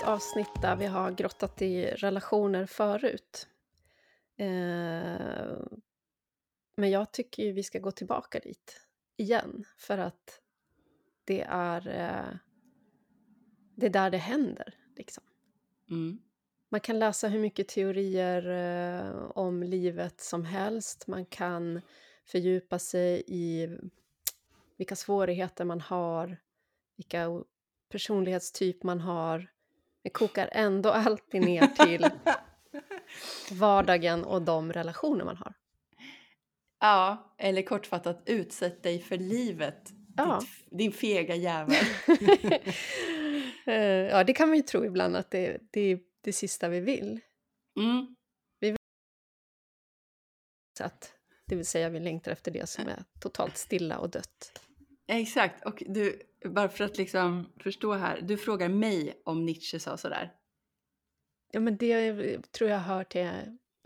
Haft 0.00 0.08
avsnitt 0.08 0.62
där 0.62 0.76
vi 0.76 0.86
har 0.86 1.10
grottat 1.10 1.62
i 1.62 1.86
relationer 1.86 2.66
förut. 2.66 3.48
Eh, 4.36 4.46
men 6.76 6.90
jag 6.90 7.12
tycker 7.12 7.42
ju 7.42 7.52
vi 7.52 7.62
ska 7.62 7.78
gå 7.78 7.90
tillbaka 7.90 8.38
dit 8.38 8.80
igen 9.16 9.64
för 9.78 9.98
att 9.98 10.40
det 11.24 11.42
är, 11.48 11.88
eh, 11.88 12.36
det 13.74 13.86
är 13.86 13.90
där 13.90 14.10
det 14.10 14.18
händer. 14.18 14.74
Liksom. 14.96 15.24
Mm. 15.90 16.18
Man 16.68 16.80
kan 16.80 16.98
läsa 16.98 17.28
hur 17.28 17.40
mycket 17.40 17.68
teorier 17.68 18.48
eh, 18.50 19.30
om 19.34 19.62
livet 19.62 20.20
som 20.20 20.44
helst. 20.44 21.06
Man 21.06 21.26
kan 21.26 21.80
fördjupa 22.24 22.78
sig 22.78 23.22
i 23.26 23.68
vilka 24.76 24.96
svårigheter 24.96 25.64
man 25.64 25.80
har, 25.80 26.36
vilka 26.96 27.44
personlighetstyp 27.88 28.82
man 28.82 29.00
har. 29.00 29.50
Det 30.02 30.10
kokar 30.10 30.48
ändå 30.52 30.90
alltid 30.90 31.40
ner 31.40 31.66
till 31.66 32.08
vardagen 33.58 34.24
och 34.24 34.42
de 34.42 34.72
relationer 34.72 35.24
man 35.24 35.36
har. 35.36 35.54
Ja, 36.80 37.34
eller 37.38 37.62
kortfattat 37.62 38.22
utsätt 38.26 38.82
dig 38.82 39.02
för 39.02 39.16
livet. 39.16 39.90
Ja. 40.16 40.40
Ditt, 40.40 40.78
din 40.78 40.92
fega 40.92 41.34
jävel. 41.34 41.84
Eh, 43.66 43.74
ja, 43.84 44.24
det 44.24 44.32
kan 44.32 44.48
man 44.48 44.56
ju 44.56 44.62
tro 44.62 44.84
ibland 44.84 45.16
att 45.16 45.30
det, 45.30 45.58
det 45.70 45.80
är 45.80 46.00
det 46.20 46.32
sista 46.32 46.68
vi 46.68 46.80
vill. 46.80 47.20
Mm. 47.76 48.16
Så 50.78 50.84
att, 50.84 51.14
det 51.46 51.56
vill 51.56 51.66
säga 51.66 51.88
vi 51.88 52.00
längtar 52.00 52.32
efter 52.32 52.50
det 52.50 52.68
som 52.68 52.88
är 52.88 53.04
totalt 53.20 53.56
stilla 53.56 53.98
och 53.98 54.10
dött. 54.10 54.60
Exakt, 55.06 55.64
och 55.64 55.82
du, 55.86 56.22
bara 56.44 56.68
för 56.68 56.84
att 56.84 56.98
liksom 56.98 57.52
förstå 57.60 57.92
här, 57.92 58.20
du 58.20 58.36
frågar 58.36 58.68
mig 58.68 59.22
om 59.24 59.46
Nietzsche 59.46 59.78
sa 59.78 59.96
sådär. 59.96 60.32
Ja, 61.52 61.60
men 61.60 61.76
det 61.76 62.52
tror 62.52 62.70
jag 62.70 62.78
hör 62.78 63.04
till... 63.04 63.30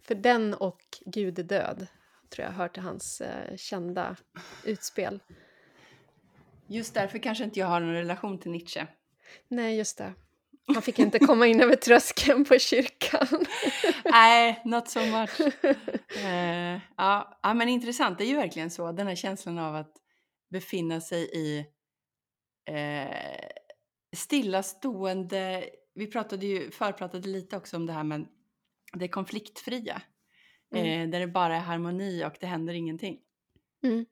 För 0.02 0.14
den 0.14 0.54
och 0.54 0.80
Gud 1.06 1.38
är 1.38 1.42
död 1.42 1.86
tror 2.34 2.46
jag 2.46 2.52
hör 2.52 2.68
till 2.68 2.82
hans 2.82 3.20
eh, 3.20 3.56
kända 3.56 4.16
utspel. 4.64 5.22
Just 6.66 6.94
därför 6.94 7.18
kanske 7.18 7.44
inte 7.44 7.60
jag 7.60 7.66
har 7.66 7.80
någon 7.80 7.94
relation 7.94 8.38
till 8.38 8.50
Nietzsche. 8.50 8.86
Nej, 9.48 9.76
just 9.76 9.98
det. 9.98 10.12
Han 10.66 10.82
fick 10.82 10.98
inte 10.98 11.18
komma 11.18 11.46
in 11.46 11.60
över 11.60 11.76
tröskeln 11.76 12.44
på 12.44 12.58
kyrkan. 12.58 13.26
Nej, 14.04 14.62
not 14.64 14.88
so 14.88 15.00
much. 15.00 15.40
Ja, 16.96 17.38
ja, 17.42 17.54
men 17.54 17.68
intressant. 17.68 18.18
Det 18.18 18.24
är 18.24 18.28
ju 18.28 18.36
verkligen 18.36 18.70
så. 18.70 18.92
Den 18.92 19.06
här 19.06 19.14
känslan 19.14 19.58
av 19.58 19.76
att 19.76 19.92
befinna 20.50 21.00
sig 21.00 21.30
i 21.32 21.66
eh, 22.66 23.48
stillastående... 24.16 25.70
Vi 25.94 26.06
pratade 26.06 26.46
ju, 26.46 26.70
förpratade 26.70 27.28
lite 27.28 27.56
också 27.56 27.76
om 27.76 27.86
det 27.86 27.92
här 27.92 28.04
med 28.04 28.26
det 28.92 29.08
konfliktfria. 29.08 30.02
Mm. 30.74 31.02
Eh, 31.02 31.10
där 31.10 31.20
det 31.20 31.26
bara 31.26 31.56
är 31.56 31.60
harmoni 31.60 32.24
och 32.24 32.34
det 32.40 32.46
händer 32.46 32.74
ingenting. 32.74 33.18
Mm. 33.84 34.06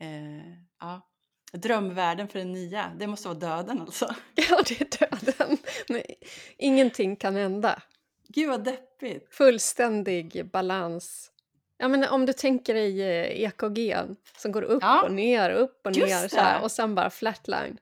Eh, 0.00 0.56
ja. 0.80 1.06
Drömvärlden 1.52 2.28
för 2.28 2.38
den 2.38 2.52
nya, 2.52 2.92
det 2.98 3.06
måste 3.06 3.28
vara 3.28 3.38
döden 3.38 3.80
alltså. 3.80 4.14
Ja, 4.34 4.62
det 4.68 4.80
är 4.80 5.08
döden. 5.10 5.58
Nej, 5.88 6.14
ingenting 6.58 7.16
kan 7.16 7.36
hända. 7.36 7.82
Gud 8.28 8.48
vad 8.48 8.64
deppigt. 8.64 9.34
Fullständig 9.34 10.50
balans. 10.50 11.32
Ja, 11.78 11.88
men 11.88 12.04
om 12.04 12.26
du 12.26 12.32
tänker 12.32 12.74
dig 12.74 13.02
eh, 13.02 13.42
EKG 13.42 13.96
som 14.36 14.52
går 14.52 14.62
upp 14.62 14.82
Ja. 14.82 15.02
och 15.02 15.12
ner, 15.12 15.50
upp 15.50 15.86
och 15.86 15.92
Just 15.92 16.06
ner 16.06 16.28
så 16.28 16.36
här, 16.36 16.62
och 16.62 16.70
sen 16.70 16.94
bara 16.94 17.10
flatline. 17.10 17.78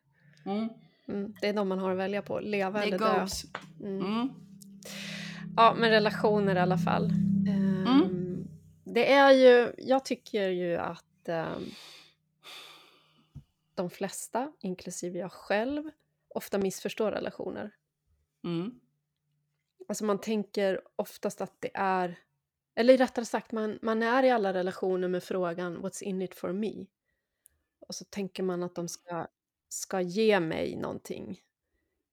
Mm. 0.49 0.69
Mm, 1.09 1.35
det 1.41 1.49
är 1.49 1.53
de 1.53 1.69
man 1.69 1.79
har 1.79 1.91
att 1.91 1.99
välja 1.99 2.23
på, 2.23 2.41
leva 2.41 2.81
Det 2.81 2.87
eller 2.87 2.99
dö. 2.99 3.27
Mm. 3.81 4.07
Mm. 4.07 4.29
Ja, 5.57 5.77
men 5.79 5.91
relationer 5.91 6.57
i 6.57 6.59
alla 6.59 6.79
fall. 6.79 7.11
Mm. 7.49 8.19
Det 8.85 9.13
är 9.13 9.33
ju, 9.33 9.73
jag 9.79 10.05
tycker 10.05 10.49
ju 10.49 10.77
att 10.77 11.29
ehm, 11.29 11.65
de 13.75 13.91
flesta, 13.91 14.53
inklusive 14.61 15.19
jag 15.19 15.33
själv, 15.33 15.91
ofta 16.29 16.59
missförstår 16.59 17.11
relationer. 17.11 17.71
Mm. 18.45 18.81
Alltså 19.89 20.05
man 20.05 20.21
tänker 20.21 20.81
oftast 20.97 21.41
att 21.41 21.61
det 21.61 21.71
är, 21.75 22.19
eller 22.75 22.99
rättare 22.99 23.25
sagt, 23.25 23.53
man, 23.53 23.79
man 23.83 24.03
är 24.03 24.23
i 24.23 24.31
alla 24.31 24.53
relationer 24.53 25.09
med 25.09 25.23
frågan 25.23 25.79
What's 25.79 26.03
in 26.03 26.23
it 26.23 26.35
for 26.35 26.53
me? 26.53 26.87
Och 27.81 27.95
så 27.95 28.05
tänker 28.05 28.43
man 28.43 28.63
att 28.63 28.75
de 28.75 28.89
ska, 28.89 29.27
ska 29.69 30.01
ge 30.01 30.41
mig 30.41 30.77
någonting. 30.77 31.41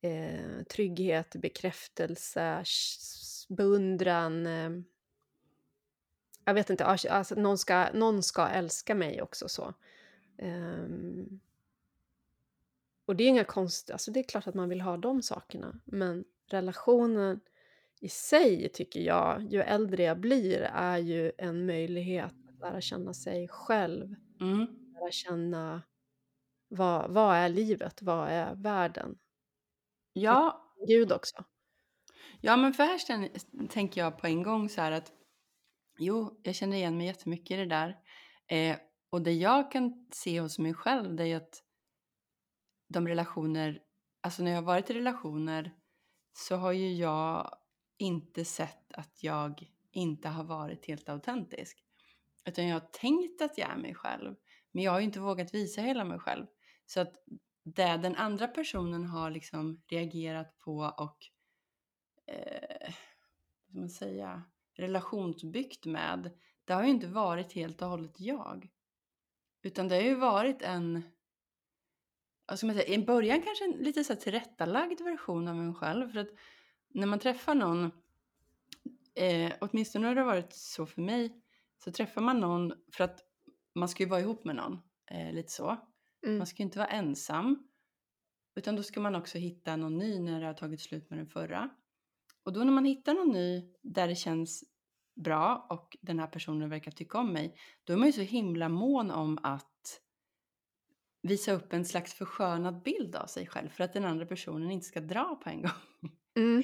Eh, 0.02 0.64
trygghet, 0.64 1.36
bekräftelse, 1.36 2.64
beundran. 3.50 4.48
Eh, 4.48 4.70
jag 6.46 6.54
vet 6.54 6.70
inte, 6.70 6.86
alltså 6.86 7.36
någon 7.36 7.58
ska, 7.58 7.88
någon 7.94 8.24
ska 8.24 8.48
älska 8.48 8.96
mig 8.96 9.22
också 9.22 9.50
så. 9.50 9.74
Ehm, 10.38 11.40
och 13.06 13.16
det 13.16 13.24
är 13.24 13.28
inga 13.28 13.44
konst, 13.44 13.92
alltså 13.92 14.12
det 14.12 14.20
är 14.20 14.24
klart 14.24 14.48
att 14.48 14.56
man 14.56 14.70
vill 14.70 14.82
ha 14.82 14.98
de 14.98 15.22
sakerna, 15.22 15.80
men 15.86 16.26
relationen 16.48 17.40
i 18.00 18.10
sig 18.10 18.70
tycker 18.74 19.00
jag, 19.02 19.44
ju 19.54 19.62
äldre 19.62 20.04
jag 20.04 20.20
blir, 20.20 20.62
är 20.62 20.98
ju 20.98 21.32
en 21.38 21.66
möjlighet 21.66 22.34
att 22.50 22.60
lära 22.60 22.82
känna 22.82 23.14
sig 23.14 23.48
själv, 23.48 24.16
Mm. 24.42 24.68
lära 24.94 25.12
känna 25.12 25.82
vad, 26.68 27.12
vad 27.12 27.36
är 27.36 27.50
livet, 27.50 28.02
vad 28.02 28.30
är 28.30 28.56
världen? 28.56 29.18
Ja, 30.14 30.72
Gud 30.88 31.12
också. 31.12 31.44
ja, 32.42 32.58
men 32.58 32.74
för 32.74 32.84
här 32.84 32.98
känner, 32.98 33.30
tänker 33.68 34.02
jag 34.02 34.18
på 34.18 34.28
en 34.28 34.44
gång 34.44 34.70
så 34.70 34.82
här 34.82 34.92
att 34.92 35.12
jo, 35.98 36.40
jag 36.44 36.56
känner 36.56 36.78
igen 36.78 36.98
mig 36.98 37.08
jättemycket 37.08 37.52
i 37.52 37.56
det 37.56 37.66
där. 37.66 37.98
Eh, 38.48 38.78
och 39.10 39.22
det 39.22 39.34
jag 39.34 39.72
kan 39.72 40.08
se 40.12 40.42
hos 40.42 40.60
mig 40.60 40.74
själv 40.74 41.16
det 41.16 41.28
är 41.28 41.38
att 41.38 41.64
de 42.88 43.08
relationer, 43.08 43.82
alltså 44.22 44.44
när 44.44 44.52
jag 44.52 44.58
har 44.58 44.66
varit 44.66 44.90
i 44.90 44.94
relationer 44.94 45.72
så 46.34 46.56
har 46.56 46.72
ju 46.72 46.94
jag 46.94 47.58
inte 47.98 48.46
sett 48.46 48.94
att 48.94 49.24
jag 49.24 49.68
inte 49.92 50.30
har 50.30 50.44
varit 50.44 50.86
helt 50.86 51.10
autentisk. 51.10 51.84
Utan 52.46 52.68
jag 52.68 52.76
har 52.76 52.88
tänkt 52.92 53.42
att 53.42 53.58
jag 53.58 53.70
är 53.70 53.78
mig 53.78 53.96
själv. 53.96 54.36
Men 54.72 54.84
jag 54.84 54.92
har 54.92 55.00
ju 55.00 55.06
inte 55.06 55.20
vågat 55.20 55.54
visa 55.54 55.82
hela 55.82 56.04
mig 56.04 56.20
själv. 56.20 56.46
Så 56.86 57.02
att 57.02 57.14
det 57.64 57.98
den 57.98 58.16
andra 58.16 58.48
personen 58.48 59.06
har 59.06 59.32
liksom 59.32 59.82
reagerat 59.88 60.58
på 60.60 60.78
och 60.98 61.26
eh, 62.26 62.94
vad 63.66 63.70
ska 63.70 63.80
man 63.80 63.90
säga, 63.90 64.44
relationsbyggt 64.74 65.86
med, 65.86 66.32
det 66.66 66.74
har 66.74 66.84
ju 66.84 66.90
inte 66.90 67.08
varit 67.08 67.54
helt 67.54 67.82
och 67.82 67.90
hållet 67.90 68.20
jag. 68.20 68.70
Utan 69.62 69.88
det 69.88 69.96
har 69.96 70.02
ju 70.02 70.16
varit 70.16 70.62
en, 70.62 71.02
vad 72.46 72.58
ska 72.58 72.68
man 72.68 72.76
säga, 72.76 72.96
i 72.96 73.06
början 73.06 73.42
kanske 73.42 73.66
en 73.66 73.72
lite 73.72 74.04
så 74.04 74.14
här 74.14 74.20
tillrättalagd 74.20 75.02
version 75.02 75.48
av 75.48 75.56
en 75.56 75.76
själv. 75.76 76.10
För 76.10 76.20
att 76.20 76.30
när 76.90 77.08
man 77.08 77.20
träffar 77.20 77.56
någon, 77.56 77.92
eh, 79.16 79.54
åtminstone 79.62 80.08
har 80.08 80.16
det 80.16 80.24
varit 80.24 80.54
så 80.54 80.86
för 80.86 81.02
mig, 81.02 81.42
så 81.84 81.92
träffar 81.92 82.22
man 82.22 82.40
någon 82.40 82.74
för 82.92 83.04
att 83.04 83.20
man 83.76 83.90
ska 83.90 84.04
ju 84.04 84.10
vara 84.10 84.20
ihop 84.20 84.46
med 84.46 84.56
någon, 84.56 84.80
eh, 85.12 85.34
lite 85.34 85.52
så. 85.52 85.78
Mm. 86.26 86.38
Man 86.38 86.48
ska 86.48 86.58
ju 86.58 86.66
inte 86.66 86.80
vara 86.80 86.88
ensam. 86.88 87.68
Utan 88.56 88.76
då 88.76 88.84
ska 88.84 89.00
man 89.00 89.16
också 89.16 89.38
hitta 89.38 89.76
någon 89.76 89.98
ny 89.98 90.20
när 90.20 90.40
det 90.40 90.46
har 90.46 90.54
tagit 90.54 90.82
slut 90.82 91.10
med 91.10 91.20
den 91.20 91.28
förra. 91.28 91.70
Och 92.44 92.54
då 92.54 92.64
när 92.64 92.72
man 92.72 92.86
hittar 92.86 93.14
någon 93.14 93.32
ny 93.32 93.74
där 93.82 94.08
det 94.08 94.16
känns 94.16 94.64
bra 95.16 95.68
och 95.70 95.98
den 96.02 96.20
här 96.20 96.28
personen 96.28 96.70
verkar 96.70 96.92
tycka 96.92 97.18
om 97.18 97.34
mig. 97.34 97.58
Då 97.84 97.94
är 97.94 97.98
man 97.98 98.08
ju 98.08 98.12
så 98.12 98.22
himla 98.22 98.70
mån 98.70 99.12
om 99.12 99.40
att 99.44 100.02
visa 101.22 101.52
upp 101.52 101.74
en 101.74 101.86
slags 101.86 102.14
förskönad 102.14 102.82
bild 102.84 103.16
av 103.16 103.26
sig 103.26 103.48
själv. 103.48 103.70
För 103.70 103.84
att 103.84 103.94
den 103.94 104.06
andra 104.06 104.26
personen 104.26 104.72
inte 104.72 104.86
ska 104.86 105.02
dra 105.02 105.40
på 105.44 105.50
en 105.50 105.62
gång. 105.62 106.12
Mm. 106.38 106.64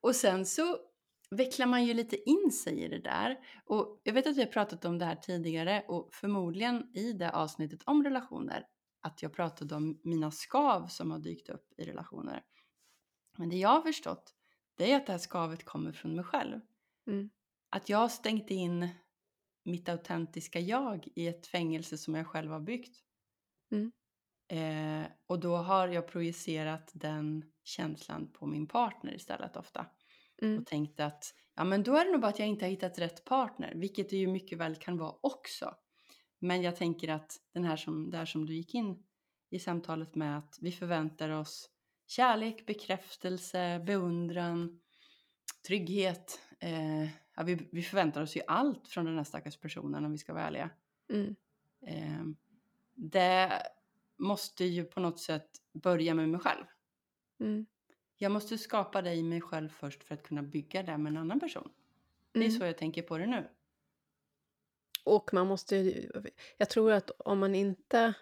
Och 0.00 0.16
sen 0.16 0.46
så 0.46 0.78
vecklar 1.30 1.66
man 1.66 1.84
ju 1.84 1.94
lite 1.94 2.30
in 2.30 2.50
sig 2.50 2.84
i 2.84 2.88
det 2.88 2.98
där. 2.98 3.38
Och 3.64 4.00
jag 4.04 4.12
vet 4.12 4.26
att 4.26 4.36
vi 4.36 4.42
har 4.42 4.50
pratat 4.50 4.84
om 4.84 4.98
det 4.98 5.04
här 5.04 5.16
tidigare 5.16 5.84
och 5.88 6.14
förmodligen 6.14 6.96
i 6.96 7.12
det 7.12 7.30
avsnittet 7.30 7.82
om 7.84 8.04
relationer 8.04 8.66
att 9.00 9.22
jag 9.22 9.32
pratade 9.32 9.74
om 9.74 10.00
mina 10.04 10.30
skav 10.30 10.86
som 10.86 11.10
har 11.10 11.18
dykt 11.18 11.48
upp 11.48 11.72
i 11.76 11.84
relationer. 11.84 12.42
Men 13.38 13.48
det 13.48 13.56
jag 13.56 13.68
har 13.68 13.82
förstått 13.82 14.34
det 14.80 14.92
är 14.92 14.96
att 14.96 15.06
det 15.06 15.12
här 15.12 15.18
skavet 15.18 15.64
kommer 15.64 15.92
från 15.92 16.14
mig 16.14 16.24
själv. 16.24 16.60
Mm. 17.06 17.30
Att 17.70 17.88
jag 17.88 17.98
har 17.98 18.08
stängt 18.08 18.50
in 18.50 18.88
mitt 19.64 19.88
autentiska 19.88 20.60
jag 20.60 21.08
i 21.14 21.26
ett 21.26 21.46
fängelse 21.46 21.98
som 21.98 22.14
jag 22.14 22.26
själv 22.26 22.50
har 22.50 22.60
byggt. 22.60 22.98
Mm. 23.72 23.92
Eh, 24.48 25.10
och 25.26 25.40
då 25.40 25.56
har 25.56 25.88
jag 25.88 26.08
projicerat 26.08 26.90
den 26.94 27.44
känslan 27.64 28.32
på 28.32 28.46
min 28.46 28.66
partner 28.66 29.14
istället 29.14 29.56
ofta. 29.56 29.86
Mm. 30.42 30.58
Och 30.60 30.66
tänkt 30.66 31.00
att 31.00 31.34
ja, 31.54 31.64
men 31.64 31.82
då 31.82 31.96
är 31.96 32.04
det 32.04 32.12
nog 32.12 32.20
bara 32.20 32.28
att 32.28 32.38
jag 32.38 32.48
inte 32.48 32.64
har 32.64 32.70
hittat 32.70 32.98
rätt 32.98 33.24
partner, 33.24 33.72
vilket 33.74 34.10
det 34.10 34.16
ju 34.16 34.26
mycket 34.26 34.58
väl 34.58 34.76
kan 34.76 34.98
vara 34.98 35.14
också. 35.20 35.74
Men 36.42 36.62
jag 36.62 36.76
tänker 36.76 37.08
att 37.08 37.36
den 37.52 37.64
här 37.64 37.76
som, 37.76 38.10
där 38.10 38.24
som 38.24 38.46
du 38.46 38.54
gick 38.54 38.74
in 38.74 39.02
i 39.50 39.58
samtalet 39.58 40.14
med 40.14 40.38
att 40.38 40.58
vi 40.60 40.72
förväntar 40.72 41.30
oss 41.30 41.70
kärlek, 42.06 42.66
bekräftelse, 42.66 43.82
beundran, 43.86 44.80
trygghet. 45.66 46.40
Eh, 46.60 47.02
ja, 47.36 47.42
vi, 47.44 47.68
vi 47.72 47.82
förväntar 47.82 48.22
oss 48.22 48.36
ju 48.36 48.40
allt 48.46 48.88
från 48.88 49.04
den 49.04 49.16
här 49.16 49.24
stackars 49.24 49.56
personen 49.56 50.04
om 50.04 50.12
vi 50.12 50.18
ska 50.18 50.32
vara 50.34 50.44
ärliga. 50.44 50.70
Mm. 51.12 51.36
Eh, 51.86 52.24
det 52.94 53.62
måste 54.18 54.64
ju 54.64 54.84
på 54.84 55.00
något 55.00 55.20
sätt 55.20 55.50
börja 55.72 56.14
med 56.14 56.28
mig 56.28 56.40
själv. 56.40 56.64
Mm. 57.40 57.66
Jag 58.18 58.32
måste 58.32 58.58
skapa 58.58 59.02
det 59.02 59.14
i 59.14 59.22
mig 59.22 59.40
själv 59.40 59.68
först 59.68 60.04
för 60.04 60.14
att 60.14 60.22
kunna 60.22 60.42
bygga 60.42 60.82
det 60.82 60.98
med 60.98 61.10
en 61.10 61.16
annan 61.16 61.40
person. 61.40 61.70
Det 62.32 62.40
är 62.40 62.44
Mm. 62.44 62.58
så 62.58 62.64
jag 62.64 62.78
tänker 62.78 63.02
på 63.02 63.18
det 63.18 63.26
nu. 63.26 63.48
Och 65.04 65.34
man 65.34 65.46
måste 65.46 65.76
jag 66.56 66.68
tror 66.70 66.92
att 66.92 67.10
om 67.18 67.38
man 67.38 67.54
inte 67.54 68.14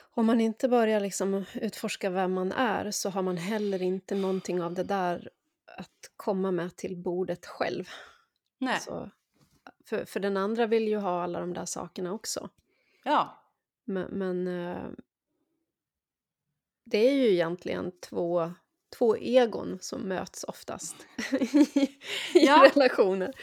om 0.00 0.26
man 0.26 0.40
inte 0.40 0.68
börjar 0.68 1.00
liksom 1.00 1.44
utforska 1.54 2.10
vem 2.10 2.32
man 2.32 2.52
är 2.52 2.90
så 2.90 3.10
har 3.10 3.22
man 3.22 3.36
heller 3.36 3.82
inte 3.82 4.14
någonting 4.14 4.62
av 4.62 4.74
det 4.74 4.84
där 4.84 5.30
att 5.76 6.10
komma 6.16 6.50
med 6.50 6.76
till 6.76 6.96
bordet 6.96 7.46
själv. 7.46 7.88
Nej, 8.58 8.80
Så, 8.80 9.10
för, 9.84 10.04
för 10.04 10.20
den 10.20 10.36
andra 10.36 10.66
vill 10.66 10.88
ju 10.88 10.96
ha 10.96 11.22
alla 11.22 11.40
de 11.40 11.54
där 11.54 11.64
sakerna 11.64 12.12
också. 12.12 12.50
ja, 13.04 13.42
Men, 13.84 14.08
men 14.10 14.46
eh, 14.48 14.88
det 16.84 16.98
är 17.08 17.12
ju 17.14 17.32
egentligen 17.32 17.92
två, 18.00 18.52
två 18.98 19.16
egon 19.16 19.78
som 19.80 20.00
möts 20.00 20.44
oftast 20.44 20.96
i, 21.32 21.44
i 22.34 22.46
Ja. 22.46 22.70
relationer. 22.74 23.34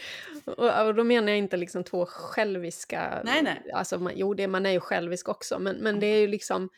Och, 0.46 0.86
och 0.86 0.94
då 0.94 1.04
menar 1.04 1.28
jag 1.28 1.38
inte 1.38 1.56
liksom 1.56 1.84
två 1.84 2.06
själviska... 2.06 3.22
Nej, 3.24 3.42
nej. 3.42 3.70
Alltså, 3.74 3.98
man, 3.98 4.12
jo, 4.16 4.34
det, 4.34 4.48
man 4.48 4.66
är 4.66 4.70
ju 4.70 4.80
självisk 4.80 5.28
också, 5.28 5.58
men, 5.58 5.76
men 5.76 6.00
det 6.00 6.06
är 6.06 6.20
ju 6.20 6.26
liksom 6.26 6.68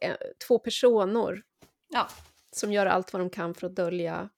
eh, 0.00 0.16
två 0.46 0.58
personer 0.58 1.42
ja, 1.88 2.08
som 2.52 2.72
gör 2.72 2.86
allt 2.86 3.12
vad 3.12 3.22
de 3.22 3.30
kan 3.30 3.54
för 3.54 3.66
att 3.66 3.76
dölja 3.76 4.28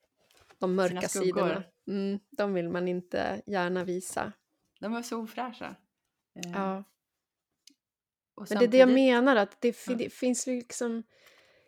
de 0.58 0.74
mörka 0.74 1.08
sidorna. 1.08 1.62
Mm, 1.86 2.20
de 2.30 2.54
vill 2.54 2.68
man 2.68 2.88
inte 2.88 3.42
gärna 3.46 3.84
visa. 3.84 4.32
de 4.80 4.94
är 4.94 5.02
så 5.02 5.18
ofräscha. 5.18 5.76
Eh, 6.34 6.52
Ja. 6.54 6.84
och 8.34 8.46
Men 8.50 8.58
det 8.58 8.64
är 8.64 8.68
det 8.68 8.76
jag 8.78 8.88
menar, 8.92 9.36
att 9.36 9.60
det, 9.60 9.76
Ja. 9.86 9.94
det 9.94 10.12
finns 10.12 10.46
liksom 10.46 11.02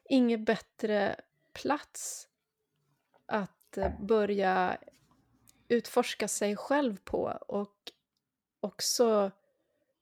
ingen 0.08 0.44
bättre 0.44 1.16
plats 1.52 2.28
att 3.26 3.76
eh, 3.76 4.00
börja 4.00 4.78
utforska 5.68 6.28
sig 6.28 6.56
själv 6.56 6.96
på 7.04 7.38
och 7.48 7.92
också 8.60 9.30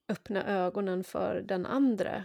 öppna 0.09 0.45
ögonen 0.45 1.03
för 1.03 1.41
den 1.41 1.65
andra. 1.65 2.23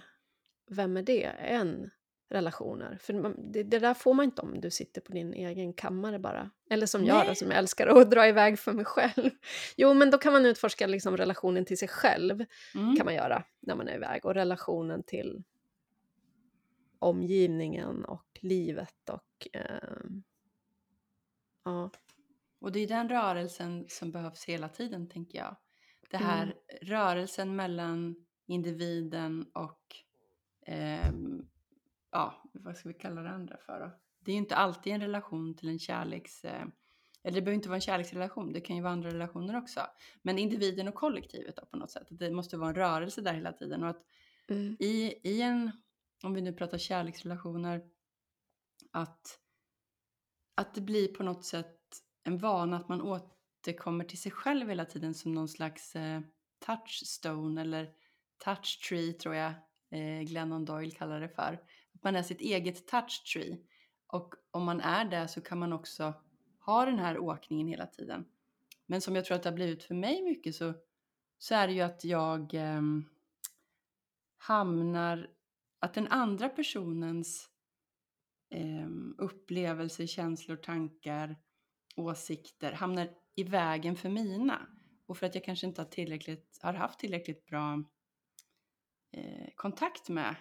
Vem 0.71 0.97
är 0.97 1.03
det? 1.03 1.25
Än 1.39 1.91
relationer. 2.31 2.99
För 3.01 3.35
det, 3.53 3.63
det 3.63 3.79
där 3.79 3.95
får 3.95 4.15
man 4.15 4.25
inte 4.25 4.43
om 4.43 4.61
du 4.61 4.71
sitter 4.71 5.01
på 5.01 5.13
din 5.13 5.35
egen 5.35 5.73
kammare 5.73 6.19
bara. 6.19 6.51
Eller 6.71 6.87
som 6.87 7.05
jag 7.05 7.21
då, 7.21 7.27
Nej. 7.27 7.37
som 7.37 7.51
älskar 7.53 7.87
att 7.87 8.11
dra 8.11 8.29
iväg 8.29 8.59
för 8.59 8.73
mig 8.73 8.85
själv. 8.85 9.31
Jo, 9.77 9.95
men 9.95 10.11
då 10.11 10.19
kan 10.19 10.33
man 10.33 10.47
utforska 10.47 10.87
liksom 10.87 11.17
relationen 11.17 11.65
till 11.65 11.79
sig 11.79 11.89
själv 11.89 12.45
Mm. 12.75 12.97
kan 12.97 13.05
man 13.05 13.15
göra 13.15 13.45
när 13.61 13.75
man 13.75 13.89
är 13.89 13.95
iväg 13.95 14.25
och 14.25 14.35
relationen 14.35 15.03
till 15.03 15.43
omgivningen 16.99 18.05
och 18.05 18.39
livet 18.41 19.09
och 19.11 19.49
ehm, 19.53 20.23
ja, 21.65 21.91
Och 22.61 22.73
det 22.73 22.81
är 22.81 22.89
den 22.89 23.09
rörelsen 23.09 23.87
som 23.89 24.11
behövs 24.13 24.45
hela 24.45 24.69
tiden, 24.69 25.09
tänker 25.09 25.39
jag. 25.39 25.57
Det 26.11 26.17
här 26.17 26.43
Mm. 26.43 26.57
rörelsen 26.83 27.57
mellan 27.57 28.27
individen 28.47 29.47
och, 29.55 29.83
ehm, 30.67 31.49
ja, 32.11 32.51
vad 32.55 32.77
ska 32.77 32.89
vi 32.89 32.95
kalla 32.95 33.23
det 33.23 33.31
andra 33.31 33.57
för 33.57 33.81
då? 33.81 33.91
Det 34.21 34.31
är 34.31 34.33
ju 34.33 34.39
inte 34.39 34.57
alltid 34.57 34.93
en 34.93 35.01
relation 35.01 35.57
till 35.57 35.69
en 35.69 35.79
kärleks... 35.79 36.45
Eh, 36.45 36.67
eller 37.23 37.35
det 37.35 37.43
behöver 37.43 37.55
inte 37.57 37.69
vara 37.69 37.77
en 37.77 37.81
kärleksrelation, 37.81 38.53
det 38.53 38.61
kan 38.61 38.77
ju 38.77 38.83
vara 38.83 38.93
andra 38.93 39.11
relationer 39.11 39.57
också. 39.57 39.81
Men 40.23 40.39
individen 40.39 40.89
och 40.89 40.95
kollektivet 40.95 41.57
då 41.57 41.67
på 41.67 41.77
något 41.77 41.91
sätt. 41.91 42.07
Det 42.11 42.31
måste 42.31 42.57
vara 42.57 42.69
en 42.69 42.75
rörelse 42.75 43.21
där 43.21 43.33
hela 43.35 43.53
tiden. 43.53 43.83
Och 43.83 43.89
att 43.89 44.03
mm, 44.49 44.77
i, 44.81 45.15
i 45.29 45.43
en, 45.43 45.71
om 46.23 46.35
vi 46.35 46.41
nu 46.41 46.53
pratar 46.53 46.79
kärleksrelationer, 46.79 47.83
att, 48.93 49.39
att 50.55 50.75
det 50.75 50.81
blir 50.81 51.09
på 51.09 51.23
något 51.23 51.45
sätt 51.45 51.78
en 52.29 52.39
vana 52.39 52.77
att 52.77 52.89
man 52.89 53.03
återkommer 53.03 54.05
till 54.05 54.21
sig 54.21 54.33
själv 54.33 54.69
hela 54.69 54.85
tiden 54.85 55.15
som 55.15 55.33
någon 55.33 55.49
slags 55.49 55.97
eh, 55.97 56.21
touchstone 56.67 57.61
eller 57.61 57.91
touch 58.45 58.89
tree 58.89 59.13
tror 59.13 59.35
jag 59.35 59.53
eh, 59.91 60.23
Glennon 60.23 60.65
Doyle 60.65 60.91
kallar 60.91 61.21
det 61.21 61.29
för. 61.29 61.61
Att 61.95 62.03
man 62.03 62.17
är 62.17 62.23
sitt 62.23 62.41
eget 62.41 62.87
touch 62.87 63.33
tree. 63.33 63.59
Och 64.07 64.35
om 64.51 64.65
man 64.65 64.81
är 64.81 65.05
det 65.05 65.29
så 65.29 65.41
kan 65.41 65.59
man 65.59 65.73
också 65.73 66.15
ha 66.61 66.85
den 66.85 66.99
här 66.99 67.19
åkningen 67.19 67.69
hela 67.69 67.87
tiden. 67.87 68.25
Men 68.87 69.01
som 69.01 69.17
jag 69.17 69.25
tror 69.25 69.37
att 69.37 69.43
det 69.43 69.49
har 69.49 69.57
blivit 69.57 69.85
för 69.85 69.95
mig 69.95 70.23
mycket 70.23 70.55
så, 70.55 70.75
så 71.39 71.55
är 71.55 71.67
det 71.67 71.73
ju 71.73 71.81
att 71.81 72.05
jag 72.05 72.55
eh, 72.55 72.83
hamnar, 74.39 75.31
att 75.79 75.95
den 75.95 76.09
andra 76.09 76.49
personens 76.49 77.51
eh, 78.51 78.89
upplevelser, 79.19 80.07
känslor, 80.07 80.57
tankar, 80.57 81.37
åsikter 81.99 82.73
hamnar 82.73 83.11
i 83.35 83.45
vägen 83.45 83.97
för 83.97 84.09
mina. 84.09 84.67
Och 85.07 85.19
för 85.19 85.27
att 85.27 85.35
jag 85.35 85.45
kanske 85.45 85.67
inte 85.67 85.81
har, 85.81 85.89
tillräckligt, 85.89 86.59
har 86.63 86.73
haft 86.73 86.99
tillräckligt 86.99 87.47
bra 87.47 87.85
eh, 89.13 89.49
kontakt 89.55 90.09
med 90.09 90.35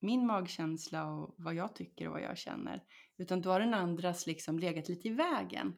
min 0.00 0.26
magkänsla 0.26 1.12
och 1.12 1.34
vad 1.38 1.54
jag 1.54 1.74
tycker 1.74 2.06
och 2.06 2.12
vad 2.12 2.22
jag 2.22 2.38
känner. 2.38 2.84
Utan 3.16 3.40
då 3.40 3.50
har 3.50 3.60
den 3.60 3.74
andras 3.74 4.26
liksom 4.26 4.58
legat 4.58 4.88
lite 4.88 5.08
i 5.08 5.10
vägen. 5.10 5.76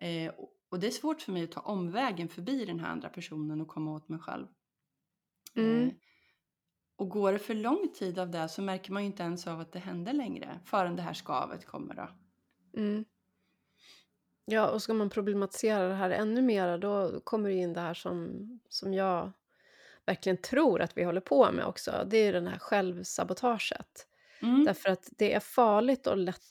Eh, 0.00 0.32
och, 0.68 0.80
det 0.80 0.86
är 0.86 0.90
svårt 0.90 1.22
för 1.22 1.32
mig 1.32 1.44
att 1.44 1.52
ta 1.52 1.60
omvägen 1.60 2.28
förbi 2.28 2.64
den 2.64 2.80
här 2.80 2.88
andra 2.88 3.08
personen 3.08 3.60
och 3.60 3.68
komma 3.68 3.94
åt 3.94 4.08
mig 4.08 4.18
själv. 4.18 4.46
Mm. 5.54 5.88
Eh, 5.88 5.94
och 6.96 7.08
går 7.08 7.32
det 7.32 7.38
för 7.38 7.54
lång 7.54 7.88
tid 7.94 8.18
av 8.18 8.30
det 8.30 8.48
så 8.48 8.62
märker 8.62 8.92
man 8.92 9.02
ju 9.02 9.06
inte 9.06 9.22
ens 9.22 9.46
av 9.46 9.60
att 9.60 9.72
det 9.72 9.78
händer 9.78 10.12
längre 10.12 10.60
förrän 10.64 10.96
det 10.96 11.02
här 11.02 11.14
skavet 11.14 11.66
kommer 11.66 11.94
då. 11.94 12.08
mm. 12.80 13.04
Ja, 14.46 14.70
och 14.70 14.82
ska 14.82 14.94
man 14.94 15.10
problematisera 15.10 15.88
det 15.88 15.94
här 15.94 16.10
ännu 16.10 16.42
mer 16.42 16.78
då 16.78 17.20
kommer 17.20 17.48
det 17.48 17.54
in 17.54 17.72
det 17.72 17.80
här 17.80 17.94
som, 17.94 18.48
som 18.68 18.94
jag 18.94 19.32
verkligen 20.06 20.36
tror 20.36 20.80
att 20.82 20.96
vi 20.98 21.04
håller 21.04 21.20
på 21.20 21.52
med 21.52 21.66
också. 21.66 22.04
Det 22.06 22.16
är 22.18 22.32
den 22.32 22.46
här 22.46 22.58
självsabotaget. 22.58 24.06
Mm. 24.42 24.64
Därför 24.64 24.88
att 24.90 25.08
det 25.18 25.34
är 25.34 25.40
farligt 25.40 26.06
att 26.06 26.18
lätt 26.18 26.42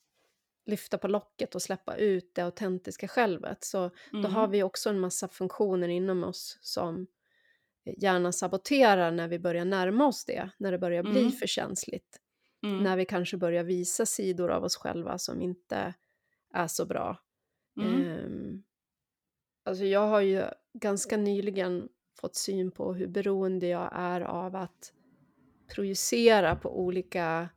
lyfta 0.65 0.97
på 0.97 1.07
locket 1.07 1.55
och 1.55 1.61
släppa 1.61 1.95
ut 1.95 2.35
det 2.35 2.41
autentiska 2.41 3.07
självet. 3.07 3.63
Så 3.63 3.91
då 4.21 4.27
Mhm. 4.27 4.33
har 4.35 4.47
vi 4.47 4.63
också 4.63 4.89
en 4.89 4.99
massa 4.99 5.27
funktioner 5.27 5.87
inom 5.87 6.23
oss 6.23 6.57
som 6.61 7.07
gärna 7.97 8.31
saboterar 8.31 9.11
när 9.11 9.27
vi 9.27 9.39
börjar 9.39 9.65
närma 9.65 10.07
oss 10.07 10.25
det, 10.25 10.49
när 10.57 10.71
det 10.71 10.77
börjar 10.79 11.03
bli 11.03 11.19
Mm. 11.21 11.31
för 11.31 11.47
känsligt. 11.47 12.19
Mm. 12.63 12.83
När 12.83 12.97
vi 12.97 13.05
kanske 13.05 13.37
börjar 13.37 13.63
visa 13.63 14.05
sidor 14.05 14.51
av 14.51 14.63
oss 14.63 14.75
själva 14.77 15.17
som 15.17 15.41
inte 15.41 15.93
är 16.53 16.67
så 16.67 16.85
bra. 16.85 17.17
Mm. 17.77 18.01
Ehm, 18.01 18.63
alltså 19.63 19.86
jag 19.86 20.08
har 20.08 20.22
ju 20.22 20.44
ganska 20.74 21.17
nyligen 21.17 21.89
fått 22.20 22.36
syn 22.36 22.72
på 22.72 22.94
hur 22.94 23.08
beroende 23.08 23.67
jag 23.67 23.89
är 23.94 24.22
av 24.22 24.55
att 24.55 24.94
projicera 25.75 26.55
på 26.55 26.79
olika 26.79 27.50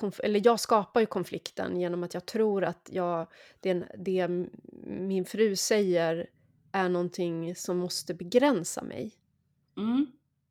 konf- 0.00 0.20
eller 0.24 0.42
jag 0.44 0.60
skapar 0.60 1.00
ju 1.00 1.06
konflikten 1.06 1.80
genom 1.80 2.02
att 2.02 2.14
jag 2.14 2.26
tror 2.26 2.64
att 2.64 2.88
jag, 2.92 3.26
det, 3.60 3.86
det 3.98 4.28
min 4.86 5.24
fru 5.24 5.56
säger 5.56 6.30
är 6.72 6.88
någonting 6.88 7.54
som 7.54 7.78
måste 7.78 8.14
begränsa 8.14 8.82
mig. 8.82 9.14
Mm. 9.76 10.06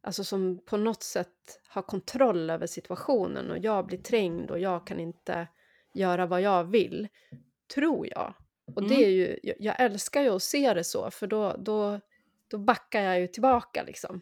Alltså 0.09 0.23
som 0.23 0.59
på 0.65 0.77
något 0.77 1.03
sätt 1.03 1.59
har 1.67 1.81
kontroll 1.81 2.49
över 2.49 2.67
situationen 2.67 3.51
och 3.51 3.57
jag 3.59 3.85
blir 3.85 3.97
trängd 3.97 4.51
och 4.51 4.59
jag 4.59 4.87
kan 4.87 4.99
inte 4.99 5.47
göra 5.93 6.25
vad 6.25 6.41
jag 6.41 6.63
vill, 6.63 7.07
tror 7.75 8.07
jag. 8.07 8.33
Och 8.75 8.83
det 8.83 8.95
Mm. 8.95 9.05
är 9.05 9.09
ju, 9.09 9.39
jag, 9.59 9.81
älskar 9.81 10.21
ju 10.21 10.29
att 10.29 10.43
se 10.43 10.73
det 10.73 10.83
så, 10.83 11.11
för 11.11 11.27
då, 11.27 11.55
då, 11.59 11.99
då 12.47 12.57
backar 12.57 13.01
jag 13.01 13.19
ju 13.19 13.27
tillbaka 13.27 13.83
liksom. 13.83 14.21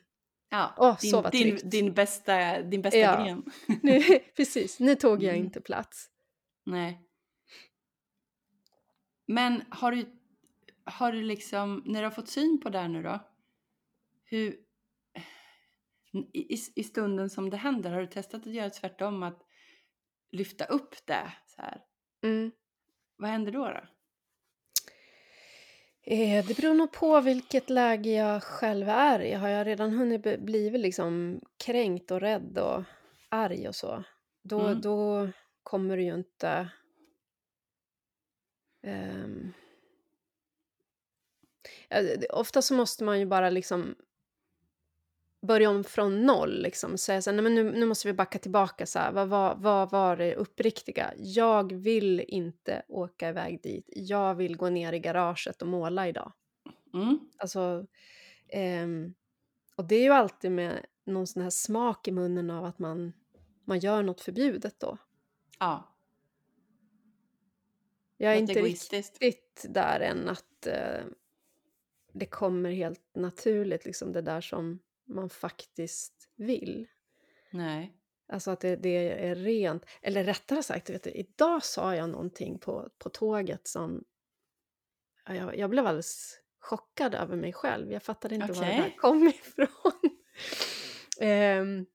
Ja, 0.50 0.74
Åh, 0.78 0.98
din, 1.02 1.12
så 1.12 1.22
vad 1.22 1.32
din, 1.32 1.60
din 1.64 1.94
bästa, 1.94 2.62
din 2.62 2.82
bästa 2.82 2.98
Ja. 3.00 3.24
gren. 3.24 3.44
Nu, 3.84 4.02
precis, 4.36 4.80
nu 4.80 4.96
tog 4.96 5.24
jag 5.24 5.34
Mm. 5.36 5.46
inte 5.46 5.62
plats. 5.62 6.10
Nej. 6.66 7.02
Men 9.28 9.64
har 9.70 9.92
du, 9.92 10.06
har 10.86 11.12
du 11.12 11.22
liksom, 11.22 11.84
när 11.86 12.02
du 12.02 12.06
har 12.06 12.12
fått 12.12 12.30
syn 12.30 12.60
på 12.64 12.70
det 12.70 12.80
här 12.80 12.88
nu 12.88 13.04
då, 13.04 13.20
hur, 14.26 14.67
i, 16.34 16.54
i- 16.76 16.84
stunden 16.84 17.30
som 17.30 17.50
det 17.50 17.58
händer, 17.58 17.90
har 17.92 18.02
du 18.02 18.08
testat 18.08 18.48
att 18.48 18.54
göra 18.54 18.70
tvärtom, 18.70 19.24
att 19.24 19.44
lyfta 20.32 20.66
upp 20.66 20.96
det 21.06 21.34
så 21.48 21.62
här? 21.62 21.82
Mm. 22.24 22.52
Vad 23.18 23.30
händer 23.30 23.52
då? 23.52 23.64
då? 23.66 23.82
Eh, 26.14 26.46
det 26.46 26.58
beror 26.58 26.74
nog 26.74 26.92
på 26.92 27.22
vilket 27.22 27.70
läge 27.70 28.10
jag 28.10 28.44
själv 28.44 28.90
är 28.90 29.20
i. 29.20 29.34
Har 29.34 29.48
jag 29.50 29.68
redan 29.68 29.92
hunnit 29.94 30.22
bli 30.22 30.38
blivit 30.38 30.82
liksom 30.82 31.42
kränkt 31.66 32.12
och 32.12 32.22
rädd 32.22 32.58
och 32.58 32.84
arg 33.30 33.68
och 33.68 33.76
så, 33.76 34.04
då 34.44 34.60
Mm. 34.60 34.82
då 34.82 35.30
kommer 35.64 35.98
det 35.98 36.04
ju 36.04 36.14
inte 36.14 36.70
ehm 38.84 39.54
det 41.90 42.28
ofta 42.30 42.62
så 42.62 42.74
måste 42.74 43.04
man 43.04 43.20
ju 43.20 43.26
bara 43.26 43.50
liksom 43.50 43.96
börja 45.42 45.70
om 45.70 45.84
från 45.84 46.22
noll, 46.26 46.62
liksom. 46.62 46.98
Säga 46.98 47.22
så 47.22 47.30
här: 47.30 47.36
"Nej, 47.36 47.44
men 47.44 47.56
nu 47.56 47.72
nu 47.80 47.86
måste 47.86 48.08
vi 48.08 48.14
backa 48.14 48.40
tillbaka 48.40 48.86
så 48.86 49.00
här. 49.00 49.12
Vad 49.12 49.28
var 49.30 49.56
vad 49.56 49.92
var 49.92 50.18
det 50.18 50.36
uppriktiga? 50.36 51.14
Jag 51.18 51.74
vill 51.74 52.20
inte 52.28 52.82
åka 52.88 53.30
iväg 53.30 53.62
dit. 53.64 53.90
Jag 53.96 54.36
vill 54.36 54.58
gå 54.58 54.70
ner 54.70 54.94
i 54.94 55.00
garaget 55.00 55.62
och 55.62 55.68
måla 55.68 56.08
idag." 56.08 56.32
Mm. 56.94 57.20
Alltså, 57.38 57.86
ehm, 58.50 59.14
och 59.76 59.86
det 59.86 59.96
är 59.96 60.04
ju 60.04 60.12
alltid 60.12 60.52
med 60.52 60.86
någon 61.06 61.28
sån 61.28 61.42
här 61.44 61.50
smak 61.50 62.08
i 62.08 62.12
munnen 62.12 62.50
av 62.50 62.66
att 62.66 62.80
man 62.80 63.14
man 63.66 63.80
gör 63.80 64.04
något 64.04 64.22
förbjudet 64.22 64.80
då. 64.80 64.98
Ja. 65.60 65.96
Jag 68.18 68.34
är 68.34 68.38
inte 68.38 68.62
riktigt 68.62 69.66
där 69.70 70.00
än 70.00 70.30
att, 70.30 70.68
eh, 70.68 71.06
det 72.14 72.26
kommer 72.26 72.72
helt 72.72 73.16
naturligt, 73.16 73.86
liksom 73.86 74.12
det 74.14 74.22
där 74.22 74.42
som 74.42 74.80
man 75.08 75.30
faktiskt 75.30 76.30
vill. 76.36 76.88
Nej. 77.52 77.94
Alltså 78.30 78.52
att 78.52 78.60
det 78.60 78.76
det 78.76 79.28
är 79.28 79.36
rent 79.36 79.86
eller 80.02 80.24
rättare 80.24 80.64
sagt, 80.64 80.90
vet 80.90 81.04
du, 81.04 81.12
idag 81.12 81.64
sa 81.64 81.96
jag 81.96 82.10
någonting 82.10 82.60
på 82.60 82.90
på 82.98 83.10
tåget 83.10 83.68
som 83.68 84.04
ja, 85.26 85.36
jag 85.36 85.58
jag 85.58 85.70
blev 85.70 85.88
alldeles 85.88 86.40
chockad 86.60 87.16
över 87.16 87.36
mig 87.36 87.54
själv. 87.54 87.92
Jag 87.92 88.04
fattade 88.04 88.36
inte 88.36 88.54
var 88.54 88.66
det 88.66 88.72
där 88.72 88.98
kom 88.98 89.28
ifrån. 89.28 89.68
Ehm, 91.20 91.86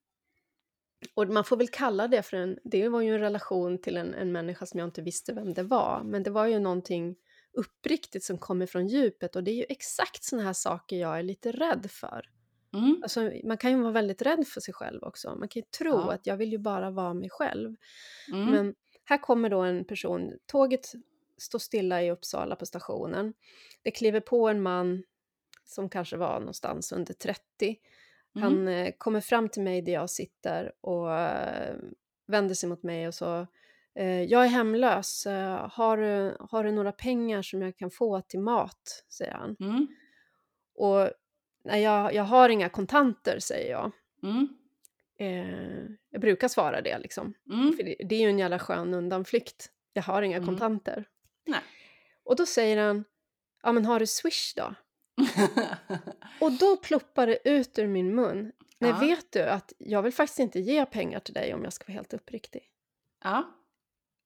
och 1.14 1.28
man 1.28 1.44
får 1.44 1.56
väl 1.56 1.68
kalla 1.68 2.08
det 2.08 2.22
för 2.22 2.36
en 2.36 2.58
det 2.64 2.88
var 2.88 3.00
ju 3.00 3.14
en 3.14 3.20
relation 3.20 3.82
till 3.82 3.96
en 3.96 4.14
en 4.14 4.32
människa 4.32 4.66
som 4.66 4.80
jag 4.80 4.86
inte 4.86 5.02
visste 5.02 5.32
vem 5.32 5.54
det 5.54 5.62
var, 5.62 6.02
men 6.04 6.22
det 6.22 6.30
var 6.30 6.46
ju 6.46 6.58
någonting 6.58 7.16
uppriktigt 7.52 8.24
som 8.24 8.38
kom 8.38 8.62
ifrån 8.62 8.86
djupet 8.88 9.36
och 9.36 9.44
det 9.44 9.50
är 9.50 9.54
ju 9.54 9.66
exakt 9.68 10.24
såna 10.24 10.42
här 10.42 10.52
saker 10.52 10.96
jag 10.96 11.18
är 11.18 11.22
lite 11.22 11.52
rädd 11.52 11.90
för. 11.90 12.30
Mm. 12.74 13.00
Alltså, 13.02 13.30
man 13.44 13.56
kan 13.58 13.70
ju 13.70 13.82
vara 13.82 13.92
väldigt 13.92 14.22
rädd 14.22 14.46
för 14.46 14.60
sig 14.60 14.74
själv 14.74 15.02
också. 15.02 15.34
Man 15.34 15.48
kan 15.48 15.60
ju 15.60 15.66
tro 15.78 15.90
Ja. 15.92 16.12
att 16.12 16.26
jag 16.26 16.36
vill 16.36 16.52
ju 16.52 16.58
bara 16.58 16.90
vara 16.90 17.14
mig 17.14 17.30
själv. 17.30 17.76
Mm. 18.32 18.50
Men 18.50 18.74
här 19.04 19.18
kommer 19.18 19.48
då 19.50 19.60
en 19.60 19.84
person, 19.84 20.32
tåget 20.46 20.92
står 21.38 21.58
stilla 21.58 22.02
i 22.02 22.10
Uppsala 22.10 22.56
på 22.56 22.66
stationen. 22.66 23.34
Det 23.82 23.90
kliver 23.90 24.20
på 24.20 24.48
en 24.48 24.62
man 24.62 25.02
som 25.64 25.88
kanske 25.88 26.16
var 26.16 26.38
någonstans 26.40 26.92
under 26.92 27.14
30. 27.14 27.40
Han 28.34 28.52
Mm. 28.52 28.86
eh, 28.86 28.92
kommer 28.98 29.20
fram 29.20 29.48
till 29.48 29.62
mig 29.62 29.82
där 29.82 29.92
jag 29.92 30.10
sitter 30.10 30.72
och 30.80 31.14
eh, 31.18 31.76
vänder 32.26 32.54
sig 32.54 32.68
mot 32.68 32.82
mig 32.82 33.08
och 33.08 33.14
så 33.14 33.46
eh, 33.94 34.22
“Jag 34.22 34.44
är 34.44 34.48
hemlös, 34.48 35.26
eh, 35.26 35.68
har, 35.72 35.96
du- 35.96 36.36
har 36.40 36.64
du 36.64 36.72
några 36.72 36.92
pengar 36.92 37.42
som 37.42 37.62
jag 37.62 37.76
kan 37.76 37.90
få 37.90 38.20
till 38.20 38.40
mat?” 38.40 39.04
säger 39.08 39.32
han. 39.32 39.56
Mm. 39.60 39.86
Och 40.74 41.10
“Nej, 41.64 41.82
jag, 41.82 42.14
jag 42.14 42.24
har 42.24 42.48
inga 42.48 42.68
kontanter” 42.68 43.38
säger 43.38 43.70
jag. 43.70 43.92
Mm. 44.22 44.48
Eh, 45.18 45.90
jag 46.10 46.20
brukar 46.20 46.48
svara 46.48 46.80
det 46.80 46.98
liksom. 46.98 47.34
Mm. 47.52 47.76
För 47.76 47.82
det, 47.82 47.96
det 48.04 48.14
är 48.14 48.20
ju 48.20 48.28
en 48.28 48.38
jävla 48.38 48.58
skön 48.58 48.94
undanflykt. 48.94 49.70
Jag 49.92 50.02
har 50.02 50.22
inga 50.22 50.36
Mm. 50.36 50.48
kontanter. 50.48 51.04
Nej. 51.46 51.60
Och 52.24 52.36
då 52.36 52.46
säger 52.46 52.76
han, 52.86 53.04
ja 53.62 53.72
men 53.72 53.84
har 53.84 54.00
du 54.00 54.06
swish 54.06 54.54
då? 54.56 54.74
Och 56.40 56.52
då 56.52 56.76
ploppar 56.76 57.26
det 57.26 57.48
ut 57.48 57.78
ur 57.78 57.86
min 57.86 58.14
mun. 58.14 58.52
Nej, 58.78 58.90
Ja. 58.90 58.98
vet 58.98 59.32
du 59.32 59.42
att 59.42 59.72
jag 59.78 60.02
vill 60.02 60.12
faktiskt 60.12 60.38
inte 60.38 60.60
ge 60.60 60.86
pengar 60.86 61.20
till 61.20 61.34
dig 61.34 61.54
om 61.54 61.64
jag 61.64 61.72
ska 61.72 61.84
vara 61.84 61.94
helt 61.94 62.14
uppriktig. 62.14 62.62
ja. 63.24 63.44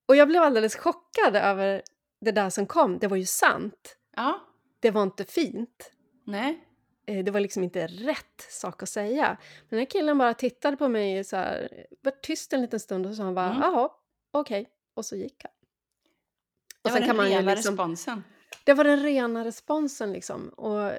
Och 0.09 0.17
jag 0.17 0.29
blev 0.29 0.43
alldeles 0.43 0.77
chockad 0.77 1.37
över 1.37 1.83
det 2.21 2.33
där 2.33 2.51
som 2.51 2.67
kom. 2.67 2.99
Det 2.99 3.07
var 3.09 3.17
ju 3.17 3.25
sant. 3.27 3.97
Ja. 4.17 4.41
Det 4.81 4.91
var 4.91 5.03
inte 5.03 5.25
fint. 5.25 5.93
Nej. 6.25 6.66
Eh, 7.07 7.25
Det 7.25 7.31
var 7.31 7.41
liksom 7.41 7.63
inte 7.65 7.87
rätt 7.87 8.41
sak 8.51 8.83
att 8.83 8.89
säga. 8.89 9.27
Men 9.59 9.67
den 9.69 9.79
här 9.79 9.87
killen 9.87 10.19
bara 10.19 10.35
tittade 10.35 10.77
på 10.77 10.89
mig 10.89 11.25
så 11.25 11.37
här, 11.37 11.87
var 12.03 12.11
tyst 12.23 12.53
en 12.53 12.63
liten 12.63 12.81
stund 12.81 13.07
och 13.07 13.13
så 13.13 13.17
sa 13.17 13.23
han 13.23 13.35
bara, 13.35 13.47
Mm. 13.51 13.61
jaha, 13.63 13.91
okej. 14.31 14.69
Och 14.95 15.05
så 15.05 15.17
gick 15.17 15.43
han. 15.45 15.53
Det 16.83 16.89
Och 16.89 16.93
var 16.93 16.99
sen 16.99 17.07
kan 17.09 17.17
den 17.17 17.27
rena 17.27 17.55
liksom, 17.55 17.73
responsen. 17.73 18.25
det 18.65 18.75
var 18.75 18.85
den 18.85 19.03
rena 19.03 19.45
responsen 19.45 20.13
liksom. 20.13 20.49
Och 20.49 20.93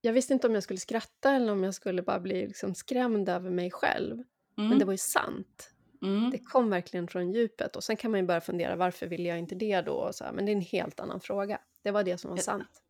jag 0.00 0.12
visste 0.12 0.32
inte 0.32 0.46
om 0.46 0.54
jag 0.54 0.62
skulle 0.62 0.78
skratta 0.78 1.30
eller 1.34 1.52
om 1.52 1.64
jag 1.64 1.74
skulle 1.74 2.02
bara 2.02 2.20
bli 2.20 2.46
liksom 2.46 2.74
skrämd 2.74 3.28
över 3.28 3.50
mig 3.50 3.70
själv. 3.70 4.16
Men 4.56 4.68
det 4.68 4.74
Mm. 4.74 4.86
var 4.86 4.94
ju 4.94 4.98
sant. 4.98 5.68
Mm. 6.02 6.30
Det 6.30 6.38
kom 6.38 6.70
verkligen 6.70 7.08
från 7.08 7.32
djupet. 7.32 7.76
Och 7.76 7.84
sen 7.84 7.96
kan 7.96 8.10
man 8.10 8.20
ju 8.20 8.26
börja 8.26 8.40
fundera, 8.40 8.76
varför 8.76 9.06
vill 9.06 9.26
jag 9.26 9.38
inte 9.38 9.54
det 9.54 9.80
då? 9.80 9.92
Och 9.92 10.14
så 10.14 10.24
här, 10.24 10.32
men 10.32 10.46
det 10.46 10.52
är 10.52 10.56
en 10.56 10.60
helt 10.60 11.00
annan 11.00 11.20
fråga. 11.20 11.58
Det 11.82 11.90
var 11.90 12.02
det 12.02 12.18
som 12.18 12.30
var 12.30 12.36
sant. 12.36 12.82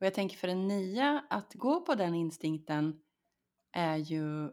Och 0.00 0.06
jag 0.06 0.14
tänker 0.14 0.36
för 0.36 0.48
en 0.48 0.68
nia, 0.68 1.24
att 1.30 1.54
gå 1.54 1.80
på 1.80 1.94
den 1.94 2.14
instinkten 2.14 3.00
är 3.72 3.96
ju 3.96 4.50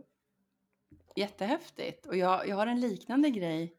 jättehäftigt. 1.15 2.05
Och 2.05 2.17
jag, 2.17 2.47
jag 2.47 2.55
har 2.55 2.67
en 2.67 2.79
liknande 2.79 3.29
grej 3.29 3.77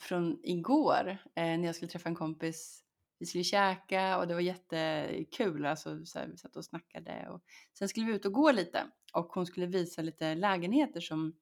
från 0.00 0.40
igår 0.42 1.18
eh, 1.34 1.42
när 1.42 1.64
jag 1.64 1.74
skulle 1.74 1.90
träffa 1.90 2.08
en 2.08 2.14
kompis. 2.14 2.84
Vi 3.18 3.26
skulle 3.26 3.44
käka 3.44 4.18
och 4.18 4.26
det 4.26 4.34
var 4.34 4.40
jättekul. 4.40 5.66
Alltså, 5.66 6.06
så 6.06 6.18
här, 6.18 6.26
vi 6.26 6.36
satt 6.36 6.56
och 6.56 6.64
snackade. 6.64 7.28
Och 7.28 7.42
sen 7.78 7.88
skulle 7.88 8.06
vi 8.06 8.12
ut 8.12 8.24
och 8.24 8.32
gå 8.32 8.52
lite. 8.52 8.86
Och 9.12 9.26
hon 9.26 9.46
skulle 9.46 9.66
visa 9.66 10.02
lite 10.02 10.34
lägenheter 10.34 11.00
som, 11.00 11.36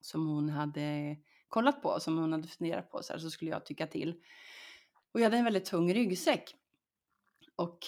som 0.00 0.26
hon 0.26 0.48
hade 0.48 1.16
kollat 1.48 1.82
på. 1.82 2.00
Som 2.00 2.18
hon 2.18 2.32
hade 2.32 2.48
funderat 2.48 2.90
på. 2.90 3.02
Så, 3.02 3.12
här, 3.12 3.20
så 3.20 3.30
skulle 3.30 3.50
jag 3.50 3.66
tycka 3.66 3.86
till. 3.86 4.20
Och 5.12 5.20
jag 5.20 5.24
hade 5.24 5.36
en 5.36 5.44
väldigt 5.44 5.64
tung 5.64 5.94
ryggsäck. 5.94 6.56
Och 7.56 7.78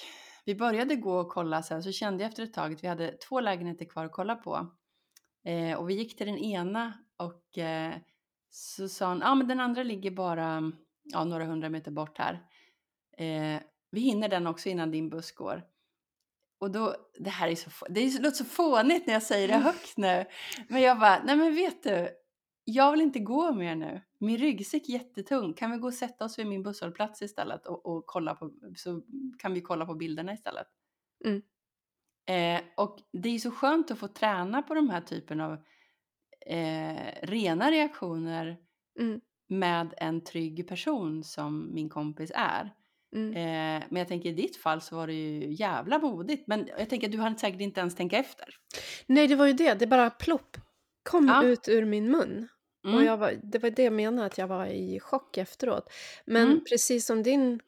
vi 0.44 0.54
började 0.54 0.96
gå 0.96 1.20
och 1.20 1.28
kolla 1.28 1.62
så 1.62 1.74
här, 1.74 1.80
så 1.80 1.92
kände 1.92 2.22
jag 2.22 2.28
efter 2.28 2.42
ett 2.42 2.54
tag 2.54 2.72
att 2.72 2.84
vi 2.84 2.88
hade 2.88 3.12
två 3.12 3.40
lägenheter 3.40 3.84
kvar 3.84 4.04
att 4.04 4.12
kolla 4.12 4.36
på. 4.36 4.66
Eh, 5.44 5.78
och 5.78 5.90
vi 5.90 5.94
gick 5.94 6.16
till 6.16 6.26
den 6.26 6.38
ena 6.38 6.92
och 7.16 7.58
eh, 7.58 7.94
så 8.50 8.88
sa 8.88 9.08
hon, 9.08 9.20
ja 9.20 9.30
ah, 9.30 9.34
men 9.34 9.48
den 9.48 9.60
andra 9.60 9.82
ligger 9.82 10.10
bara 10.10 10.72
ja, 11.02 11.24
några 11.24 11.44
hundra 11.44 11.68
meter 11.68 11.90
bort 11.90 12.18
här. 12.18 12.46
Eh, 13.18 13.60
vi 13.90 14.00
hinner 14.00 14.28
den 14.28 14.46
också 14.46 14.68
innan 14.68 14.90
din 14.90 15.08
buss 15.10 15.32
går. 15.32 15.62
Och 16.58 16.70
då, 16.70 16.96
det 17.18 17.30
här 17.30 17.48
är 17.48 17.54
så, 17.54 17.70
det 17.88 18.20
låter 18.20 18.36
så 18.36 18.44
fånigt 18.44 19.06
när 19.06 19.14
jag 19.14 19.22
säger 19.22 19.48
det 19.48 19.54
högt 19.54 19.96
nu. 19.96 20.24
Men 20.68 20.82
jag 20.82 20.98
bara, 20.98 21.22
nej 21.24 21.36
men 21.36 21.54
vet 21.54 21.82
du, 21.82 22.08
jag 22.64 22.92
vill 22.92 23.00
inte 23.00 23.18
gå 23.18 23.52
mer 23.52 23.74
nu. 23.74 24.00
Min 24.18 24.38
ryggsäck 24.38 24.88
är 24.88 24.92
jättetung. 24.92 25.54
Kan 25.54 25.70
vi 25.70 25.78
gå 25.78 25.86
och 25.86 25.94
sätta 25.94 26.24
oss 26.24 26.38
vid 26.38 26.46
min 26.46 26.62
busshållplats 26.62 27.22
istället 27.22 27.66
och, 27.66 27.86
och 27.86 28.06
kolla 28.06 28.34
på, 28.34 28.52
så 28.76 29.02
kan 29.38 29.54
vi 29.54 29.60
kolla 29.60 29.86
på 29.86 29.94
bilderna 29.94 30.32
istället. 30.32 30.66
Mm. 31.24 31.42
Eh, 32.26 32.64
och 32.76 32.98
det 33.12 33.28
är 33.28 33.38
så 33.38 33.50
skönt 33.50 33.90
att 33.90 33.98
få 33.98 34.08
träna 34.08 34.62
på 34.62 34.74
de 34.74 34.90
här 34.90 35.00
typen 35.00 35.40
av 35.40 35.52
eh, 36.46 37.12
rena 37.22 37.70
reaktioner 37.70 38.58
Mm, 39.00 39.20
med 39.48 39.94
en 39.96 40.24
trygg 40.24 40.68
person 40.68 41.24
som 41.24 41.74
min 41.74 41.88
kompis 41.88 42.32
är. 42.34 42.74
mm. 43.14 43.30
Eh, 43.30 43.86
men 43.90 43.98
jag 43.98 44.08
tänker 44.08 44.28
i 44.28 44.32
ditt 44.32 44.56
fall 44.56 44.80
så 44.80 44.96
var 44.96 45.06
det 45.06 45.12
ju 45.12 45.52
jävla 45.52 45.98
modigt. 45.98 46.46
Men 46.46 46.68
jag 46.78 46.88
tänker 46.88 47.06
att 47.08 47.12
du 47.12 47.18
hann 47.18 47.38
säkert 47.38 47.60
inte 47.60 47.80
ens 47.80 47.96
tänka 47.96 48.18
efter. 48.18 48.46
Nej, 49.06 49.28
det 49.28 49.36
var 49.36 49.46
ju 49.46 49.52
det. 49.52 49.74
Det 49.74 49.86
bara 49.86 50.10
plopp 50.10 50.56
kom 51.02 51.26
Ja. 51.28 51.44
ut 51.44 51.68
ur 51.68 51.84
min 51.84 52.10
mun. 52.10 52.48
Och 52.84 52.90
Mm. 52.90 53.04
jag 53.04 53.16
var, 53.16 53.34
det 53.42 53.58
var 53.58 53.70
det 53.70 53.82
jag 53.82 53.92
menade, 53.92 54.26
att 54.26 54.38
jag 54.38 54.46
var 54.48 54.66
i 54.66 55.00
chock 55.00 55.36
efteråt. 55.36 55.92
Men 56.24 56.42
Mm. 56.48 56.64
precis 56.68 57.06
som 57.06 57.22
din, 57.22 57.60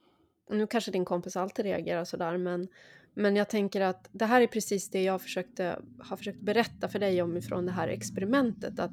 och 0.51 0.57
nu 0.57 0.67
kanske 0.67 0.91
din 0.91 1.05
kompis 1.05 1.37
alltid 1.37 1.65
reagerar 1.65 2.05
sådär, 2.05 2.37
men, 2.37 2.69
men 3.15 3.37
jag 3.37 3.49
tänker 3.49 3.81
att 3.81 4.09
det 4.13 4.25
här 4.25 4.41
är 4.41 4.47
precis 4.47 4.91
det 4.91 5.03
jag 5.03 5.23
försökte, 5.23 5.81
har 6.01 6.17
försökt 6.17 6.41
berätta 6.41 6.89
för 6.89 6.99
dig 6.99 7.23
om 7.23 7.37
ifrån 7.37 7.67
det 7.67 7.73
här 7.73 7.89
experimentet. 7.89 8.79
Att 8.79 8.93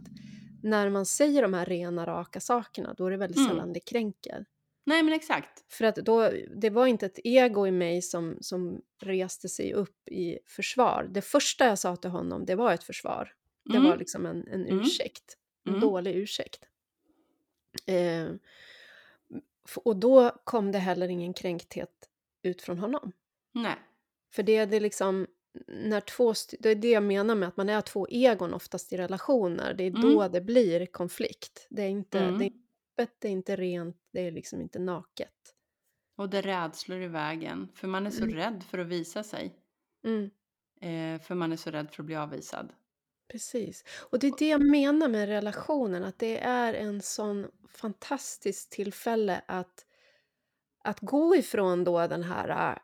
när 0.63 0.89
man 0.89 1.05
säger 1.05 1.41
de 1.41 1.53
här 1.53 1.65
rena, 1.65 2.05
raka 2.05 2.39
sakerna, 2.39 2.93
då 2.97 3.05
är 3.05 3.11
det 3.11 3.17
väldigt 3.17 3.37
Mm. 3.37 3.49
sällan 3.49 3.73
det 3.73 3.79
kränker. 3.79 4.45
Nej 4.85 5.03
men 5.03 5.13
exakt. 5.13 5.73
För 5.73 5.85
att 5.85 5.95
då, 5.95 6.29
det 6.55 6.69
var 6.69 6.87
inte 6.87 7.05
ett 7.05 7.19
ego 7.23 7.67
i 7.67 7.71
mig 7.71 8.01
som, 8.01 8.37
som 8.41 8.81
reste 9.01 9.49
sig 9.49 9.73
upp 9.73 10.07
i 10.09 10.39
försvar. 10.47 11.07
Det 11.11 11.21
första 11.21 11.65
jag 11.65 11.79
sa 11.79 11.95
till 11.95 12.09
honom, 12.09 12.45
det 12.45 12.55
var 12.55 12.73
ett 12.73 12.83
försvar. 12.83 13.33
Det 13.63 13.77
Mm. 13.77 13.89
var 13.89 13.97
liksom 13.97 14.25
en, 14.25 14.47
en 14.47 14.65
Mm. 14.67 14.79
ursäkt. 14.79 15.37
En 15.65 15.69
Mm. 15.69 15.81
dålig 15.81 16.15
ursäkt. 16.15 16.65
Eh, 17.85 18.29
och 19.83 19.95
då 19.97 20.29
kom 20.43 20.71
det 20.71 20.79
heller 20.79 21.07
ingen 21.07 21.33
kränkthet 21.33 22.09
ut 22.43 22.61
från 22.61 22.77
honom. 22.79 23.11
Nej. 23.51 23.75
För 24.33 24.43
det 24.43 24.55
är 24.55 24.65
det 24.65 24.79
liksom, 24.79 25.27
när 25.67 26.01
två, 26.01 26.33
det 26.59 26.69
är 26.69 26.75
det 26.75 26.89
jag 26.91 27.03
menar 27.03 27.35
med 27.35 27.47
att 27.47 27.57
man 27.57 27.69
är 27.69 27.81
två 27.81 28.07
egon 28.09 28.53
oftast 28.53 28.93
i 28.93 28.97
relationer. 28.97 29.73
Det 29.73 29.83
är 29.83 29.89
Mm. 29.89 30.01
då 30.01 30.27
det 30.27 30.41
blir 30.41 30.85
konflikt. 30.85 31.67
Det 31.69 31.81
är 31.81 31.89
inte, 31.89 32.19
Mm. 32.19 32.39
det 32.39 32.45
är, 32.45 32.51
öppet, 32.97 33.15
det 33.19 33.27
är 33.27 33.31
inte 33.31 33.55
rent, 33.55 33.97
det 34.11 34.27
är 34.27 34.31
liksom 34.31 34.61
inte 34.61 34.79
naket. 34.79 35.55
Och 36.15 36.29
det 36.29 36.41
rädslor 36.41 37.01
i 37.01 37.07
vägen. 37.07 37.67
För 37.75 37.87
man 37.87 38.05
är 38.07 38.11
så 38.11 38.23
Mm. 38.23 38.35
rädd 38.35 38.63
för 38.63 38.77
att 38.77 38.87
visa 38.87 39.23
sig. 39.23 39.55
Mm. 40.03 40.29
Eh, 40.81 41.21
för 41.21 41.35
man 41.35 41.51
är 41.51 41.57
så 41.57 41.71
rädd 41.71 41.91
för 41.91 42.03
att 42.03 42.05
bli 42.05 42.15
avvisad. 42.15 42.73
Precis. 43.31 43.83
Och 43.99 44.19
det 44.19 44.27
är 44.27 44.33
det 44.37 44.49
jag 44.49 44.61
menar 44.61 45.07
med 45.07 45.27
relationen, 45.27 46.03
att 46.03 46.19
det 46.19 46.39
är 46.39 46.73
en 46.73 47.01
sån 47.01 47.47
fantastiskt 47.69 48.71
tillfälle 48.71 49.41
att, 49.45 49.85
att 50.83 50.99
gå 50.99 51.35
ifrån 51.35 51.83
då 51.83 52.07
den 52.07 52.23
här 52.23 52.71
äh, 52.71 52.77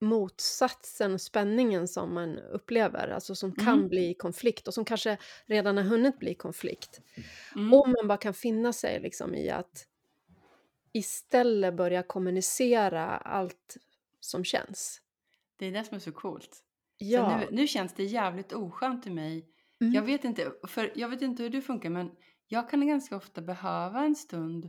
motsatsen 0.00 1.14
och 1.14 1.20
spänningen 1.20 1.88
som 1.88 2.14
man 2.14 2.38
upplever, 2.38 3.08
alltså 3.08 3.34
som 3.34 3.52
kan 3.52 3.78
Mm. 3.78 3.88
bli 3.88 4.14
konflikt 4.14 4.68
och 4.68 4.74
som 4.74 4.84
kanske 4.84 5.18
redan 5.46 5.76
har 5.76 5.84
hunnit 5.84 6.18
bli 6.18 6.34
konflikt. 6.34 7.00
Mm. 7.54 7.74
Om 7.74 7.92
man 7.92 8.08
bara 8.08 8.18
kan 8.18 8.34
finna 8.34 8.72
sig 8.72 9.00
liksom 9.00 9.34
i 9.34 9.50
att 9.50 9.86
istället 10.92 11.74
börja 11.74 12.02
kommunicera 12.02 13.06
allt 13.16 13.76
som 14.20 14.44
känns. 14.44 15.00
Det 15.56 15.66
är 15.66 15.72
det 15.72 15.84
som 15.84 15.96
är 15.96 16.00
så 16.00 16.12
coolt. 16.12 16.64
Ja. 17.02 17.38
nu, 17.38 17.48
nu 17.52 17.66
känns 17.66 17.94
det 17.94 18.04
jävligt 18.04 18.52
oskönt 18.52 19.06
i 19.06 19.10
mig. 19.10 19.48
Mm. 19.80 19.94
Jag 19.94 20.02
vet 20.02 20.24
inte, 20.24 20.52
för 20.68 20.92
jag 20.94 21.08
vet 21.08 21.22
inte 21.22 21.42
hur 21.42 21.50
du 21.50 21.62
funkar 21.62 21.90
men 21.90 22.10
jag 22.48 22.70
kan 22.70 22.86
ganska 22.86 23.16
ofta 23.16 23.42
behöva 23.42 24.04
en 24.04 24.16
stund. 24.16 24.68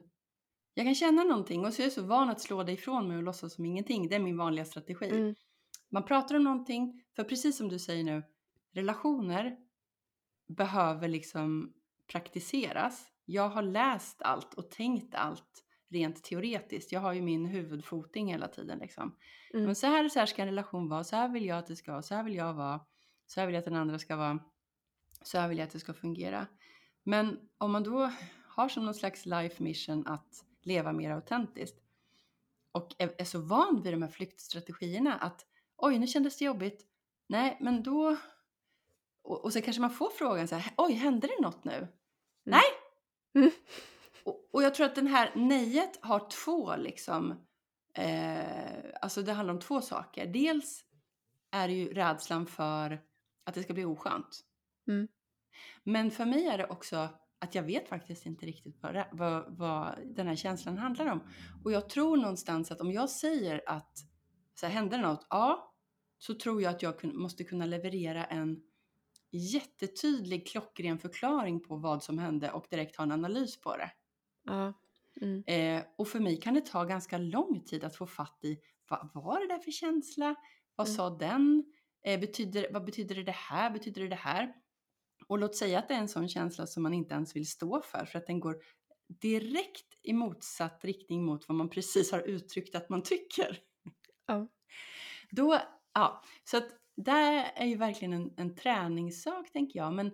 Jag 0.73 0.85
kan 0.85 0.95
känna 0.95 1.23
någonting 1.23 1.65
och 1.65 1.73
så 1.73 1.81
är 1.81 1.83
jag 1.85 1.93
så 1.93 2.03
van 2.03 2.29
att 2.29 2.41
slå 2.41 2.63
det 2.63 2.71
ifrån 2.71 3.07
mig 3.07 3.17
och 3.17 3.23
låtsas 3.23 3.53
som 3.53 3.65
ingenting. 3.65 4.07
Det 4.07 4.15
är 4.15 4.19
min 4.19 4.37
vanliga 4.37 4.65
strategi. 4.65 5.09
Mm. 5.09 5.35
Man 5.91 6.05
pratar 6.05 6.35
om 6.35 6.43
någonting, 6.43 7.03
för 7.15 7.23
precis 7.23 7.57
som 7.57 7.69
du 7.69 7.79
säger 7.79 8.03
nu, 8.03 8.23
relationer 8.73 9.57
behöver 10.57 11.07
liksom 11.07 11.73
praktiseras. 12.11 13.07
Jag 13.25 13.49
har 13.49 13.61
läst 13.61 14.21
allt 14.21 14.53
och 14.53 14.69
tänkt 14.69 15.15
allt 15.15 15.63
rent 15.91 16.23
teoretiskt. 16.23 16.91
Jag 16.91 16.99
har 16.99 17.13
ju 17.13 17.21
min 17.21 17.45
huvudfoting 17.45 18.31
hela 18.31 18.47
tiden 18.47 18.79
liksom. 18.79 19.15
Mm. 19.53 19.65
Men 19.65 19.75
så 19.75 19.87
här, 19.87 20.09
så 20.09 20.19
här 20.19 20.25
ska 20.25 20.41
en 20.41 20.47
relation 20.47 20.89
vara, 20.89 21.03
så 21.03 21.15
här 21.15 21.29
vill 21.29 21.45
jag 21.45 21.57
att 21.57 21.67
det 21.67 21.75
ska 21.75 21.91
vara, 21.91 22.01
så 22.01 22.15
här 22.15 22.23
vill 22.23 22.35
jag 22.35 22.53
vara, 22.53 22.79
så 23.27 23.39
här 23.39 23.47
vill 23.47 23.53
jag 23.53 23.59
att 23.59 23.65
den 23.65 23.75
andra 23.75 23.99
ska 23.99 24.15
vara, 24.15 24.39
så 25.21 25.37
här 25.37 25.47
vill 25.47 25.57
jag 25.57 25.65
att 25.65 25.73
det 25.73 25.79
ska 25.79 25.93
fungera. 25.93 26.47
Men 27.03 27.39
om 27.57 27.71
man 27.71 27.83
då 27.83 28.11
har 28.47 28.69
som 28.69 28.85
någon 28.85 28.93
slags 28.93 29.25
life 29.25 29.63
mission 29.63 30.07
att 30.07 30.45
leva 30.61 30.93
mer 30.93 31.11
autentiskt 31.11 31.81
och 32.71 32.95
är, 32.97 33.15
är 33.17 33.25
så 33.25 33.41
van 33.41 33.81
vid 33.83 33.93
de 33.93 34.01
här 34.01 34.09
flyktstrategierna 34.09 35.15
att 35.15 35.45
oj, 35.77 35.99
nu 35.99 36.07
kändes 36.07 36.37
det 36.37 36.45
jobbigt. 36.45 36.85
Nej, 37.27 37.57
men 37.61 37.83
då... 37.83 38.17
Och, 39.23 39.43
och 39.43 39.53
så 39.53 39.61
kanske 39.61 39.81
man 39.81 39.89
får 39.89 40.09
frågan 40.09 40.47
så 40.47 40.55
här, 40.55 40.73
oj, 40.77 40.93
hände 40.93 41.27
det 41.27 41.41
något 41.41 41.63
nu? 41.63 41.87
Nej! 42.43 42.61
Mm. 43.35 43.51
Och, 44.51 44.63
jag 44.63 44.75
tror 44.75 44.85
att 44.85 44.95
den 44.95 45.07
här 45.07 45.31
nejet 45.35 45.99
har 46.01 46.29
två 46.29 46.75
liksom, 46.75 47.31
eh, 47.93 48.83
alltså 49.01 49.21
det 49.21 49.33
handlar 49.33 49.53
om 49.53 49.59
två 49.59 49.81
saker. 49.81 50.27
Dels 50.27 50.85
är 51.51 51.67
det 51.67 51.73
ju 51.73 51.93
rädslan 51.93 52.45
för 52.45 53.01
att 53.45 53.53
det 53.53 53.63
ska 53.63 53.73
bli 53.73 53.85
oskönt. 53.85 54.41
Mm. 54.87 55.07
Men 55.83 56.11
för 56.11 56.25
mig 56.25 56.47
är 56.47 56.57
det 56.57 56.67
också 56.67 57.09
att 57.39 57.55
jag 57.55 57.63
vet 57.63 57.87
faktiskt 57.87 58.25
inte 58.25 58.45
riktigt 58.45 58.77
vad, 58.81 59.05
vad, 59.11 59.57
vad 59.57 59.95
den 60.05 60.27
här 60.27 60.35
känslan 60.35 60.77
handlar 60.77 61.05
om. 61.05 61.23
Och 61.63 61.71
jag 61.71 61.89
tror 61.89 62.17
någonstans 62.17 62.71
att 62.71 62.81
om 62.81 62.91
jag 62.91 63.09
säger 63.09 63.61
att 63.65 63.97
så 64.53 64.65
här, 64.65 64.73
hände 64.73 64.97
det 64.97 65.01
något? 65.03 65.27
Ja, 65.29 65.73
så 66.17 66.33
tror 66.33 66.61
jag 66.61 66.69
att 66.69 66.81
jag 66.81 66.99
kun, 66.99 67.17
måste 67.17 67.43
kunna 67.43 67.65
leverera 67.65 68.25
en 68.25 68.61
jättetydlig 69.31 70.47
klockren 70.47 70.99
förklaring 70.99 71.59
på 71.59 71.75
vad 71.75 72.03
som 72.03 72.19
hände 72.19 72.51
och 72.51 72.65
direkt 72.69 72.95
ha 72.95 73.03
en 73.03 73.11
analys 73.11 73.61
på 73.61 73.77
det. 73.77 73.91
Ja. 74.43 74.73
Mm. 75.21 75.43
Eh, 75.47 75.83
och 75.97 76.07
för 76.07 76.19
mig 76.19 76.39
kan 76.41 76.53
det 76.53 76.65
ta 76.65 76.83
ganska 76.83 77.17
lång 77.17 77.63
tid 77.65 77.83
att 77.83 77.95
få 77.95 78.07
fatt 78.07 78.39
i 78.43 78.57
vad 78.89 79.09
var 79.13 79.39
det 79.39 79.47
där 79.47 79.59
för 79.59 79.71
känsla? 79.71 80.35
Vad 80.75 80.87
Mm. 80.87 80.95
sa 80.97 81.09
den? 81.09 81.63
Eh, 82.05 82.19
betyder, 82.19 82.67
vad 82.73 82.85
betyder 82.85 83.15
det 83.23 83.31
här? 83.31 83.71
Betyder 83.71 84.01
det 84.01 84.07
det 84.07 84.15
här? 84.15 84.53
Och 85.27 85.37
låt 85.39 85.55
säga 85.55 85.79
att 85.79 85.87
det 85.87 85.93
är 85.93 85.99
en 85.99 86.07
sån 86.07 86.29
känsla 86.29 86.67
som 86.67 86.83
man 86.83 86.93
inte 86.93 87.13
ens 87.13 87.35
vill 87.35 87.47
stå 87.49 87.81
för 87.81 88.05
för 88.05 88.19
att 88.19 88.27
den 88.27 88.39
går 88.39 88.55
direkt 89.21 89.99
i 90.03 90.13
motsatt 90.13 90.85
riktning 90.85 91.25
mot 91.25 91.47
vad 91.47 91.55
man 91.57 91.69
precis 91.69 92.11
har 92.11 92.19
uttryckt 92.19 92.75
att 92.75 92.89
man 92.89 93.03
tycker. 93.03 93.59
Ja. 94.27 94.47
Då, 95.31 95.59
ja, 95.93 96.23
så 96.43 96.57
att 96.57 96.67
det 96.95 97.11
är 97.55 97.65
ju 97.65 97.75
verkligen 97.75 98.13
en, 98.13 98.33
en 98.37 98.55
träningssak 98.55 99.51
tänker 99.51 99.79
jag. 99.79 99.93
Men 99.93 100.11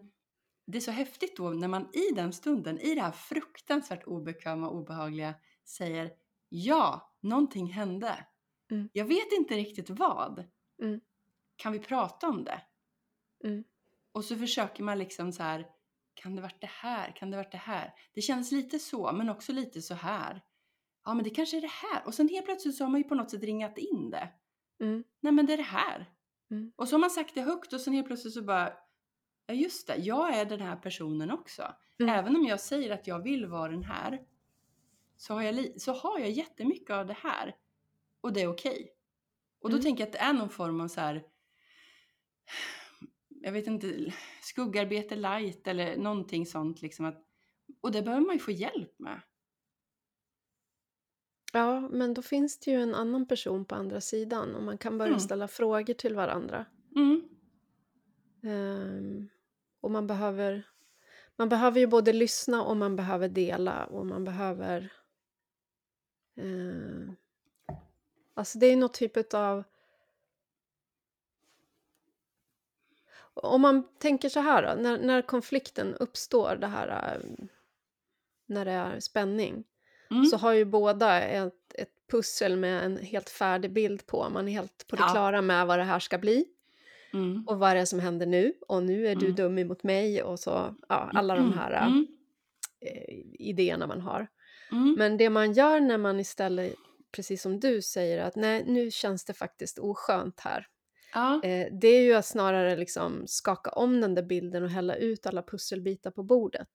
det 0.68 0.78
är 0.78 0.82
så 0.82 0.92
häftigt 0.92 1.38
då 1.38 1.50
när 1.50 1.68
man 1.68 1.90
i 1.94 2.16
den 2.16 2.34
stunden, 2.34 2.80
i 2.80 2.96
det 2.96 3.02
här 3.02 3.12
fruktansvärt 3.12 4.08
obekväma 4.08 4.70
och 4.70 4.76
obehagliga 4.76 5.36
säger 5.66 6.12
ja, 6.50 7.16
någonting 7.22 7.68
hände. 7.68 8.26
Mm. 8.72 8.90
Jag 8.94 9.06
vet 9.06 9.32
inte 9.32 9.56
riktigt 9.56 9.90
vad. 9.90 10.46
Mm. 10.82 11.02
Kan 11.56 11.74
vi 11.74 11.80
prata 11.80 12.28
om 12.28 12.44
det? 12.44 12.62
Mm. 13.44 13.64
Och 14.12 14.26
så 14.26 14.36
försöker 14.36 14.84
man 14.84 15.00
liksom 15.00 15.32
så 15.32 15.44
här, 15.44 15.68
kan 16.14 16.36
det 16.36 16.42
varit 16.42 16.62
det 16.62 16.70
här? 16.72 17.12
Kan 17.16 17.32
det 17.32 17.38
varit 17.38 17.52
det 17.52 17.58
här? 17.58 17.94
Det 18.14 18.22
känns 18.22 18.52
lite 18.52 18.80
så, 18.80 19.12
men 19.12 19.30
också 19.30 19.54
lite 19.54 19.82
så 19.82 19.94
här. 19.94 20.42
Ja, 21.06 21.14
men 21.14 21.24
det 21.24 21.30
kanske 21.30 21.58
är 21.58 21.62
det 21.62 21.68
här. 21.68 22.06
Och 22.06 22.14
sen 22.14 22.30
helt 22.30 22.46
plötsligt 22.46 22.76
så 22.76 22.84
har 22.84 22.92
man 22.92 23.02
ju 23.02 23.08
på 23.08 23.16
något 23.16 23.32
sätt 23.32 23.44
ringat 23.44 23.78
in 23.78 24.10
det. 24.10 24.30
Mm. 24.80 25.04
Nej, 25.20 25.34
men 25.34 25.46
det 25.46 25.54
är 25.54 25.58
det 25.58 25.64
här. 25.64 26.10
Mm. 26.52 26.72
Och 26.76 26.88
så 26.88 26.96
har 26.96 27.00
man 27.00 27.10
sagt 27.10 27.36
det 27.36 27.42
högt 27.42 27.74
och 27.74 27.82
sen 27.82 27.94
helt 27.94 28.08
plötsligt 28.08 28.34
så 28.34 28.42
bara, 28.42 28.74
ja 29.48 29.54
just 29.54 29.88
det, 29.88 29.96
jag 29.96 30.36
är 30.38 30.46
den 30.46 30.62
här 30.62 30.76
personen 30.76 31.32
också. 31.32 31.76
Mm. 32.00 32.16
Även 32.16 32.36
om 32.36 32.46
jag 32.46 32.60
säger 32.60 32.92
att 32.94 33.08
jag 33.08 33.24
vill 33.24 33.46
vara 33.46 33.72
den 33.72 33.84
här, 33.84 34.22
så 35.18 35.34
har 35.34 35.42
jag, 35.42 35.82
så 35.82 35.94
har 35.94 36.20
jag 36.20 36.30
jättemycket 36.32 36.90
av 36.90 37.06
det 37.06 37.14
här. 37.20 37.56
Och 38.22 38.34
det 38.34 38.42
är 38.42 38.48
okej. 38.48 38.94
Och 39.60 39.70
då 39.70 39.76
Mm. 39.76 39.84
tänker 39.84 40.02
jag 40.04 40.08
att 40.08 40.14
det 40.14 40.20
är 40.20 40.34
någon 40.34 40.50
form 40.50 40.82
av 40.82 40.88
så 40.88 41.02
här, 41.02 41.24
jag 43.30 43.52
vet 43.52 43.68
inte, 43.68 44.14
skuggarbete 44.42 45.16
light 45.16 45.68
eller 45.68 45.98
någonting 45.98 46.46
sånt 46.46 46.82
liksom. 46.82 47.06
Att, 47.06 47.24
och 47.82 47.92
det 47.92 48.02
behöver 48.02 48.26
man 48.26 48.36
ju 48.36 48.40
få 48.40 48.52
hjälp 48.52 49.00
med. 49.00 49.22
Ja, 51.54 51.80
men 51.80 52.14
då 52.14 52.22
finns 52.22 52.60
det 52.60 52.72
ju 52.72 52.82
en 52.82 52.96
annan 52.96 53.28
person 53.28 53.66
på 53.66 53.76
andra 53.76 54.02
sidan 54.02 54.56
och 54.56 54.64
man 54.64 54.78
kan 54.78 54.98
börja 54.98 55.10
Mm. 55.10 55.20
ställa 55.20 55.48
frågor 55.48 55.94
till 55.94 56.16
varandra. 56.16 56.66
Mm. 56.96 57.30
Ehm, 58.44 59.30
och 59.82 59.92
man 59.92 60.08
behöver, 60.08 60.64
man 61.36 61.50
behöver 61.50 61.80
ju 61.80 61.88
både 61.88 62.14
lyssna 62.14 62.64
och 62.64 62.78
man 62.78 62.96
behöver 62.96 63.30
dela 63.30 63.86
och 63.86 64.06
man 64.06 64.24
behöver... 64.24 64.94
Eh, 66.38 67.14
alltså 68.34 68.60
det 68.60 68.66
är 68.66 68.76
något 68.78 68.94
typ 68.94 69.34
av... 69.34 69.64
Om 73.34 73.62
man 73.62 73.88
tänker 73.98 74.30
så 74.30 74.40
här 74.40 74.64
då, 74.76 74.82
när, 74.82 74.98
när 75.00 75.22
konflikten 75.22 75.96
uppstår, 75.96 76.56
det 76.56 76.68
här, 76.68 77.16
eh, 77.16 77.46
när 78.46 78.66
det 78.66 78.72
är 78.72 79.00
spänning, 79.00 79.64
Mm. 80.12 80.26
så 80.26 80.38
har 80.38 80.54
ju 80.54 80.66
båda 80.66 81.22
ett, 81.22 81.74
ett 81.74 82.08
pussel 82.12 82.58
med 82.58 82.84
en 82.84 82.98
helt 82.98 83.30
färdig 83.30 83.74
bild 83.74 84.06
på. 84.08 84.30
Man 84.30 84.48
är 84.48 84.52
helt 84.52 84.88
på 84.88 84.96
det 84.96 85.02
Ja. 85.02 85.10
klara 85.12 85.42
med 85.42 85.68
vad 85.68 85.80
det 85.80 85.84
här 85.84 86.00
ska 86.00 86.18
bli. 86.18 86.46
Mm. 87.14 87.44
Och 87.48 87.60
vad 87.60 87.76
det 87.76 87.80
är 87.80 87.86
som 87.86 88.00
händer 88.00 88.26
nu. 88.26 88.54
Och 88.68 88.84
nu 88.84 89.08
är 89.08 89.16
du 89.16 89.26
Mm. 89.26 89.36
dum 89.36 89.58
emot 89.58 89.84
mig. 89.84 90.24
Och 90.24 90.40
så, 90.40 90.76
ja, 90.90 91.12
alla 91.14 91.36
de 91.36 91.54
här 91.54 91.72
äh, 91.72 91.88
Mm. 91.88 92.08
eh, 92.82 93.16
idéerna 93.40 93.88
man 93.88 94.02
har. 94.02 94.28
Mm. 94.72 94.96
Men 94.98 95.18
det 95.18 95.30
man 95.30 95.54
gör 95.54 95.80
när 95.80 95.98
man 95.98 96.20
istället, 96.20 96.74
precis 97.12 97.42
som 97.42 97.60
du 97.60 97.82
säger, 97.82 98.20
att 98.24 98.36
nej, 98.36 98.64
nu 98.68 98.92
känns 98.92 99.26
det 99.26 99.34
faktiskt 99.34 99.80
oskönt 99.80 100.40
här. 100.40 100.68
Ja. 101.14 101.44
Eh, 101.44 101.68
det 101.82 101.88
är 101.88 102.02
ju 102.02 102.14
att 102.14 102.26
snarare 102.26 102.76
liksom 102.76 103.24
skaka 103.28 103.70
om 103.70 104.02
den 104.02 104.16
där 104.16 104.24
bilden 104.24 104.64
och 104.64 104.70
hälla 104.70 104.96
ut 104.96 105.26
alla 105.26 105.44
pusselbitar 105.44 106.12
på 106.12 106.24
bordet. 106.24 106.70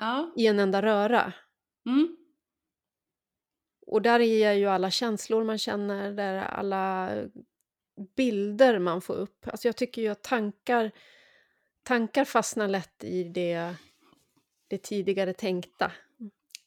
Ja. 0.00 0.32
I 0.36 0.46
en 0.46 0.58
enda 0.58 0.82
röra. 0.82 1.32
Mm. 1.86 2.16
Och 3.86 4.02
där 4.02 4.20
är 4.20 4.52
ju 4.52 4.66
alla 4.66 4.90
känslor 4.90 5.44
man 5.44 5.58
känner, 5.58 6.12
där 6.12 6.34
är 6.34 6.42
alla 6.44 7.10
bilder 8.16 8.78
man 8.78 9.00
får 9.00 9.14
upp. 9.14 9.48
Alltså 9.48 9.68
jag 9.68 9.76
tycker 9.76 10.02
ju 10.02 10.08
att 10.08 10.22
tankar, 10.22 10.90
tankar 11.82 12.24
fastnar 12.24 12.68
lätt 12.68 13.04
i 13.04 13.24
det, 13.24 13.74
det 14.68 14.78
tidigare 14.78 15.32
tänkta. 15.32 15.92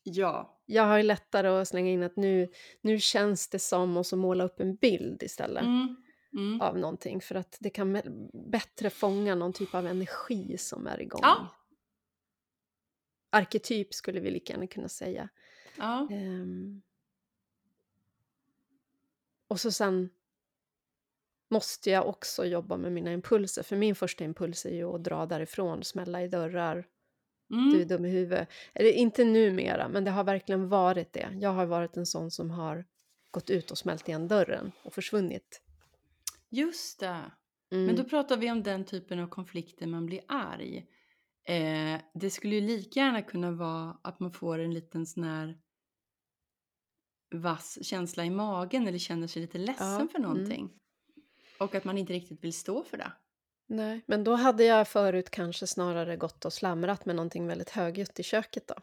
Ja. 0.04 0.58
Jag 0.66 0.84
har 0.84 0.98
ju 0.98 1.04
lättare 1.04 1.48
att 1.48 1.68
slänga 1.68 1.92
in 1.92 2.04
att 2.04 2.16
nu, 2.16 2.50
nu 2.82 3.00
känns 3.00 3.48
det 3.48 3.60
som 3.60 3.98
och 3.98 4.06
så 4.06 4.18
måla 4.18 4.44
upp 4.44 4.60
en 4.60 4.76
bild 4.76 5.24
istället 5.24 5.64
Mm. 5.64 5.96
Mm. 6.34 6.62
av 6.62 6.78
någonting 6.78 7.22
för 7.22 7.36
att 7.36 7.58
det 7.60 7.70
kan 7.70 8.02
bättre 8.34 8.90
fånga 8.90 9.36
någon 9.36 9.54
typ 9.54 9.76
av 9.76 9.88
energi 9.88 10.58
som 10.58 10.88
är 10.88 11.02
igång. 11.02 11.22
Ja. 11.24 11.48
Arketyp 13.30 13.94
skulle 13.94 14.20
vi 14.20 14.32
lika 14.32 14.54
gärna 14.54 14.68
kunna 14.68 14.90
säga. 14.90 15.30
Ja. 15.78 16.08
Ehm. 16.12 16.82
Och 19.48 19.60
så 19.60 19.72
sen 19.72 20.10
måste 21.52 21.90
jag 21.90 22.08
också 22.08 22.46
jobba 22.46 22.78
med 22.78 22.92
mina 22.92 23.14
impulser, 23.14 23.64
för 23.64 23.76
min 23.76 23.96
första 23.96 24.24
impuls 24.24 24.66
är 24.66 24.74
ju 24.76 24.96
att 24.96 25.04
dra 25.04 25.26
därifrån, 25.26 25.84
smälla 25.84 26.22
i 26.24 26.28
dörrar, 26.28 26.88
du 27.48 27.70
är 27.70 27.76
Mm. 27.76 27.88
dum 27.88 28.06
i 28.06 28.10
huvudet. 28.10 28.50
Eller 28.74 28.92
inte 28.92 29.24
numera, 29.24 29.90
men 29.90 30.04
det 30.04 30.12
har 30.12 30.24
verkligen 30.24 30.70
varit 30.70 31.14
det. 31.14 31.38
Jag 31.42 31.50
har 31.50 31.66
varit 31.66 31.98
en 31.98 32.06
sån 32.06 32.32
som 32.32 32.52
har 32.52 32.86
gått 33.32 33.50
ut 33.50 33.72
och 33.72 33.78
smält 33.78 34.08
igen 34.08 34.28
dörren 34.28 34.72
och 34.84 34.94
försvunnit. 34.94 35.62
Just 36.50 37.00
det. 37.00 37.32
Mm. 37.72 37.86
Men 37.86 37.96
då 37.96 38.04
pratar 38.04 38.38
vi 38.38 38.52
om 38.52 38.64
den 38.64 38.86
typen 38.86 39.20
av 39.20 39.28
konflikter 39.28 39.88
man 39.88 40.06
blir 40.06 40.22
arg. 40.28 40.86
Eh, 41.48 42.02
det 42.14 42.30
skulle 42.30 42.56
ju 42.56 42.62
lika 42.62 43.00
gärna 43.00 43.22
kunna 43.22 43.52
vara 43.52 43.98
att 44.04 44.20
man 44.20 44.32
får 44.32 44.60
en 44.60 44.74
liten 44.74 45.06
sån 45.06 45.24
här 45.24 45.58
vass 47.36 47.80
känsla 47.82 48.26
i 48.26 48.30
magen 48.30 48.88
eller 48.88 48.98
känner 48.98 49.28
sig 49.28 49.42
lite 49.42 49.58
ledsen 49.58 49.88
Ja, 50.00 50.08
för 50.12 50.20
mm. 50.20 50.70
Och 51.62 51.76
att 51.76 51.84
man 51.84 51.98
inte 51.98 52.14
riktigt 52.14 52.44
vill 52.44 52.54
stå 52.54 52.84
för 52.84 52.98
det. 52.98 53.12
Nej, 53.68 54.02
men 54.06 54.24
då 54.24 54.36
hade 54.36 54.64
jag 54.64 54.88
förut 54.88 55.30
kanske 55.30 55.68
snarare 55.68 56.18
gått 56.18 56.46
och 56.46 56.54
slamrat 56.54 57.06
med 57.06 57.16
någonting 57.16 57.48
väldigt 57.48 57.70
högljutt 57.70 58.20
i 58.20 58.24
köket 58.24 58.68
då. 58.68 58.76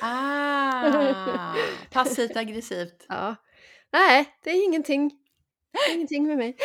Ah, 0.00 1.54
passivt 1.92 2.36
aggressivt. 2.36 3.06
Ja. 3.08 3.36
Nej, 3.92 4.34
det 4.42 4.50
är 4.50 4.64
ingenting. 4.64 5.18
Det 5.72 5.78
är 5.78 5.94
ingenting 5.94 6.26
med 6.26 6.36
mig. 6.36 6.56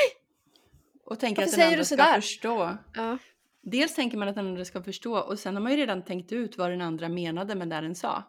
Och 1.05 1.19
tänker 1.19 1.41
Varför 1.41 1.51
att 1.51 1.57
den 1.57 1.67
andra 1.67 1.83
ska 1.83 1.95
sådär? 1.95 2.15
förstå. 2.15 2.77
Ja. 2.93 3.17
Dels 3.61 3.95
tänker 3.95 4.17
man 4.17 4.27
att 4.27 4.35
den 4.35 4.47
andra 4.47 4.65
ska 4.65 4.83
förstå 4.83 5.19
och 5.19 5.39
sen 5.39 5.55
har 5.55 5.61
man 5.61 5.71
ju 5.71 5.77
redan 5.77 6.05
tänkt 6.05 6.31
ut 6.31 6.57
vad 6.57 6.71
den 6.71 6.81
andra 6.81 7.09
menade 7.09 7.55
med 7.55 7.69
det 7.69 7.81
den 7.81 7.95
sa. 7.95 8.23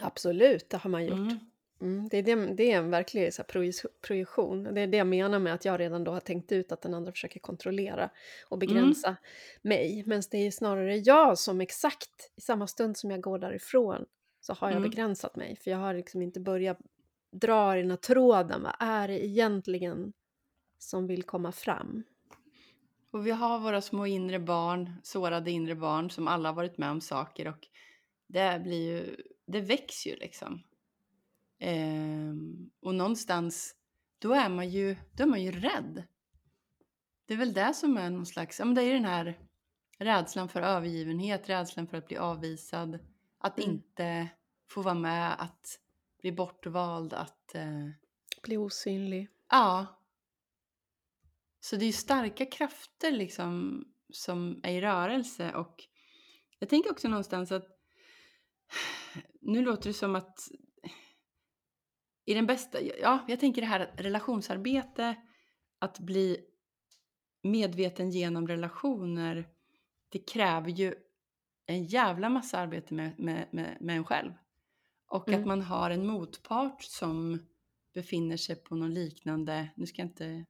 Absolut, 0.00 0.70
det 0.70 0.76
har 0.76 0.90
man 0.90 1.04
gjort. 1.04 1.14
Mm. 1.14 1.47
Mm, 1.80 2.08
det, 2.08 2.16
är 2.18 2.22
det, 2.22 2.34
det 2.54 2.72
är 2.72 2.78
en 2.78 2.90
verklig 2.90 3.34
så 3.34 3.42
här, 3.42 3.46
proje- 3.48 3.88
projektion. 4.06 4.62
Det 4.74 4.80
är 4.80 4.86
det 4.86 4.96
jag 4.96 5.06
menar 5.06 5.38
med 5.38 5.54
att 5.54 5.64
jag 5.64 5.80
redan 5.80 6.04
då 6.04 6.12
har 6.12 6.20
tänkt 6.20 6.52
ut 6.52 6.72
att 6.72 6.82
den 6.82 6.94
andra 6.94 7.12
försöker 7.12 7.40
kontrollera 7.40 8.10
och 8.48 8.58
begränsa 8.58 9.16
mig. 9.62 10.02
Men 10.06 10.22
det 10.30 10.46
är 10.46 10.50
snarare 10.50 10.96
jag 10.96 11.38
som 11.38 11.60
exakt 11.60 12.32
i 12.36 12.40
samma 12.40 12.66
stund 12.66 12.96
som 12.96 13.10
jag 13.10 13.20
går 13.20 13.38
därifrån 13.38 14.04
så 14.40 14.52
har 14.52 14.68
jag 14.68 14.76
Mm. 14.76 14.90
begränsat 14.90 15.36
mig. 15.36 15.56
För 15.56 15.70
jag 15.70 15.78
har 15.78 15.94
liksom 15.94 16.22
inte 16.22 16.40
börjat 16.40 16.78
dra 17.32 17.76
i 17.78 17.80
den 17.80 17.90
här 17.90 17.96
tråden. 17.98 18.62
Vad 18.62 18.74
är 18.88 19.08
det 19.08 19.24
egentligen 19.26 20.12
som 20.78 21.06
vill 21.06 21.22
komma 21.22 21.52
fram? 21.52 22.02
Och 23.10 23.26
vi 23.26 23.30
har 23.30 23.58
våra 23.58 23.80
små 23.80 24.06
inre 24.06 24.38
barn, 24.38 24.92
sårade 25.02 25.50
inre 25.50 25.74
barn 25.74 26.10
som 26.10 26.28
alla 26.28 26.48
har 26.48 26.54
varit 26.56 26.78
med 26.78 26.90
om 26.90 27.00
saker 27.00 27.48
och 27.48 27.66
det 28.26 28.60
blir 28.64 28.92
ju, 28.92 29.16
det 29.46 29.60
väcks 29.60 30.06
ju 30.06 30.16
liksom. 30.16 30.62
Ehm, 31.58 32.70
och 32.80 32.94
någonstans, 32.94 33.74
då 34.18 34.32
är 34.32 34.48
man 34.48 34.70
ju, 34.70 34.96
då 35.12 35.22
är 35.22 35.26
man 35.26 35.42
ju 35.42 35.52
rädd. 35.52 36.04
Det 37.26 37.34
är 37.34 37.38
väl 37.38 37.52
det 37.52 37.74
som 37.74 37.96
är 37.96 38.10
någon 38.10 38.26
slags, 38.26 38.58
ja 38.58 38.64
men 38.64 38.74
det 38.74 38.82
är 38.82 38.94
den 38.94 39.04
här 39.04 39.38
rädslan 39.98 40.48
för 40.48 40.62
övergivenhet, 40.62 41.48
rädslan 41.48 41.86
för 41.86 41.96
att 41.96 42.08
bli 42.08 42.16
avvisad, 42.16 42.98
att 43.38 43.58
Mm. 43.58 43.70
inte 43.70 44.28
få 44.70 44.82
vara 44.82 44.94
med, 44.94 45.42
att 45.42 45.80
bli 46.20 46.32
bortvald, 46.32 47.12
att 47.12 47.54
eh, 47.54 47.88
Bli 48.42 48.56
osynlig. 48.56 49.28
Ja. 49.48 49.86
Så 51.60 51.76
det 51.76 51.84
är 51.84 51.86
ju 51.86 51.92
starka 51.92 52.46
krafter 52.46 53.12
liksom 53.12 53.84
som 54.12 54.60
är 54.62 54.72
i 54.72 54.80
rörelse 54.80 55.54
och 55.54 55.84
jag 56.58 56.68
tänker 56.68 56.90
också 56.90 57.08
någonstans 57.08 57.52
att 57.52 57.66
nu 59.40 59.62
låter 59.62 59.90
det 59.90 59.94
som 59.94 60.16
att 60.16 60.48
i 62.28 62.34
den 62.34 62.46
bästa, 62.46 62.80
ja, 62.80 63.24
jag 63.28 63.40
tänker 63.40 63.60
det 63.60 63.66
här 63.66 63.92
relationsarbete, 63.96 65.14
att 65.78 65.98
bli 65.98 66.36
medveten 67.42 68.10
genom 68.10 68.48
relationer, 68.48 69.48
det 70.08 70.18
kräver 70.18 70.70
ju 70.70 70.94
en 71.66 71.84
jävla 71.84 72.28
massa 72.28 72.58
arbete 72.58 72.94
med, 72.94 73.18
med, 73.18 73.46
med, 73.50 73.76
med 73.80 73.96
en 73.96 74.04
själv. 74.04 74.32
Och 75.06 75.28
Mm. 75.28 75.40
att 75.40 75.46
man 75.46 75.62
har 75.62 75.90
en 75.90 76.06
motpart 76.06 76.82
som 76.82 77.46
befinner 77.94 78.36
sig 78.36 78.56
på 78.56 78.74
någon 78.74 78.94
liknande, 78.94 79.68
nu 79.76 79.86
ska 79.86 80.02
jag 80.02 80.08
inte 80.08 80.44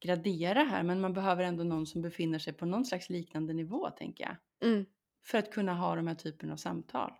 gradera 0.00 0.64
här, 0.64 0.82
men 0.82 1.00
man 1.00 1.12
behöver 1.12 1.44
ändå 1.44 1.64
någon 1.64 1.86
som 1.86 2.02
befinner 2.02 2.38
sig 2.38 2.52
på 2.52 2.66
någon 2.66 2.84
slags 2.84 3.10
liknande 3.10 3.52
nivå, 3.52 3.90
tänker 3.90 4.24
jag. 4.24 4.36
Mm. 4.70 4.86
För 5.26 5.38
att 5.38 5.50
kunna 5.52 5.74
ha 5.74 5.96
de 5.96 6.06
här 6.06 6.14
typen 6.14 6.50
av 6.50 6.56
samtal. 6.56 7.12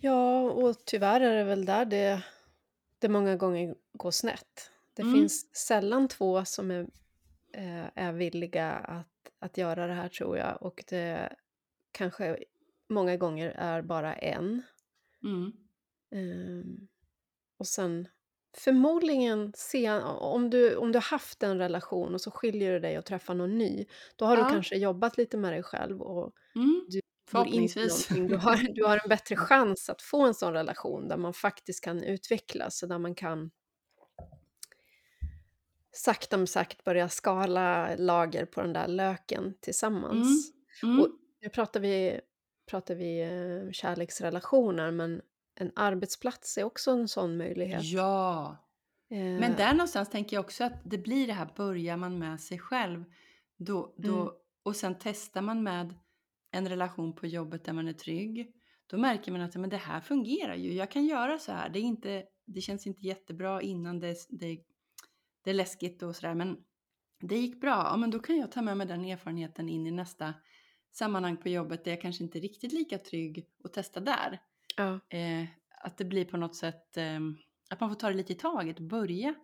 Ja, 0.00 0.40
och 0.50 0.84
tyvärr 0.84 1.20
är 1.20 1.36
det 1.36 1.44
väl 1.44 1.64
där 1.64 1.84
det, 1.84 2.22
det 2.98 3.08
många 3.08 3.36
gånger 3.36 3.74
går 3.92 4.10
snett. 4.10 4.70
Det 4.94 5.02
Mm. 5.02 5.14
finns 5.14 5.54
sällan 5.56 6.08
två 6.08 6.44
som 6.44 6.70
är, 6.70 6.86
eh, 7.52 7.84
är 7.94 8.12
villiga 8.12 8.70
att, 8.72 9.30
att 9.38 9.56
göra 9.58 9.86
det 9.86 9.92
här 9.92 10.08
tror 10.08 10.38
jag. 10.38 10.62
Och 10.62 10.84
det 10.88 11.36
kanske 11.92 12.38
många 12.88 13.16
gånger 13.16 13.50
är 13.50 13.82
bara 13.82 14.14
en. 14.14 14.62
Mm. 15.24 15.52
Ehm, 16.10 16.88
och 17.58 17.66
sen 17.66 18.08
förmodligen 18.56 19.52
se, 19.56 19.90
om 20.20 20.50
du, 20.50 20.76
om 20.76 20.92
du 20.92 20.96
har 20.96 21.02
haft 21.10 21.42
en 21.42 21.58
relation 21.58 22.14
och 22.14 22.20
så 22.20 22.30
skiljer 22.30 22.72
du 22.72 22.78
dig 22.80 22.98
och 22.98 23.04
träffar 23.04 23.34
någon 23.34 23.58
ny. 23.58 23.86
Då 24.16 24.24
har 24.24 24.36
Ja. 24.36 24.44
du 24.44 24.50
kanske 24.50 24.76
jobbat 24.76 25.18
lite 25.18 25.36
med 25.36 25.52
dig 25.52 25.62
själv 25.62 26.02
och 26.02 26.34
Mm. 26.54 26.86
du 26.88 27.00
Förhoppningsvis. 27.28 28.08
Du 28.08 28.36
har, 28.36 28.74
du 28.74 28.84
har 28.84 29.00
en 29.04 29.08
bättre 29.08 29.36
chans 29.36 29.90
att 29.90 30.02
få 30.02 30.26
en 30.26 30.34
sån 30.34 30.52
relation 30.52 31.08
där 31.08 31.16
man 31.16 31.34
faktiskt 31.34 31.84
kan 31.84 32.02
utvecklas 32.02 32.82
och 32.82 32.88
där 32.88 32.98
man 32.98 33.14
kan 33.14 33.50
sakta 35.92 36.36
men 36.36 36.46
säkert 36.46 36.84
börja 36.84 37.08
skala 37.08 37.96
lager 37.96 38.46
på 38.46 38.60
den 38.60 38.72
där 38.72 38.88
löken 38.88 39.54
tillsammans. 39.60 40.52
Mm. 40.82 41.00
Och 41.00 41.08
nu 41.42 41.48
pratar 41.48 41.80
vi, 41.80 42.20
pratar 42.70 42.94
vi 42.94 43.20
eh, 43.20 43.72
kärleksrelationer 43.72 44.90
men 44.90 45.20
en 45.54 45.72
arbetsplats 45.76 46.58
är 46.58 46.64
också 46.64 46.90
en 46.90 47.08
sån 47.08 47.36
möjlighet. 47.36 47.84
Ja. 47.84 48.56
Men 49.10 49.42
Eh, 49.42 49.56
där 49.56 49.72
någonstans 49.72 50.10
tänker 50.10 50.36
jag 50.36 50.44
också 50.44 50.64
att 50.64 50.80
det 50.84 50.98
blir 50.98 51.26
det 51.26 51.32
här, 51.32 51.48
börjar 51.56 51.96
man 51.96 52.18
med 52.18 52.40
sig 52.40 52.58
själv 52.58 53.04
då, 53.56 53.94
då, 53.96 54.20
Mm. 54.20 54.32
och 54.62 54.76
sen 54.76 54.94
testar 55.00 55.42
man 55.42 55.62
med 55.62 55.94
en 56.50 56.68
relation 56.68 57.14
på 57.14 57.26
jobbet 57.26 57.64
där 57.64 57.72
man 57.72 57.88
är 57.88 57.92
trygg. 57.92 58.52
Då 58.86 58.98
märker 58.98 59.32
man 59.32 59.40
att 59.40 59.56
men 59.56 59.70
det 59.70 59.76
här 59.76 60.00
fungerar 60.00 60.54
ju, 60.54 60.72
jag 60.72 60.90
kan 60.90 61.06
göra 61.06 61.38
så 61.38 61.52
här. 61.52 61.68
Det, 61.68 61.78
är 61.78 61.82
inte, 61.82 62.24
det 62.44 62.60
känns 62.60 62.86
inte 62.86 63.06
jättebra 63.06 63.62
innan 63.62 64.00
det, 64.00 64.16
det, 64.28 64.58
det 65.44 65.50
är 65.50 65.54
läskigt 65.54 66.02
och 66.02 66.16
sådär 66.16 66.34
men 66.34 66.64
det 67.20 67.36
gick 67.36 67.60
bra. 67.60 67.88
Ja, 67.90 67.96
men 67.96 68.10
då 68.10 68.18
kan 68.18 68.36
jag 68.36 68.52
ta 68.52 68.62
med 68.62 68.76
mig 68.76 68.86
den 68.86 69.04
erfarenheten 69.04 69.68
in 69.68 69.86
i 69.86 69.90
nästa 69.90 70.34
sammanhang 70.90 71.36
på 71.36 71.48
jobbet 71.48 71.84
där 71.84 71.90
jag 71.90 72.00
kanske 72.00 72.24
inte 72.24 72.38
är 72.38 72.40
riktigt 72.40 72.72
lika 72.72 72.98
trygg 72.98 73.46
och 73.64 73.72
testa 73.72 74.00
där. 74.00 74.40
ja. 74.76 75.00
Eh, 75.08 75.48
att 75.80 75.98
det 75.98 76.04
blir 76.04 76.24
på 76.24 76.36
något 76.36 76.56
sätt 76.56 76.96
eh, 76.96 77.20
att 77.70 77.80
man 77.80 77.90
får 77.90 77.96
ta 77.96 78.08
det 78.08 78.14
lite 78.14 78.32
i 78.32 78.36
taget 78.36 78.76
och 78.76 78.82
börja 78.84 79.34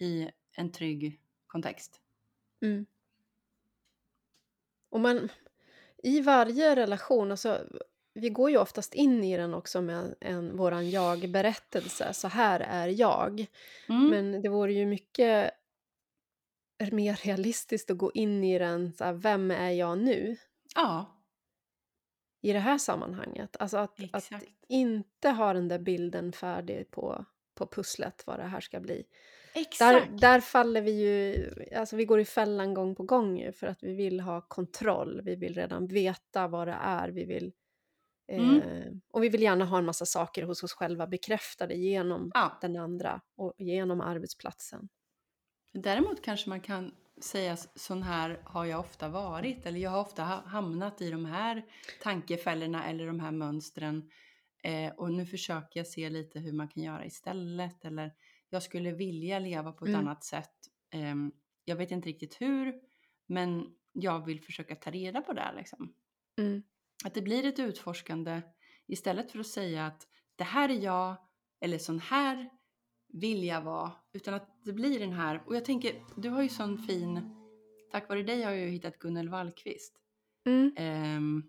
i 0.00 0.30
en 0.56 0.72
trygg 0.72 1.20
kontext. 1.46 2.00
Mm. 2.62 2.86
Och 4.88 5.00
man, 5.00 5.28
i 6.02 6.20
varje 6.20 6.76
relation, 6.76 7.30
alltså, 7.30 7.66
vi 8.14 8.30
går 8.30 8.50
ju 8.50 8.56
oftast 8.58 8.94
in 8.94 9.24
i 9.24 9.36
den 9.36 9.54
också 9.54 9.82
med 9.82 10.14
en, 10.20 10.56
våran 10.56 10.90
jag-berättelse. 10.90 12.12
Så 12.12 12.28
här 12.28 12.60
är 12.60 12.88
jag. 12.88 13.46
Mm. 13.88 14.06
Men 14.06 14.42
det 14.42 14.48
vore 14.48 14.72
ju 14.72 14.86
mycket 14.86 15.50
mer 16.92 17.16
realistiskt 17.24 17.90
att 17.90 17.98
gå 17.98 18.12
in 18.12 18.44
i 18.44 18.58
den, 18.58 18.92
så 18.92 19.04
här, 19.04 19.12
vem 19.12 19.50
är 19.50 19.70
jag 19.70 19.98
nu? 19.98 20.36
Ja, 20.74 21.22
I 22.40 22.52
det 22.52 22.58
här 22.58 22.78
sammanhanget. 22.78 23.56
Alltså 23.60 23.76
att, 23.76 23.98
att 24.12 24.30
inte 24.68 25.30
ha 25.30 25.52
den 25.52 25.68
där 25.68 25.78
bilden 25.78 26.32
färdig 26.32 26.90
på, 26.90 27.24
på 27.54 27.66
pusslet, 27.66 28.22
vad 28.26 28.38
det 28.38 28.46
här 28.46 28.60
ska 28.60 28.80
bli. 28.80 29.04
Där, 29.54 29.60
Exakt. 29.60 30.20
där 30.20 30.40
faller 30.40 30.82
vi 30.82 30.90
ju, 30.90 31.50
alltså 31.76 31.96
vi 31.96 32.04
går 32.04 32.20
i 32.20 32.24
fällan 32.24 32.74
gång 32.74 32.94
på 32.94 33.02
gång 33.02 33.52
för 33.52 33.66
att 33.66 33.82
vi 33.82 33.94
vill 33.94 34.20
ha 34.20 34.40
kontroll. 34.40 35.20
Vi 35.24 35.36
vill 35.36 35.54
redan 35.54 35.86
veta 35.86 36.48
vad 36.48 36.68
det 36.68 36.76
är. 36.80 37.08
Vi 37.08 37.24
vill, 37.24 37.52
Mm. 38.32 38.60
eh, 38.62 38.92
och 39.12 39.22
vi 39.22 39.28
vill 39.28 39.42
gärna 39.42 39.64
ha 39.64 39.78
en 39.78 39.84
massa 39.84 40.06
saker 40.06 40.42
hos 40.42 40.62
oss 40.62 40.72
själva 40.72 41.06
bekräftade 41.06 41.74
genom 41.74 42.30
Ja. 42.34 42.58
den 42.60 42.76
andra 42.76 43.20
och 43.36 43.52
genom 43.58 44.00
arbetsplatsen. 44.00 44.88
Däremot 45.72 46.22
kanske 46.22 46.48
man 46.48 46.60
kan 46.60 46.94
säga 47.20 47.56
sån 47.56 48.02
här 48.02 48.40
har 48.44 48.64
jag 48.64 48.80
ofta 48.80 49.08
varit 49.08 49.66
eller 49.66 49.80
jag 49.80 49.90
har 49.90 50.00
ofta 50.00 50.22
ha- 50.24 50.42
hamnat 50.46 51.00
i 51.00 51.10
de 51.10 51.24
här 51.24 51.62
tankefällorna 52.02 52.84
eller 52.86 53.06
de 53.06 53.20
här 53.20 53.30
mönstren 53.32 54.10
eh, 54.64 54.92
och 54.96 55.12
nu 55.12 55.26
försöker 55.26 55.80
jag 55.80 55.86
se 55.86 56.10
lite 56.10 56.38
hur 56.38 56.52
man 56.52 56.68
kan 56.68 56.82
göra 56.82 57.04
istället 57.06 57.84
eller 57.84 58.12
jag 58.52 58.62
skulle 58.62 58.92
vilja 58.92 59.38
leva 59.38 59.72
på 59.72 59.84
ett 59.84 59.88
Mm. 59.88 60.00
annat 60.00 60.24
sätt. 60.24 60.54
Ehm, 60.90 61.32
jag 61.64 61.76
vet 61.76 61.90
inte 61.90 62.08
riktigt 62.08 62.40
hur 62.40 62.74
men 63.26 63.76
jag 63.92 64.26
vill 64.26 64.40
försöka 64.40 64.76
ta 64.76 64.90
reda 64.90 65.20
på 65.20 65.32
det 65.32 65.52
liksom. 65.56 65.94
Mm. 66.38 66.62
Att 67.04 67.14
det 67.14 67.22
blir 67.22 67.44
ett 67.44 67.58
utforskande 67.58 68.42
istället 68.86 69.32
för 69.32 69.38
att 69.38 69.46
säga 69.46 69.86
att 69.86 70.06
det 70.36 70.44
här 70.44 70.68
är 70.68 70.80
jag 70.80 71.16
eller 71.60 71.78
sån 71.78 71.98
här 72.00 72.50
vill 73.08 73.44
jag 73.44 73.62
vara. 73.62 73.92
Utan 74.12 74.34
att 74.34 74.58
det 74.64 74.72
blir 74.72 75.00
den 75.00 75.12
här, 75.12 75.42
och 75.46 75.56
jag 75.56 75.64
tänker, 75.64 76.04
du 76.16 76.28
har 76.28 76.42
ju 76.42 76.48
sån 76.48 76.78
fin, 76.78 77.34
tack 77.90 78.08
vare 78.08 78.22
dig 78.22 78.42
har 78.42 78.50
jag 78.50 78.60
ju 78.60 78.68
hittat 78.68 78.98
Gunnel 78.98 79.28
Wallqvist. 79.28 79.98
Mm. 80.46 80.74
Ehm, 80.76 81.42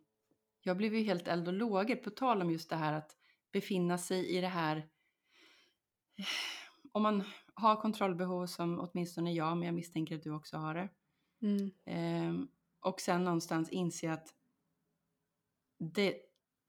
jag 0.64 0.78
blev 0.78 0.96
ju 0.96 1.04
helt 1.04 1.28
eld 1.28 1.48
och 1.48 1.54
lågor 1.54 1.96
på 1.96 2.10
tal 2.10 2.42
om 2.42 2.52
just 2.52 2.70
det 2.70 2.76
här 2.76 2.94
att 2.94 3.18
befinna 3.52 3.98
sig 3.98 4.26
i 4.38 4.42
det 4.42 4.48
här 4.48 4.90
om 6.94 7.04
man 7.04 7.24
har 7.54 7.76
kontrollbehov 7.76 8.46
som 8.46 8.80
åtminstone 8.80 9.34
jag, 9.34 9.58
men 9.58 9.66
jag 9.66 9.76
misstänker 9.76 10.16
att 10.16 10.24
du 10.24 10.32
också 10.32 10.58
har 10.58 10.74
det. 10.74 10.90
Mm. 11.42 11.72
Ehm, 11.86 12.48
och 12.80 13.02
sen 13.02 13.24
någonstans 13.24 13.70
inse 13.70 14.12
att 14.12 14.34
det 15.80 16.16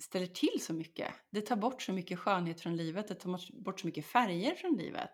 ställer 0.03 0.27
till 0.27 0.61
så 0.61 0.75
mycket. 0.75 1.15
Det 1.31 1.41
tar 1.41 1.57
bort 1.57 1.83
så 1.83 1.93
mycket 1.93 2.19
skönhet 2.19 2.61
från 2.61 2.77
livet, 2.77 3.09
det 3.09 3.15
tar 3.15 3.63
bort 3.63 3.81
så 3.81 3.87
mycket 3.87 4.07
färger 4.07 4.55
från 4.55 4.77
livet. 4.77 5.11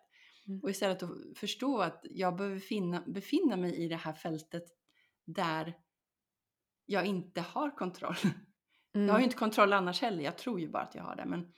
Mm. 0.47 0.61
Och 0.61 0.71
istället 0.71 1.03
att 1.03 1.11
förstå 1.37 1.79
att 1.79 2.05
jag 2.11 2.37
behöver 2.37 2.59
finna, 2.59 3.05
befinna 3.07 3.57
mig 3.57 3.77
i 3.77 3.89
det 3.89 3.97
här 3.97 4.13
fältet 4.13 4.65
där 5.25 5.79
jag 6.87 7.07
inte 7.07 7.41
har 7.41 7.77
kontroll. 7.77 8.17
Mm. 8.95 9.07
Jag 9.07 9.15
har 9.15 9.21
ju 9.21 9.25
inte 9.25 9.37
kontroll 9.37 9.73
annars 9.73 10.01
heller, 10.01 10.25
jag 10.25 10.39
tror 10.39 10.61
ju 10.61 10.69
bara 10.69 10.83
att 10.83 10.95
jag 10.95 11.03
har 11.03 11.17
det. 11.17 11.27
Men, 11.27 11.53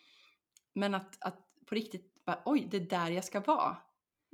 men 0.74 0.94
att, 0.94 1.16
att 1.20 1.48
på 1.66 1.74
riktigt, 1.74 2.12
bara, 2.24 2.42
oj, 2.44 2.66
det 2.70 2.76
är 2.76 2.80
där 2.80 3.11
jag 3.11 3.24
ska 3.24 3.40
vara. 3.40 3.76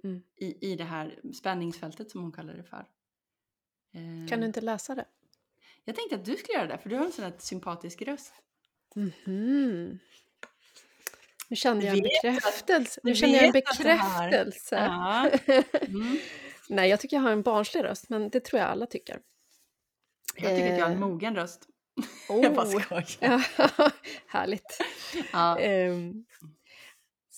Mm. 0.05 0.23
I, 0.37 0.73
I 0.73 0.77
det 0.77 0.85
här 0.85 1.21
spänningsfältet 1.35 2.11
som 2.11 2.23
hon 2.23 2.33
kallar 2.33 2.55
det 2.55 2.65
för. 2.65 2.87
Kan 4.29 4.39
du 4.39 4.45
Eh, 4.45 4.45
inte 4.45 4.61
läsa 4.61 4.95
det? 4.95 5.05
Jag 5.85 5.97
tänkte 5.97 6.15
att 6.17 6.25
du 6.25 6.37
skulle 6.37 6.59
göra 6.59 6.67
det, 6.67 6.79
för 6.79 6.89
du 6.89 6.97
har 6.97 7.05
en 7.05 7.13
sån 7.13 7.25
här 7.25 7.33
sympatisk 7.39 8.03
röst. 8.03 8.33
Mhm. 8.95 9.99
Nu 11.49 11.57
kände 11.57 11.87
jag 11.87 11.97
en 11.97 12.03
bekräftelse. 12.03 13.01
Nu 13.05 13.11
du 13.11 13.17
känner 13.17 13.35
jag 13.35 13.45
en 13.45 13.53
bekräftelse. 13.53 14.77
Ja. 14.77 15.31
Mm. 15.81 16.19
Nej, 16.69 16.91
jag 16.91 17.01
tycker 17.01 17.17
jag 17.17 17.23
har 17.23 17.31
en 17.31 17.43
barnslig 17.43 17.85
röst, 17.85 18.09
men 18.09 18.29
det 18.29 18.41
tror 18.41 18.61
jag 18.61 18.69
alla 18.71 18.87
tycker. 18.87 19.21
Jag 20.37 20.57
tycker 20.57 20.73
att 20.73 20.79
jag 20.79 20.85
har 20.85 20.93
en 20.93 21.03
Eh, 21.03 21.09
mogen 21.09 21.37
röst. 21.37 21.69
Jag 22.29 22.55
bara 22.55 22.67
Oh, 22.67 22.81
skojar. 22.81 23.07
ja, 23.21 23.91
härligt. 24.27 24.79
Ja. 25.33 25.59
Ehm, 25.59 26.25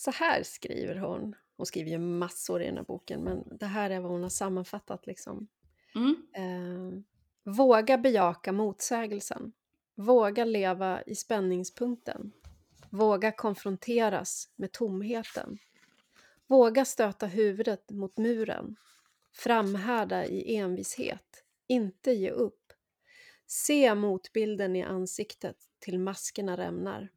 så 0.01 0.11
här 0.11 0.43
skriver 0.43 0.97
hon. 0.97 1.35
Hon 1.57 1.67
skriver 1.67 1.91
ju 1.91 1.99
massor 1.99 2.63
i 2.63 2.67
den 2.67 2.77
här 2.77 2.85
boken, 2.85 3.25
men 3.25 3.59
det 3.59 3.67
här 3.67 3.91
är 3.91 4.01
vad 4.01 4.11
hon 4.11 4.23
har 4.23 4.31
sammanfattat. 4.31 5.07
Liksom. 5.07 5.49
Mm. 5.95 6.17
Ehm, 6.35 7.05
våga 7.45 7.99
bejaka 7.99 8.53
motsägelsen. 8.53 9.53
Våga 9.95 10.45
leva 10.45 11.03
i 11.03 11.15
spänningspunkten. 11.15 12.33
Våga 12.91 13.33
konfronteras 13.33 14.49
med 14.57 14.73
tomheten. 14.73 15.59
Våga 16.47 16.85
stöta 16.85 17.27
huvudet 17.27 17.91
mot 17.91 18.19
muren. 18.19 18.77
Framhärda 19.33 20.27
i 20.27 20.57
envishet. 20.57 21.45
Inte 21.67 22.13
ge 22.13 22.31
upp. 22.31 22.73
Se 23.47 23.95
motbilden 23.95 24.77
i 24.77 24.83
ansiktet 24.83 25.57
till 25.79 25.99
maskerna 25.99 26.57
rämnar. 26.57 27.09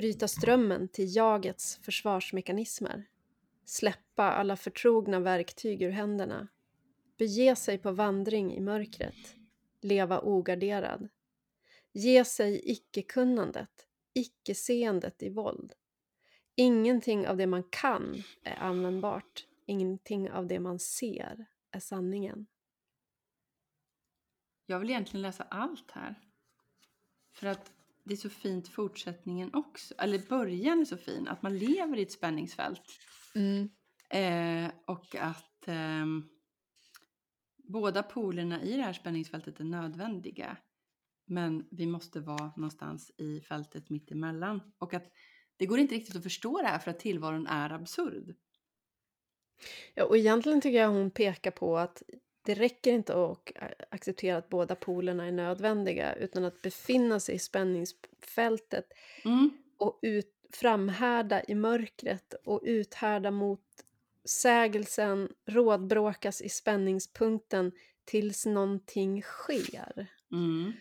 Bryta 0.00 0.28
strömmen 0.28 0.88
till 0.88 1.16
jagets 1.16 1.76
försvarsmekanismer. 1.76 3.08
Släppa 3.64 4.22
alla 4.22 4.56
förtrogna 4.56 5.20
verktyg 5.20 5.82
ur 5.82 5.90
händerna. 5.90 6.48
Bege 7.18 7.56
sig 7.56 7.78
på 7.78 7.92
vandring 7.92 8.54
i 8.54 8.60
mörkret. 8.60 9.36
Leva 9.80 10.20
ogarderad. 10.20 11.08
Ge 11.92 12.24
sig 12.24 12.70
icke-kunnandet, 12.70 13.86
icke-seendet 14.14 15.22
i 15.22 15.28
våld. 15.28 15.72
Ingenting 16.54 17.28
av 17.28 17.36
det 17.36 17.46
man 17.46 17.62
kan 17.62 18.22
är 18.42 18.56
användbart. 18.56 19.46
Ingenting 19.66 20.30
av 20.30 20.46
det 20.46 20.60
man 20.60 20.78
ser 20.78 21.46
är 21.70 21.80
sanningen. 21.80 22.46
Jag 24.66 24.78
vill 24.78 24.90
egentligen 24.90 25.22
läsa 25.22 25.42
allt 25.42 25.90
här. 25.90 26.14
För 27.32 27.46
att 27.46 27.72
det 28.10 28.14
är 28.14 28.16
så 28.16 28.30
fint 28.30 28.68
fortsättningen 28.68 29.54
också. 29.54 29.94
Eller 29.98 30.18
början 30.18 30.80
är 30.80 30.84
så 30.84 30.96
fin. 30.96 31.28
Att 31.28 31.42
man 31.42 31.58
lever 31.58 31.96
i 31.96 32.02
ett 32.02 32.12
spänningsfält. 32.12 32.82
Eh, 34.10 34.70
och 34.86 35.14
att 35.14 35.68
ehm, 35.68 36.28
båda 37.56 38.02
polerna 38.02 38.62
i 38.62 38.76
det 38.76 38.82
här 38.82 38.92
spänningsfältet 38.92 39.60
är 39.60 39.64
nödvändiga. 39.64 40.56
Men 41.26 41.68
vi 41.70 41.86
måste 41.86 42.20
vara 42.20 42.52
någonstans 42.56 43.10
i 43.18 43.40
fältet 43.40 43.90
mittemellan. 43.90 44.60
Och 44.78 44.94
att 44.94 45.12
det 45.56 45.66
går 45.66 45.78
inte 45.78 45.94
riktigt 45.94 46.16
att 46.16 46.22
förstå 46.22 46.62
det 46.62 46.68
här 46.68 46.78
för 46.78 46.90
att 46.90 47.00
tillvaron 47.00 47.46
är 47.46 47.70
absurd. 47.70 48.34
Ja, 49.94 50.04
och 50.04 50.16
egentligen 50.16 50.60
tycker 50.60 50.78
jag 50.78 50.88
hon 50.88 51.10
pekar 51.10 51.50
på 51.50 51.78
att 51.78 52.02
det 52.42 52.54
räcker 52.54 52.92
inte 52.92 53.24
att 53.24 53.52
acceptera 53.90 54.36
att 54.36 54.48
båda 54.48 54.74
polerna 54.74 55.26
är 55.26 55.32
nödvändiga 55.32 56.14
utan 56.14 56.44
att 56.44 56.62
befinna 56.62 57.20
sig 57.20 57.34
i 57.34 57.38
spänningsfältet 57.38 58.92
Mm. 59.24 59.50
och 59.78 59.98
ut, 60.02 60.34
framhärda 60.52 61.42
i 61.48 61.54
mörkret 61.54 62.34
och 62.44 62.60
uthärda 62.62 63.30
mot 63.30 63.60
sägelsen, 64.24 65.28
rådbråkas 65.46 66.42
i 66.42 66.48
spänningspunkten 66.48 67.72
tills 68.04 68.46
någonting 68.46 69.22
sker. 69.22 70.06
Mm. 70.32 70.72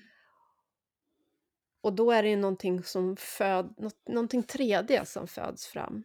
Och 1.82 1.94
då 1.94 2.12
är 2.12 2.24
det 2.24 2.30
ju 2.30 2.36
någonting 2.36 2.84
som 2.84 3.16
föd, 3.18 3.74
något, 3.78 4.08
någonting 4.08 4.42
3D 4.44 5.06
som 5.06 5.28
föds 5.28 5.68
fram. 5.68 6.04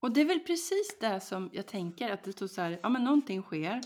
Och 0.00 0.12
det 0.12 0.20
är 0.20 0.24
väl 0.24 0.40
precis 0.40 0.96
det 1.00 1.20
som 1.20 1.50
jag 1.52 1.66
tänker 1.66 2.10
att 2.10 2.24
det 2.24 2.32
står 2.32 2.46
så 2.46 2.60
här, 2.60 2.78
ja 2.82 2.88
men 2.88 3.04
någonting 3.04 3.42
sker, 3.42 3.80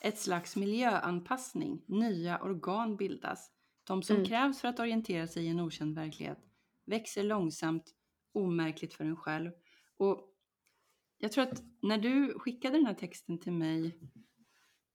ett 0.00 0.18
slags 0.18 0.56
miljöanpassning, 0.56 1.82
nya 1.86 2.38
organ 2.42 2.96
bildas. 2.96 3.50
De 3.84 4.02
som 4.02 4.16
Mm. 4.16 4.26
krävs 4.28 4.60
för 4.60 4.68
att 4.68 4.80
orientera 4.80 5.26
sig 5.26 5.44
i 5.44 5.48
en 5.48 5.60
okänd 5.60 5.94
verklighet 5.94 6.38
växer 6.84 7.24
långsamt, 7.24 7.94
omärkligt 8.32 8.94
för 8.94 9.04
en 9.04 9.16
själv. 9.16 9.50
Och 9.96 10.34
jag 11.18 11.32
tror 11.32 11.44
att 11.44 11.62
när 11.82 11.98
du 11.98 12.38
skickade 12.38 12.76
den 12.76 12.86
här 12.86 12.94
texten 12.94 13.38
till 13.38 13.52
mig 13.52 13.98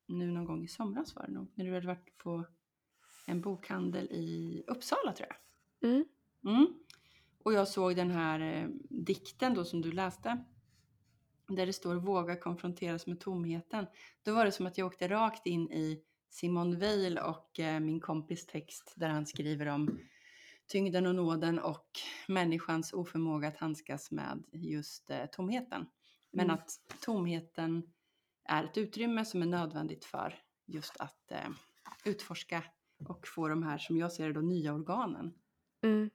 nu 0.07 0.31
någon 0.31 0.45
gång 0.45 0.63
i 0.63 0.67
somras 0.67 1.15
var 1.15 1.25
det 1.27 1.31
nog, 1.33 1.51
när 1.55 1.65
du 1.65 1.73
hade 1.73 1.87
varit 1.87 2.17
på 2.17 2.45
en 3.27 3.41
bokhandel 3.41 4.05
i 4.11 4.63
Uppsala 4.67 5.13
tror 5.13 5.27
jag. 5.29 5.89
Mm. 5.91 6.05
Mm. 6.45 6.67
Och 7.43 7.53
jag 7.53 7.67
såg 7.67 7.95
den 7.95 8.11
här 8.11 8.39
eh, 8.39 8.69
dikten 8.89 9.53
då 9.53 9.65
som 9.65 9.81
du 9.81 9.91
läste. 9.91 10.43
Där 11.55 11.65
det 11.65 11.73
står 11.73 11.95
våga 11.95 12.35
konfronteras 12.35 13.07
med 13.07 13.19
tomheten. 13.19 13.85
Då 14.23 14.33
var 14.33 14.45
det 14.45 14.51
som 14.51 14.65
att 14.65 14.77
jag 14.77 14.87
åkte 14.87 15.07
rakt 15.07 15.45
in 15.45 15.71
i 15.71 16.03
Simon 16.29 16.79
Weil 16.79 17.17
och 17.17 17.59
eh, 17.59 17.79
min 17.79 17.99
kompis 17.99 18.45
text 18.45 18.93
där 18.95 19.09
han 19.09 19.25
skriver 19.25 19.65
om 19.65 19.99
tyngden 20.67 21.05
och 21.05 21.15
nåden 21.15 21.59
och 21.59 21.87
människans 22.27 22.93
oförmåga 22.93 23.47
att 23.47 23.57
handskas 23.57 24.11
med 24.11 24.43
just 24.51 25.09
eh, 25.09 25.25
tomheten. 25.25 25.85
Men 26.31 26.45
Mm. 26.45 26.53
att 26.55 26.79
tomheten 27.01 27.83
är 28.43 28.63
ett 28.63 28.77
utrymme 28.77 29.25
som 29.25 29.41
är 29.41 29.45
nödvändigt 29.45 30.05
för 30.05 30.35
just 30.65 30.97
att 30.99 31.31
eh, 31.31 31.49
utforska 32.05 32.63
och 33.07 33.27
få 33.27 33.47
de 33.47 33.63
här, 33.63 33.77
som 33.77 33.97
jag 33.97 34.11
ser 34.11 34.27
det 34.27 34.33
då, 34.33 34.41
nya 34.41 34.73
organen. 34.73 35.33
Mm. 35.83 36.09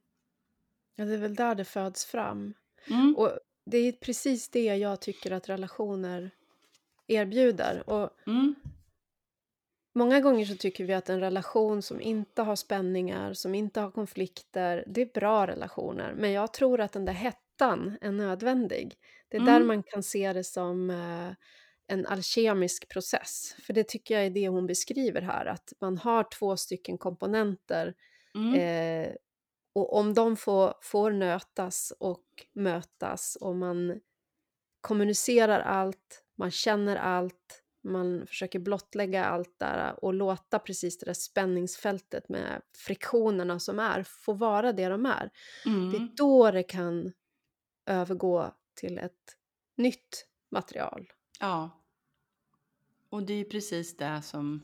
Ja, 0.94 1.04
det 1.04 1.14
är 1.14 1.18
väl 1.18 1.34
där 1.34 1.54
det 1.54 1.64
föds 1.64 2.04
fram. 2.06 2.54
Mm. 2.90 3.16
Och 3.16 3.37
det 3.70 3.78
är 3.78 3.92
precis 3.92 4.48
det 4.48 4.64
jag 4.76 5.00
tycker 5.00 5.30
att 5.30 5.48
relationer 5.48 6.30
erbjuder. 7.06 7.90
Och 7.90 8.10
Mm. 8.26 8.54
många 9.94 10.20
gånger 10.20 10.44
så 10.44 10.56
tycker 10.56 10.84
vi 10.84 10.94
att 10.94 11.08
en 11.08 11.20
relation 11.20 11.82
som 11.82 12.00
inte 12.00 12.42
har 12.42 12.56
spänningar, 12.56 13.32
som 13.34 13.54
inte 13.54 13.80
har 13.80 13.90
konflikter, 13.90 14.84
det 14.86 15.00
är 15.02 15.10
bra 15.14 15.46
relationer. 15.46 16.14
Men 16.16 16.32
jag 16.32 16.52
tror 16.52 16.80
att 16.80 16.92
den 16.92 17.04
där 17.04 17.12
hettan 17.12 17.98
är 18.00 18.12
nödvändig. 18.12 18.94
Det 19.28 19.36
är 19.36 19.40
där 19.40 19.56
Mm. 19.56 19.66
man 19.68 19.82
kan 19.82 20.02
se 20.02 20.32
det 20.32 20.44
som 20.44 20.90
eh, 20.90 21.32
en 21.86 22.06
alkemisk 22.06 22.88
process. 22.88 23.56
För 23.66 23.72
det 23.72 23.88
tycker 23.88 24.14
jag 24.14 24.26
är 24.26 24.30
det 24.30 24.48
hon 24.48 24.66
beskriver 24.66 25.22
här, 25.22 25.46
att 25.46 25.72
man 25.80 25.98
har 25.98 26.24
två 26.38 26.56
stycken 26.56 26.98
komponenter 26.98 27.94
Mm. 28.34 28.54
Eh, 28.54 29.14
och 29.80 29.96
om 29.98 30.14
de 30.14 30.36
får, 30.36 30.74
får 30.82 31.10
nötas 31.10 31.92
och 32.00 32.24
mötas 32.52 33.36
och 33.40 33.56
man 33.56 34.00
kommunicerar 34.80 35.60
allt, 35.60 36.24
man 36.36 36.50
känner 36.50 36.96
allt, 36.96 37.62
man 37.82 38.26
försöker 38.26 38.58
blottlägga 38.58 39.24
allt 39.24 39.58
där 39.58 40.04
och 40.04 40.14
låta 40.14 40.58
precis 40.58 40.98
det 40.98 41.06
där 41.06 41.14
spänningsfältet 41.14 42.28
med 42.28 42.62
friktionerna 42.76 43.60
som 43.60 43.78
är 43.78 44.02
få 44.02 44.32
vara 44.32 44.72
det 44.72 44.88
de 44.88 45.06
är. 45.06 45.30
Det 45.64 45.70
är 45.70 46.00
Mm. 46.00 46.14
då 46.16 46.50
det 46.50 46.62
kan 46.62 47.12
övergå 47.86 48.54
till 48.74 48.98
ett 48.98 49.36
nytt 49.76 50.26
material. 50.50 51.12
Ja. 51.40 51.70
Och 53.10 53.22
det 53.22 53.32
är 53.34 53.44
precis 53.44 53.96
det 53.96 54.22
som 54.22 54.62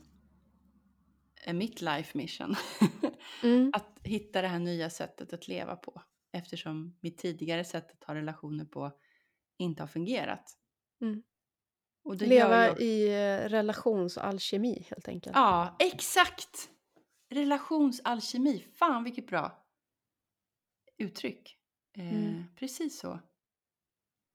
är 1.45 1.53
mitt 1.53 1.81
life 1.81 2.17
mission. 2.17 2.55
Mm. 3.43 3.71
att 3.73 3.99
hitta 4.03 4.41
det 4.41 4.47
här 4.47 4.59
nya 4.59 4.89
sättet 4.89 5.33
att 5.33 5.47
leva 5.47 5.75
på. 5.75 6.01
Eftersom 6.31 6.97
mitt 7.01 7.17
tidigare 7.17 7.63
sätt 7.63 7.91
att 7.91 8.03
ha 8.03 8.15
relationer 8.15 8.65
på 8.65 8.91
inte 9.57 9.83
har 9.83 9.87
fungerat. 9.87 10.57
Mm. 11.01 11.23
Leva 12.19 12.67
ju... 12.79 12.85
i 12.85 13.07
eh, 13.07 13.49
relationsalkemi 13.49 14.85
helt 14.89 15.07
enkelt. 15.07 15.35
Ja, 15.35 15.75
exakt! 15.79 16.69
Relationsalkemi. 17.29 18.67
Fan 18.73 19.03
vilket 19.03 19.27
bra 19.27 19.65
uttryck. 20.97 21.57
Eh, 21.97 22.13
Mm. 22.13 22.43
Precis 22.55 22.99
så. 22.99 23.19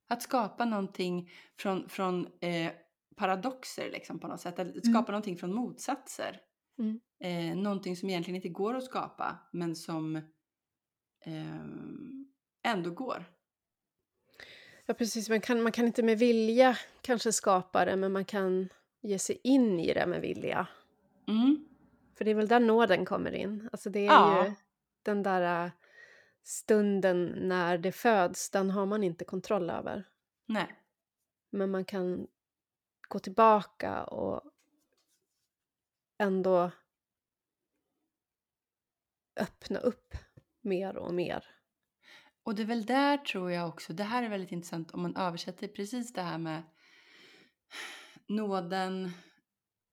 Att 0.09 0.23
skapa 0.23 0.65
någonting 0.65 1.31
från, 1.59 1.89
från 1.89 2.27
eh, 2.41 2.73
paradoxer 3.17 3.91
liksom 3.91 4.19
på 4.19 4.29
något 4.29 4.41
sätt. 4.41 4.59
Att 4.59 4.67
Mm. 4.67 4.83
skapa 4.83 5.13
någonting 5.13 5.37
från 5.37 5.55
motsatser. 5.55 6.41
Mm. 6.79 7.01
Eh, 7.21 7.57
någonting 7.57 7.97
som 7.97 8.11
egentligen 8.11 8.37
inte 8.37 8.49
går 8.49 8.75
att 8.75 8.85
skapa 8.85 9.39
men 9.53 9.77
som 9.77 10.17
eh, 11.25 11.61
ändå 12.63 12.91
går. 12.91 13.25
Ja, 14.87 14.95
precis. 14.95 15.29
Man 15.29 15.41
kan, 15.41 15.63
man 15.63 15.73
kan 15.73 15.87
inte 15.87 16.03
med 16.03 16.19
vilja 16.19 16.79
kanske 17.01 17.33
skapa 17.33 17.85
det, 17.85 17.97
men 17.97 18.13
man 18.13 18.25
kan 18.25 18.69
ge 19.01 19.19
sig 19.19 19.41
in 19.45 19.81
i 19.81 19.95
det 19.95 20.07
med 20.07 20.21
vilja. 20.21 20.67
Mm. 21.29 21.67
För 22.19 22.25
det 22.25 22.31
är 22.31 22.35
väl 22.35 22.49
där 22.49 22.61
nåden 22.61 23.05
kommer 23.05 23.33
in. 23.33 23.69
Alltså 23.73 23.91
det 23.91 24.01
är 24.01 24.05
Ja. 24.05 24.45
ju 24.47 24.53
den 25.03 25.23
där 25.23 25.65
äh, 25.65 25.71
stunden 26.43 27.25
när 27.37 27.79
det 27.79 27.93
föds, 27.93 28.51
den 28.51 28.71
har 28.71 28.87
man 28.87 29.05
inte 29.05 29.25
kontroll 29.25 29.71
över. 29.71 30.09
Nej. 30.47 30.77
Men 31.51 31.71
man 31.71 31.85
kan 31.85 32.27
gå 33.09 33.19
tillbaka 33.19 34.05
och 34.05 34.43
ändå 36.19 36.71
öppna 39.41 39.79
upp 39.79 40.15
mer 40.61 40.97
och 40.97 41.15
mer. 41.15 41.45
Och 42.43 42.55
det 42.55 42.63
är 42.63 42.67
väl 42.67 42.87
där 42.87 43.19
tror 43.19 43.51
jag 43.51 43.69
också, 43.69 43.93
det 43.93 44.05
här 44.05 44.23
är 44.23 44.29
väldigt 44.29 44.53
intressant 44.53 44.91
om 44.91 45.03
man 45.03 45.17
översätter 45.17 45.69
precis 45.69 46.13
det 46.13 46.23
här 46.23 46.39
med 46.39 46.63
nåden. 48.27 49.11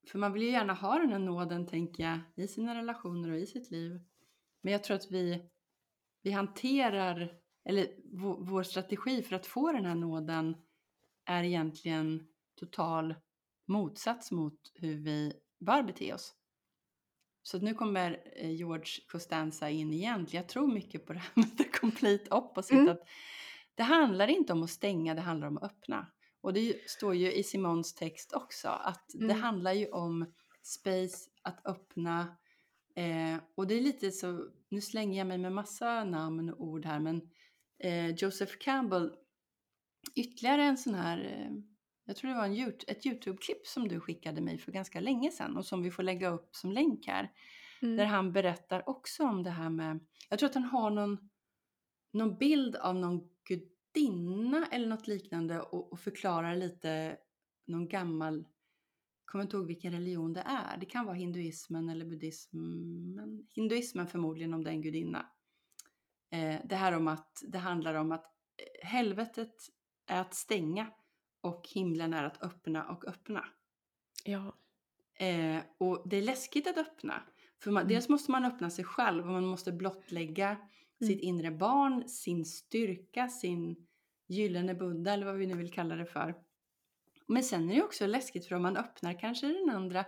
För 0.07 0.19
man 0.19 0.33
vill 0.33 0.43
ju 0.43 0.51
gärna 0.51 0.73
ha 0.73 0.99
den 0.99 1.11
här 1.11 1.19
nåden 1.19 1.67
tänker 1.67 2.03
jag 2.03 2.19
i 2.35 2.47
sina 2.47 2.75
relationer 2.75 3.31
och 3.31 3.39
i 3.39 3.45
sitt 3.45 3.71
liv. 3.71 4.01
Men 4.61 4.73
jag 4.73 4.83
tror 4.83 4.97
att 4.97 5.11
vi, 5.11 5.49
vi 6.21 6.31
hanterar, 6.31 7.33
eller 7.65 7.87
vår, 8.13 8.37
vår 8.45 8.63
strategi 8.63 9.23
för 9.23 9.35
att 9.35 9.45
få 9.45 9.71
den 9.71 9.85
här 9.85 9.95
nåden 9.95 10.55
är 11.25 11.43
egentligen 11.43 12.27
total 12.55 13.15
motsats 13.65 14.31
mot 14.31 14.71
hur 14.75 14.95
vi 14.95 15.33
bör 15.59 15.83
bete 15.83 16.13
oss. 16.13 16.36
Så 17.47 17.59
nu 17.59 17.73
kommer 17.73 18.23
eh, 18.35 18.51
George 18.51 18.85
Costanza 19.07 19.69
in 19.69 19.93
igen. 19.93 20.27
Jag 20.29 20.49
tror 20.49 20.67
mycket 20.67 21.05
på 21.05 21.13
det 21.13 21.19
här 21.19 21.31
med 21.35 21.57
the 21.57 21.63
complete 21.63 22.35
opposite. 22.35 22.75
Mm. 22.75 22.89
Att 22.89 23.07
det 23.75 23.83
handlar 23.83 24.27
inte 24.27 24.53
om 24.53 24.63
att 24.63 24.69
stänga, 24.69 25.15
det 25.15 25.21
handlar 25.21 25.47
om 25.47 25.57
att 25.57 25.63
öppna. 25.63 26.07
Och 26.41 26.53
det 26.53 26.89
står 26.89 27.15
ju 27.15 27.33
i 27.33 27.43
Simons 27.43 27.95
text 27.95 28.33
också 28.33 28.67
att 28.67 29.05
det 29.13 29.23
Mm. 29.23 29.41
handlar 29.41 29.73
ju 29.73 29.89
om 29.91 30.33
space, 30.61 31.29
att 31.41 31.65
öppna. 31.67 32.37
Eh, 32.95 33.37
och 33.55 33.67
det 33.67 33.75
är 33.75 33.81
lite 33.81 34.11
så, 34.11 34.49
nu 34.69 34.81
slänger 34.81 35.17
jag 35.17 35.27
mig 35.27 35.37
med 35.37 35.51
massa 35.51 36.03
namn 36.03 36.49
och 36.49 36.61
ord 36.67 36.85
här, 36.85 36.99
men 36.99 37.21
eh, 37.83 38.09
Joseph 38.09 38.53
Campbell, 38.59 39.11
ytterligare 40.15 40.63
en 40.63 40.77
sån 40.77 40.95
här, 40.95 41.17
eh, 41.19 41.51
jag 42.07 42.15
tror 42.15 42.31
det 42.31 42.37
var 42.37 42.45
en, 42.45 42.73
ett 42.87 43.05
YouTube-klipp 43.05 43.67
som 43.67 43.87
du 43.87 43.99
skickade 43.99 44.41
mig 44.41 44.57
för 44.57 44.71
ganska 44.71 44.99
länge 44.99 45.31
sedan 45.31 45.57
och 45.57 45.65
som 45.65 45.83
vi 45.83 45.91
får 45.91 46.03
lägga 46.03 46.29
upp 46.29 46.55
som 46.55 46.71
länk 46.71 47.07
här. 47.07 47.31
Där 47.81 47.87
Mm. 47.87 48.09
han 48.09 48.31
berättar 48.31 48.89
också 48.89 49.23
om 49.23 49.43
det 49.43 49.49
här 49.49 49.69
med, 49.69 49.99
jag 50.29 50.39
tror 50.39 50.49
att 50.49 50.55
han 50.55 50.63
har 50.63 50.89
någon, 50.89 51.29
någon 52.11 52.37
bild 52.37 52.75
av 52.75 52.95
någon 52.95 53.29
gudinna 53.43 54.67
eller 54.71 54.87
något 54.87 55.07
liknande 55.07 55.61
och, 55.61 55.93
och 55.93 55.99
förklarar 55.99 56.55
lite 56.55 57.17
någon 57.67 57.87
gammal, 57.87 58.47
kommer 59.25 59.43
inte 59.43 59.57
ihåg 59.57 59.67
vilken 59.67 59.91
religion 59.91 60.33
det 60.33 60.43
är. 60.45 60.77
Det 60.77 60.85
kan 60.85 61.05
vara 61.05 61.15
hinduismen 61.15 61.89
eller 61.89 62.05
buddhismen. 62.05 63.47
Hinduismen 63.53 64.07
förmodligen 64.07 64.53
om 64.53 64.63
det 64.63 64.69
är 64.69 64.73
en 64.73 64.81
gudinna. 64.81 65.25
Eh, 66.31 66.61
det 66.65 66.75
här 66.75 66.91
om 66.91 67.07
att 67.07 67.43
det 67.47 67.57
handlar 67.57 67.93
om 67.93 68.11
att 68.11 68.25
eh, 68.25 68.87
helvetet 68.87 69.55
är 70.05 70.21
att 70.21 70.33
stänga 70.33 70.91
och 71.41 71.67
himlen 71.73 72.13
är 72.13 72.23
att 72.23 72.43
öppna 72.43 72.83
och 72.89 73.07
öppna. 73.07 73.45
Ja. 74.23 74.55
Eh, 75.19 75.61
och 75.77 76.09
det 76.09 76.17
är 76.17 76.21
läskigt 76.21 76.67
att 76.67 76.77
öppna. 76.77 77.23
För 77.63 77.71
man, 77.71 77.81
Mm. 77.81 77.93
dels 77.93 78.09
måste 78.09 78.31
man 78.31 78.45
öppna 78.45 78.69
sig 78.69 78.85
själv 78.85 79.25
och 79.25 79.31
man 79.31 79.45
måste 79.45 79.71
blottlägga 79.71 80.47
Mm. 80.49 81.07
sitt 81.13 81.21
inre 81.21 81.51
barn, 81.51 82.09
sin 82.09 82.45
styrka, 82.45 83.27
sin 83.29 83.87
gyllene 84.27 84.75
Buddha 84.75 85.13
eller 85.13 85.25
vad 85.25 85.35
vi 85.35 85.47
nu 85.47 85.53
vill 85.57 85.71
kalla 85.73 85.95
det 85.95 86.05
för. 86.05 86.35
Men 87.27 87.43
sen 87.43 87.69
är 87.71 87.75
det 87.75 87.83
också 87.83 88.07
läskigt 88.07 88.45
för 88.47 88.55
om 88.55 88.61
man 88.61 88.77
öppnar 88.77 89.19
kanske 89.19 89.47
den 89.47 89.69
andra... 89.69 90.05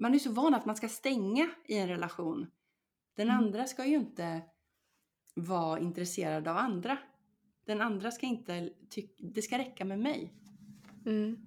Man 0.00 0.14
är 0.14 0.18
så 0.18 0.32
van 0.32 0.54
att 0.54 0.66
man 0.66 0.76
ska 0.76 0.88
stänga 0.88 1.50
i 1.64 1.78
en 1.78 1.88
relation. 1.88 2.50
Den 3.14 3.28
Mm. 3.30 3.44
andra 3.44 3.64
ska 3.64 3.84
ju 3.86 3.96
inte 3.96 4.42
vara 5.34 5.78
intresserad 5.80 6.48
av 6.48 6.56
andra. 6.56 6.98
Den 7.66 7.80
andra 7.80 8.10
ska 8.10 8.26
inte 8.26 8.70
tycka... 8.90 9.24
Det 9.26 9.42
ska 9.42 9.58
räcka 9.58 9.84
med 9.84 9.98
mig. 9.98 10.32
Mm. 11.06 11.46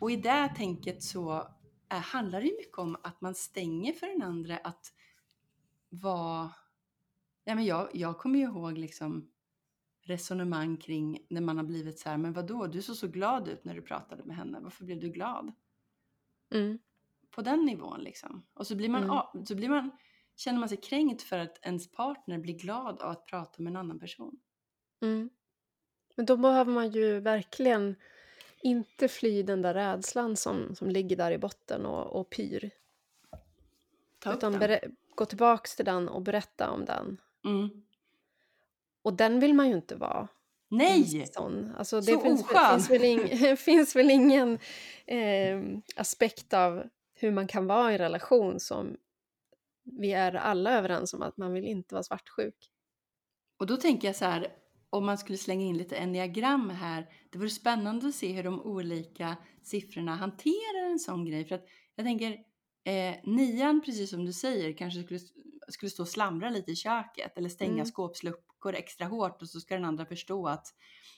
Och 0.00 0.10
i 0.10 0.16
det 0.16 0.52
tänket 0.56 1.02
så 1.02 1.48
äh, 1.92 1.98
handlar 1.98 2.40
det 2.40 2.46
ju 2.46 2.56
mycket 2.56 2.78
om 2.78 2.96
att 3.02 3.20
man 3.20 3.34
stänger 3.34 3.92
för 3.92 4.06
den 4.06 4.22
andra 4.22 4.56
att 4.56 4.92
vara... 5.88 6.50
Ja, 7.44 7.54
men 7.54 7.64
jag, 7.64 7.88
jag 7.92 8.18
kommer 8.18 8.38
ju 8.38 8.44
ihåg 8.44 8.78
liksom 8.78 9.30
resonemang 10.02 10.76
kring 10.76 11.26
när 11.30 11.40
man 11.40 11.56
har 11.56 11.64
blivit 11.64 11.98
så 11.98 12.08
här, 12.08 12.16
men 12.16 12.32
vadå, 12.32 12.66
du 12.66 12.82
såg 12.82 12.96
så 12.96 13.08
glad 13.08 13.48
ut 13.48 13.64
när 13.64 13.74
du 13.74 13.82
pratade 13.82 14.24
med 14.24 14.36
henne, 14.36 14.60
varför 14.60 14.84
blev 14.84 15.00
du 15.00 15.08
glad? 15.08 15.52
Mm. 16.54 16.78
På 17.30 17.42
den 17.42 17.64
nivån 17.64 18.00
liksom. 18.00 18.46
Och 18.54 18.66
så 18.66 18.76
blir 18.76 18.88
man, 18.88 19.02
Mm. 19.02 19.46
så 19.46 19.54
blir 19.54 19.68
man, 19.68 19.90
känner 20.36 20.58
man 20.58 20.68
sig 20.68 20.80
kränkt 20.80 21.22
för 21.22 21.38
att 21.38 21.58
ens 21.62 21.92
partner 21.92 22.38
blir 22.38 22.54
glad 22.58 23.00
av 23.00 23.10
att 23.10 23.26
prata 23.26 23.62
med 23.62 23.70
en 23.70 23.76
annan 23.76 23.98
person. 23.98 24.38
Mm. 25.04 25.30
Men 26.16 26.26
då 26.26 26.36
behöver 26.36 26.72
man 26.72 26.90
ju 26.90 27.20
verkligen 27.20 27.96
inte 28.62 29.08
fly 29.08 29.42
den 29.42 29.62
där 29.62 29.74
rädslan 29.74 30.36
som, 30.36 30.74
som 30.74 30.90
ligger 30.90 31.16
där 31.16 31.30
i 31.30 31.38
botten 31.38 31.86
och, 31.86 32.20
och 32.20 32.30
pyr. 32.30 32.70
Ta 34.18 34.34
Utan 34.34 34.78
gå 35.14 35.24
tillbaks 35.24 35.76
till 35.76 35.84
den 35.84 36.08
och 36.08 36.22
berätta 36.22 36.70
om 36.70 36.84
den. 36.84 37.20
Mm. 37.44 37.82
Och 39.02 39.14
den 39.14 39.40
vill 39.40 39.54
man 39.54 39.68
ju 39.68 39.74
inte 39.74 39.96
vara. 39.96 40.28
Nej! 40.68 41.26
Sån. 41.26 41.72
Alltså, 41.78 42.00
det 42.00 42.12
Så 42.12 42.20
finns, 42.20 42.42
oskön. 42.42 42.70
finns, 42.70 42.90
väl 42.90 43.04
ing, 43.04 43.56
finns 43.56 43.96
väl 43.96 44.10
ingen 44.10 44.58
eh, 45.06 45.62
aspekt 45.96 46.54
av 46.54 46.82
hur 47.14 47.30
man 47.30 47.46
kan 47.46 47.66
vara 47.66 47.90
i 47.90 47.94
en 47.94 47.98
relation 47.98 48.60
som 48.60 48.96
vi 49.82 50.12
är 50.12 50.34
alla 50.34 50.78
överens 50.78 51.14
om 51.14 51.22
att 51.22 51.36
man 51.36 51.52
vill 51.52 51.64
inte 51.64 51.94
vara 51.94 52.02
svartsjuk. 52.02 52.70
Och 53.56 53.66
då 53.66 53.76
tänker 53.76 54.08
jag 54.08 54.16
så 54.16 54.24
här, 54.24 54.48
om 54.94 55.06
man 55.06 55.18
skulle 55.18 55.38
slänga 55.38 55.64
in 55.66 55.76
lite 55.76 55.96
enneagram 55.96 56.70
här, 56.70 57.06
det 57.30 57.38
vore 57.38 57.50
spännande 57.50 58.08
att 58.08 58.14
se 58.14 58.32
hur 58.32 58.42
de 58.42 58.60
olika 58.60 59.36
siffrorna 59.62 60.16
hanterar 60.16 60.90
en 60.90 60.98
sån 60.98 61.24
grej. 61.24 61.44
För 61.44 61.54
att 61.54 61.66
jag 61.94 62.06
tänker, 62.06 62.32
eh, 62.84 63.14
nian, 63.24 63.80
precis 63.84 64.10
som 64.10 64.24
du 64.24 64.32
säger, 64.32 64.72
kanske 64.72 65.02
skulle, 65.02 65.20
skulle 65.68 65.90
stå 65.90 66.02
och 66.02 66.08
slamra 66.08 66.50
lite 66.50 66.70
i 66.70 66.76
köket 66.76 67.38
eller 67.38 67.48
stänga 67.48 67.72
Mm. 67.72 67.86
skåpsluckor 67.86 68.74
extra 68.74 69.06
hårt 69.06 69.42
och 69.42 69.48
så 69.48 69.60
ska 69.60 69.74
den 69.74 69.84
andra 69.84 70.06
förstå 70.06 70.46
att 70.48 70.66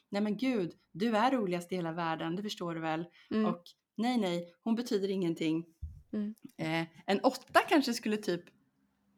nej 0.09 0.23
men 0.23 0.37
gud, 0.37 0.73
du 0.93 1.17
är 1.17 1.31
roligast 1.31 1.73
i 1.73 1.77
hela 1.77 1.93
världen, 1.93 2.37
det 2.37 2.43
förstår 2.43 2.75
du 2.75 2.81
väl? 2.81 3.05
Mm. 3.31 3.47
Och 3.47 3.63
nej, 3.97 4.19
nej, 4.19 4.55
hon 4.63 4.75
betyder 4.75 5.09
ingenting. 5.09 5.67
Mm. 6.13 6.35
Eh, 6.57 6.87
en 7.07 7.21
åtta 7.21 7.61
kanske 7.69 7.95
skulle 7.95 8.17
typ, 8.17 8.43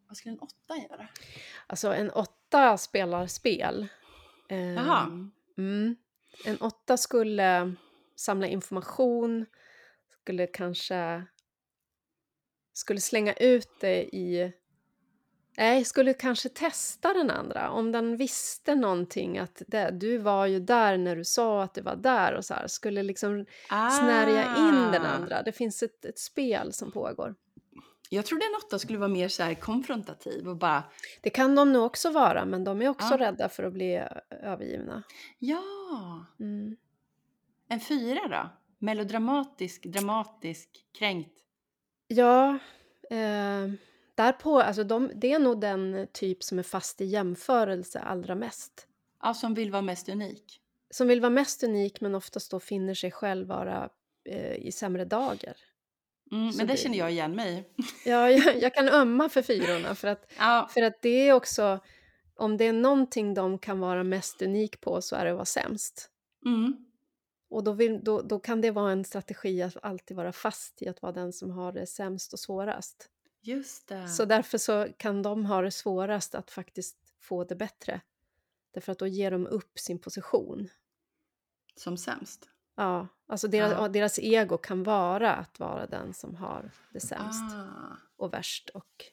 vad 0.09 0.16
skulle 0.16 0.33
en 0.33 0.40
åtta 0.40 0.77
göra? 0.90 1.09
Alltså 1.66 1.94
en 1.94 2.11
åtta 2.11 2.79
spelar 2.79 3.27
spel. 3.27 3.88
Ehm, 4.48 4.74
Jaha. 4.76 5.30
Mm. 5.58 5.96
En 6.44 6.56
åtta 6.56 6.96
skulle 6.96 7.74
samla 8.16 8.46
information, 8.46 9.46
skulle 10.23 10.46
kanske 10.46 11.25
skulle 12.73 13.00
slänga 13.00 13.33
ut 13.33 13.68
det 13.81 14.02
i... 14.16 14.52
Nej, 15.56 15.85
skulle 15.85 16.14
kanske 16.14 16.48
testa 16.48 17.12
den 17.12 17.31
andra. 17.31 17.70
Om 17.70 17.92
den 17.92 18.16
visste 18.16 18.75
någonting, 18.75 19.38
att 19.38 19.62
det, 19.66 19.90
du 19.90 20.18
var 20.18 20.46
ju 20.46 20.60
där 20.60 20.96
när 20.96 21.16
du 21.16 21.25
sa 21.25 21.62
att 21.62 21.75
du 21.75 21.81
var 21.81 21.96
där 21.96 22.35
och 22.35 22.44
så 22.44 22.54
här. 22.54 22.66
Skulle 22.66 23.02
liksom 23.02 23.46
snärja 23.68 24.56
in 24.56 24.92
den 24.92 25.02
Ah. 25.02 25.08
andra. 25.08 25.42
Det 25.42 25.52
finns 25.52 25.83
ett, 25.83 26.04
ett 26.04 26.18
spel 26.18 26.73
som 26.73 26.92
pågår. 26.92 27.35
Jag 28.11 28.27
trodde 28.27 28.44
en 28.44 28.54
åtta 28.67 28.79
skulle 28.79 28.98
vara 28.98 29.09
mer 29.09 29.29
så 29.29 29.54
konfrontativ 29.61 30.48
och 30.48 30.56
bara 30.56 30.83
Det 31.21 31.31
kan 31.31 31.54
de 31.54 31.73
nog 31.73 31.85
också 31.85 32.11
vara, 32.11 32.44
men 32.44 32.65
de 32.65 32.83
är 32.83 32.88
också 32.88 33.09
Ja. 33.15 33.19
rädda 33.19 33.48
för 33.48 33.63
att 33.63 33.73
bli 33.73 34.02
övergivna. 34.31 35.02
ja, 35.38 35.63
Mm. 36.40 36.77
en 37.69 37.81
fyra 37.81 38.21
då? 38.29 38.48
Melodramatisk, 38.79 39.83
dramatisk, 39.85 40.69
kränkt. 40.98 41.33
Ja, 42.09 42.59
eh, 43.11 43.69
därpå, 44.15 44.61
alltså 44.61 44.85
de, 44.85 45.11
det 45.15 45.33
är 45.33 45.38
nog 45.38 45.61
den 45.61 46.06
typ 46.13 46.42
som 46.42 46.59
är 46.59 46.63
fast 46.63 47.00
i 47.00 47.04
jämförelse 47.04 47.98
allra 48.00 48.35
mest. 48.35 48.87
Ja, 49.23 49.35
som 49.35 49.54
vill 49.54 49.71
vara 49.71 49.83
mest 49.83 50.09
unik. 50.09 50.61
Som 50.90 51.09
vill 51.09 51.21
vara 51.21 51.31
mest 51.31 51.63
unik 51.65 52.00
men 52.00 52.15
oftast 52.15 52.50
då 52.50 52.61
finner 52.61 52.94
sig 52.94 53.11
själv 53.11 53.46
vara 53.48 53.88
eh, 54.25 54.54
i 54.54 54.73
sämre 54.73 55.04
dagar. 55.04 55.54
Mm, 56.33 56.46
men 56.46 56.56
det 56.56 56.64
det- 56.64 56.76
känner 56.76 56.98
jag 56.98 57.10
igen 57.10 57.35
mig. 57.37 57.68
Ja, 58.04 58.31
jag, 58.31 58.62
jag 58.62 58.74
kan 58.74 58.88
ömma 58.88 59.29
för 59.29 59.42
fyrorna 59.42 59.94
för 59.94 60.08
att, 60.08 60.33
Ja, 60.38 60.68
för 60.74 60.83
att 60.83 61.02
det 61.02 61.29
är 61.29 61.33
också 61.33 61.81
om 62.37 62.56
det 62.56 62.64
är 62.64 62.72
någonting 62.72 63.35
de 63.35 63.58
kan 63.58 63.81
vara 63.81 64.04
mest 64.04 64.42
unik 64.42 64.81
på 64.81 65.02
så 65.02 65.16
är 65.16 65.24
det 65.24 65.31
att 65.31 65.37
vara 65.37 65.44
sämst. 65.44 66.10
Mm. 66.44 66.85
Och 67.50 67.64
då, 67.64 67.72
vill, 67.72 68.04
då, 68.04 68.22
då 68.22 68.38
kan 68.38 68.60
det 68.60 68.70
vara 68.70 68.92
en 68.92 69.04
strategi 69.04 69.62
att 69.62 69.76
alltid 69.83 70.16
vara 70.16 70.33
fast 70.33 70.83
i 70.83 70.88
att 70.88 71.02
vara 71.02 71.12
den 71.12 71.33
som 71.33 71.50
har 71.50 71.72
det 71.72 71.87
sämst 71.87 72.33
och 72.33 72.38
svårast. 72.38 73.10
Just 73.40 73.88
det. 73.88 74.08
Så 74.08 74.24
därför 74.24 74.58
så 74.58 74.88
kan 74.96 75.22
de 75.22 75.44
ha 75.46 75.62
det 75.62 75.70
svårast 75.70 76.35
att 76.35 76.50
faktiskt 76.50 76.96
få 77.20 77.44
det 77.44 77.54
bättre. 77.56 78.00
Därför 78.74 78.92
att 78.92 78.98
då 78.98 79.06
ger 79.06 79.31
de 79.31 79.46
upp 79.46 79.79
sin 79.79 79.98
position. 79.98 80.68
Som 81.76 81.96
sämst. 81.96 82.48
Ja, 82.76 83.08
alltså 83.29 83.48
deras, 83.48 83.72
Ja. 83.72 83.88
deras 83.88 84.18
ego 84.18 84.58
kan 84.58 84.83
vara 84.83 85.35
att 85.35 85.60
vara 85.60 85.87
den 85.87 86.14
som 86.14 86.35
har 86.35 86.70
det 86.92 87.00
sämst 87.00 87.54
Ah. 87.54 87.96
och 88.16 88.33
värst 88.33 88.68
och 88.68 89.04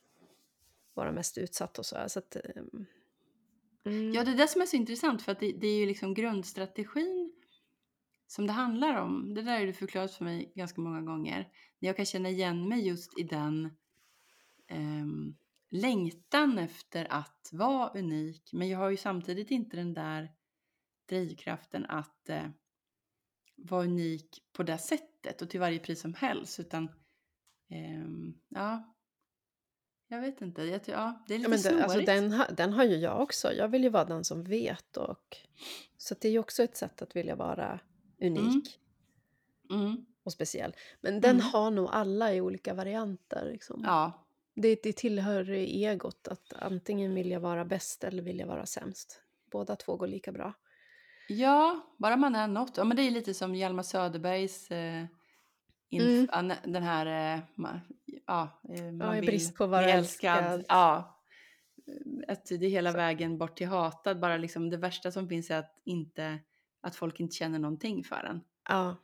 vara 0.93 1.11
mest 1.11 1.37
utsatt 1.37 1.79
och 1.79 1.85
så. 1.85 1.97
så 2.07 2.19
att, 2.19 2.35
ehm, 2.35 2.85
mm, 3.85 4.13
Ja, 4.13 4.23
det 4.23 4.31
är 4.31 4.35
det 4.37 4.47
som 4.47 4.61
är 4.61 4.65
så 4.65 4.75
intressant 4.75 5.21
för 5.21 5.31
att 5.31 5.39
det, 5.39 5.51
det 5.51 5.67
är 5.67 5.77
ju 5.79 5.85
liksom 5.85 6.13
grundstrategin 6.13 7.33
som 8.27 8.47
det 8.47 8.53
handlar 8.53 8.95
om. 9.01 9.33
Det 9.33 9.41
där 9.41 9.59
har 9.59 9.65
du 9.65 9.73
förklarat 9.73 10.13
för 10.13 10.23
mig 10.25 10.51
ganska 10.55 10.81
många 10.81 11.01
gånger. 11.01 11.49
Jag 11.79 11.95
kan 11.95 12.05
känna 12.05 12.29
igen 12.29 12.69
mig 12.69 12.87
just 12.87 13.19
i 13.19 13.23
den 13.23 13.75
ehm, 14.67 15.35
längtan 15.69 16.57
efter 16.57 17.07
att 17.09 17.49
vara 17.51 17.89
unik. 17.99 18.49
Men 18.53 18.67
jag 18.69 18.79
har 18.79 18.89
ju 18.89 18.97
samtidigt 18.97 19.51
inte 19.51 19.77
den 19.77 19.93
där 19.93 20.31
drivkraften 21.09 21.85
att 21.85 22.29
eh, 22.29 22.45
vara 23.55 23.83
unik 23.83 24.43
på 24.53 24.63
det 24.63 24.77
sättet 24.77 25.41
och 25.41 25.49
till 25.49 25.59
varje 25.59 25.79
pris 25.79 26.01
som 26.01 26.13
helst. 26.13 26.59
Utan 26.59 26.89
ehm, 27.69 28.33
ja, 28.49 28.95
jag 30.07 30.21
vet 30.21 30.41
inte. 30.41 30.63
Jag, 30.63 30.81
ja, 30.85 31.23
det 31.27 31.35
är 31.35 31.39
lite 31.39 31.51
Ja, 31.51 31.71
men 31.71 31.77
det, 31.77 31.83
alltså 31.83 31.99
den, 31.99 32.41
den 32.57 32.73
har 32.73 32.83
ju 32.83 32.95
jag 32.95 33.21
också. 33.21 33.53
Jag 33.53 33.67
vill 33.67 33.83
ju 33.83 33.89
vara 33.89 34.05
den 34.05 34.23
som 34.23 34.43
vet. 34.43 34.97
Och, 34.97 35.37
så 35.97 36.15
det 36.21 36.27
är 36.27 36.31
ju 36.31 36.39
också 36.39 36.63
ett 36.63 36.77
sätt 36.77 37.01
att 37.01 37.15
vilja 37.15 37.35
vara 37.35 37.79
unik 38.21 38.79
Mm, 39.71 40.05
och 40.23 40.31
speciell. 40.31 40.75
Men 41.01 41.21
den 41.21 41.35
Mm. 41.35 41.45
har 41.45 41.71
nog 41.71 41.89
alla 41.91 42.33
i 42.33 42.41
olika 42.41 42.73
varianter. 42.73 43.49
Liksom. 43.51 43.81
ja, 43.83 44.27
Det, 44.55 44.83
det 44.83 44.93
tillhör 44.95 45.49
egot 45.51 46.27
att 46.27 46.53
antingen 46.53 47.15
vill 47.15 47.31
jag 47.31 47.39
vara 47.39 47.65
bäst 47.65 48.03
eller 48.03 48.23
vill 48.23 48.39
jag 48.39 48.47
vara 48.47 48.65
sämst. 48.65 49.21
Båda 49.51 49.75
två 49.75 49.95
går 49.95 50.07
lika 50.07 50.31
bra. 50.31 50.53
Ja, 51.27 51.81
bara 51.97 52.15
man 52.15 52.35
är 52.35 52.47
något. 52.47 52.77
Ja, 52.77 52.83
men 52.83 52.97
det 52.97 53.03
är 53.03 53.11
lite 53.11 53.33
som 53.33 53.55
Hjalmar 53.55 53.83
Söderbergs 53.83 54.71
eh, 54.71 55.05
inf- 55.91 56.29
Mm. 56.39 56.57
den 56.73 56.83
här, 56.83 57.05
eh, 57.37 57.41
ma- 57.55 57.79
ja, 58.27 58.61
eh, 58.69 58.83
man 58.91 59.07
Ja, 59.07 59.15
i 59.15 59.19
vill 59.19 59.29
brist 59.29 59.55
på 59.55 59.63
att 59.63 59.69
vara 59.69 59.85
älskad. 59.89 60.65
Ja, 60.67 61.21
att 62.27 62.45
det 62.45 62.55
är 62.65 62.69
hela 62.69 62.91
Så. 62.91 62.97
vägen 62.97 63.37
bort 63.37 63.57
till 63.57 63.67
hatad. 63.67 64.19
Bara 64.19 64.37
liksom 64.37 64.69
det 64.69 64.77
värsta 64.77 65.11
som 65.11 65.29
finns 65.29 65.51
är 65.51 65.59
att, 65.59 65.81
inte, 65.83 66.39
att 66.81 66.95
folk 66.95 67.19
inte 67.19 67.35
känner 67.35 67.59
någonting 67.59 68.03
för 68.03 68.23
en. 68.23 68.41
Ja, 68.69 68.95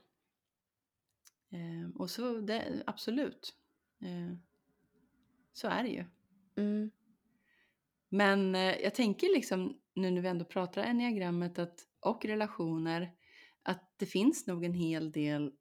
Eh, 1.53 1.89
och 1.95 2.09
så, 2.09 2.37
det, 2.41 2.83
absolut. 2.85 3.53
Eh, 4.01 4.37
så 5.53 5.67
är 5.67 5.83
det 5.83 5.89
ju. 5.89 6.05
mm, 6.57 6.91
Men 8.09 8.55
eh, 8.55 8.75
jag 8.75 8.95
tänker 8.95 9.27
liksom 9.27 9.77
nu 9.93 10.11
när 10.11 10.21
vi 10.21 10.27
ändå 10.27 10.45
pratar 10.45 10.83
enneagrammet 10.83 11.59
att, 11.59 11.79
och 12.01 12.25
relationer 12.25 13.11
att 13.63 13.93
det 13.97 14.05
finns 14.05 14.47
nog 14.47 14.65
en 14.65 14.73
hel 14.73 15.11
del 15.11 15.51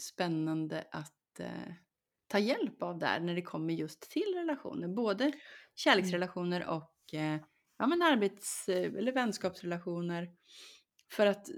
spännande 0.00 0.84
att 0.90 1.40
eh, 1.40 1.72
ta 2.26 2.38
hjälp 2.38 2.82
av 2.82 2.98
där 2.98 3.20
när 3.20 3.34
det 3.34 3.42
kommer 3.42 3.74
just 3.74 4.00
till 4.10 4.34
relationer. 4.34 4.88
Både 4.88 5.32
kärleksrelationer 5.74 6.66
och 6.66 7.14
eh, 7.14 7.40
ja, 7.78 7.86
men 7.86 8.02
arbets 8.02 8.68
eller 8.68 9.12
vänskapsrelationer. 9.12 10.30
För 11.12 11.26
att 11.26 11.48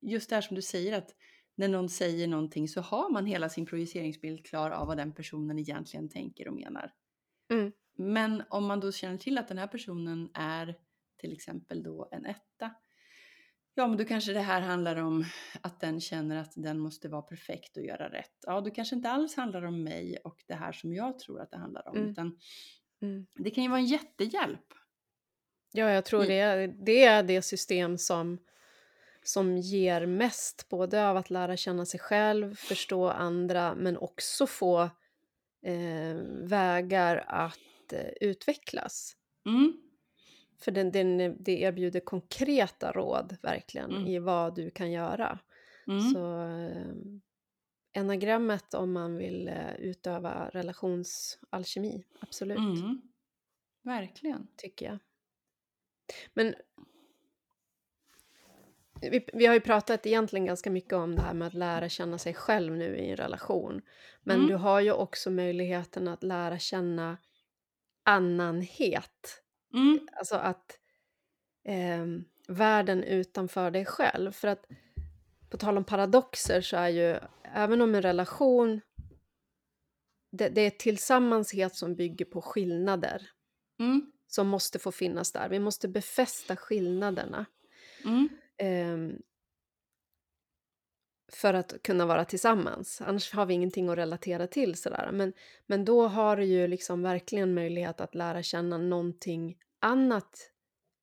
just 0.00 0.30
det 0.30 0.36
här 0.36 0.42
som 0.42 0.56
du 0.56 0.62
säger 0.62 0.98
att 0.98 1.10
när 1.54 1.68
någon 1.68 1.88
säger 1.88 2.28
någonting 2.28 2.68
så 2.68 2.80
har 2.80 3.10
man 3.10 3.26
hela 3.26 3.48
sin 3.48 3.66
projiceringsbild 3.66 4.46
klar 4.46 4.70
av 4.70 4.86
vad 4.86 4.96
den 4.96 5.14
personen 5.14 5.58
egentligen 5.58 6.08
tänker 6.08 6.48
och 6.48 6.54
menar. 6.54 6.92
mm, 7.52 7.72
Men 7.98 8.42
om 8.50 8.66
man 8.66 8.80
då 8.80 8.92
känner 8.92 9.18
till 9.18 9.38
att 9.38 9.48
den 9.48 9.58
här 9.58 9.66
personen 9.66 10.30
är 10.34 10.76
till 11.16 11.32
exempel 11.32 11.82
då 11.82 12.08
en 12.12 12.26
etta. 12.26 12.74
Ja, 13.78 13.86
men 13.86 13.98
då 13.98 14.04
kanske 14.04 14.32
det 14.32 14.40
här 14.40 14.60
handlar 14.60 14.96
om 14.96 15.24
att 15.60 15.80
den 15.80 16.00
känner 16.00 16.36
att 16.36 16.52
den 16.56 16.78
måste 16.78 17.08
vara 17.08 17.22
perfekt 17.22 17.76
och 17.76 17.82
göra 17.82 18.08
rätt. 18.08 18.44
Ja, 18.46 18.60
då 18.60 18.70
kanske 18.70 18.96
inte 18.96 19.10
alls 19.10 19.36
handlar 19.36 19.62
om 19.64 19.82
mig 19.82 20.16
och 20.24 20.42
det 20.46 20.54
här 20.54 20.72
som 20.72 20.94
jag 20.94 21.18
tror 21.18 21.40
att 21.40 21.50
det 21.50 21.56
handlar 21.56 21.88
om. 21.88 21.96
Mm. 21.96 22.10
Utan 22.10 22.38
mm. 23.02 23.26
det 23.34 23.50
kan 23.50 23.64
ju 23.64 23.70
vara 23.70 23.80
en 23.80 23.86
jättehjälp. 23.86 24.74
Ja, 25.72 25.90
jag 25.90 26.04
tror 26.04 26.24
det, 26.24 26.66
det 26.66 27.04
är 27.04 27.22
det 27.22 27.42
system 27.42 27.98
som, 27.98 28.38
som 29.22 29.56
ger 29.56 30.06
mest, 30.06 30.68
både 30.68 31.08
av 31.08 31.16
att 31.16 31.30
lära 31.30 31.56
känna 31.56 31.86
sig 31.86 32.00
själv, 32.00 32.54
förstå 32.54 33.08
andra, 33.08 33.74
men 33.74 33.96
också 33.96 34.46
få 34.46 34.82
eh, 35.62 36.16
vägar 36.28 37.24
att 37.28 37.92
eh, 37.92 38.10
utvecklas. 38.20 39.16
Mm. 39.46 39.85
För 40.58 40.70
den, 40.70 40.92
den, 40.92 41.36
det 41.42 41.60
erbjuder 41.60 42.00
konkreta 42.00 42.92
råd, 42.92 43.36
verkligen, 43.42 43.90
Mm. 43.90 44.06
i 44.06 44.18
vad 44.18 44.54
du 44.54 44.70
kan 44.70 44.90
göra. 44.92 45.38
Mm. 45.86 46.00
Så 46.00 46.42
eh, 46.42 46.94
enagrammet 47.92 48.74
om 48.74 48.92
man 48.92 49.16
vill 49.16 49.48
eh, 49.48 49.74
utöva 49.78 50.48
relationsalkemi, 50.52 52.04
absolut, 52.20 52.58
Mm. 52.58 53.02
Verkligen. 53.82 54.48
tycker 54.56 54.86
jag. 54.86 54.98
Men 56.34 56.54
vi, 59.00 59.28
vi 59.32 59.46
har 59.46 59.54
ju 59.54 59.60
pratat 59.60 60.06
egentligen 60.06 60.46
ganska 60.46 60.70
mycket 60.70 60.92
om 60.92 61.14
det 61.16 61.22
här 61.22 61.34
med 61.34 61.48
att 61.48 61.54
lära 61.54 61.88
känna 61.88 62.18
sig 62.18 62.34
själv 62.34 62.76
nu 62.76 62.96
i 62.96 63.10
en 63.10 63.16
relation. 63.16 63.82
Men 64.22 64.36
Mm. 64.36 64.48
du 64.48 64.54
har 64.54 64.80
ju 64.80 64.92
också 64.92 65.30
möjligheten 65.30 66.08
att 66.08 66.22
lära 66.22 66.58
känna 66.58 67.16
annanhet. 68.02 69.42
Mm. 69.76 70.08
Alltså 70.12 70.36
att 70.36 70.78
ehm, 71.64 72.24
världen 72.48 73.04
utanför 73.04 73.70
dig 73.70 73.84
själv. 73.84 74.32
För 74.32 74.48
att 74.48 74.66
på 75.50 75.56
tal 75.56 75.76
om 75.78 75.84
paradoxer 75.84 76.60
så 76.60 76.76
är 76.76 76.88
ju 76.88 77.18
även 77.42 77.80
om 77.82 77.94
en 77.94 78.02
relation 78.02 78.80
det, 80.32 80.48
det 80.48 80.60
är 80.60 80.70
tillsammanshet 80.70 81.76
som 81.76 81.94
bygger 81.94 82.24
på 82.24 82.42
skillnader 82.42 83.30
Mm. 83.78 84.12
som 84.26 84.48
måste 84.48 84.78
få 84.78 84.92
finnas 84.92 85.32
där. 85.32 85.48
Vi 85.48 85.58
måste 85.58 85.88
befästa 85.88 86.56
skillnaderna 86.56 87.46
Mm. 88.04 88.28
ehm, 88.58 89.22
för 91.32 91.54
att 91.54 91.82
kunna 91.82 92.06
vara 92.06 92.24
tillsammans. 92.24 93.00
Annars 93.00 93.32
har 93.32 93.46
vi 93.46 93.54
ingenting 93.54 93.88
att 93.88 93.98
relatera 93.98 94.46
till. 94.46 94.74
Sådär. 94.74 95.10
Men, 95.12 95.32
men 95.66 95.84
då 95.84 96.06
har 96.08 96.36
du 96.36 96.44
ju 96.44 96.66
liksom 96.66 97.02
verkligen 97.02 97.54
möjlighet 97.54 98.00
att 98.00 98.14
lära 98.14 98.42
känna 98.42 98.78
någonting 98.78 99.58
annat 99.80 100.52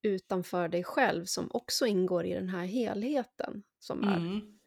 utanför 0.01 0.67
dig 0.67 0.83
själv 0.83 1.25
som 1.25 1.49
också 1.53 1.85
ingår 1.85 2.25
i 2.25 2.33
den 2.33 2.49
här 2.49 2.65
helheten 2.65 3.63
som 3.79 4.03
är. 4.03 4.17
Mm. 4.17 4.59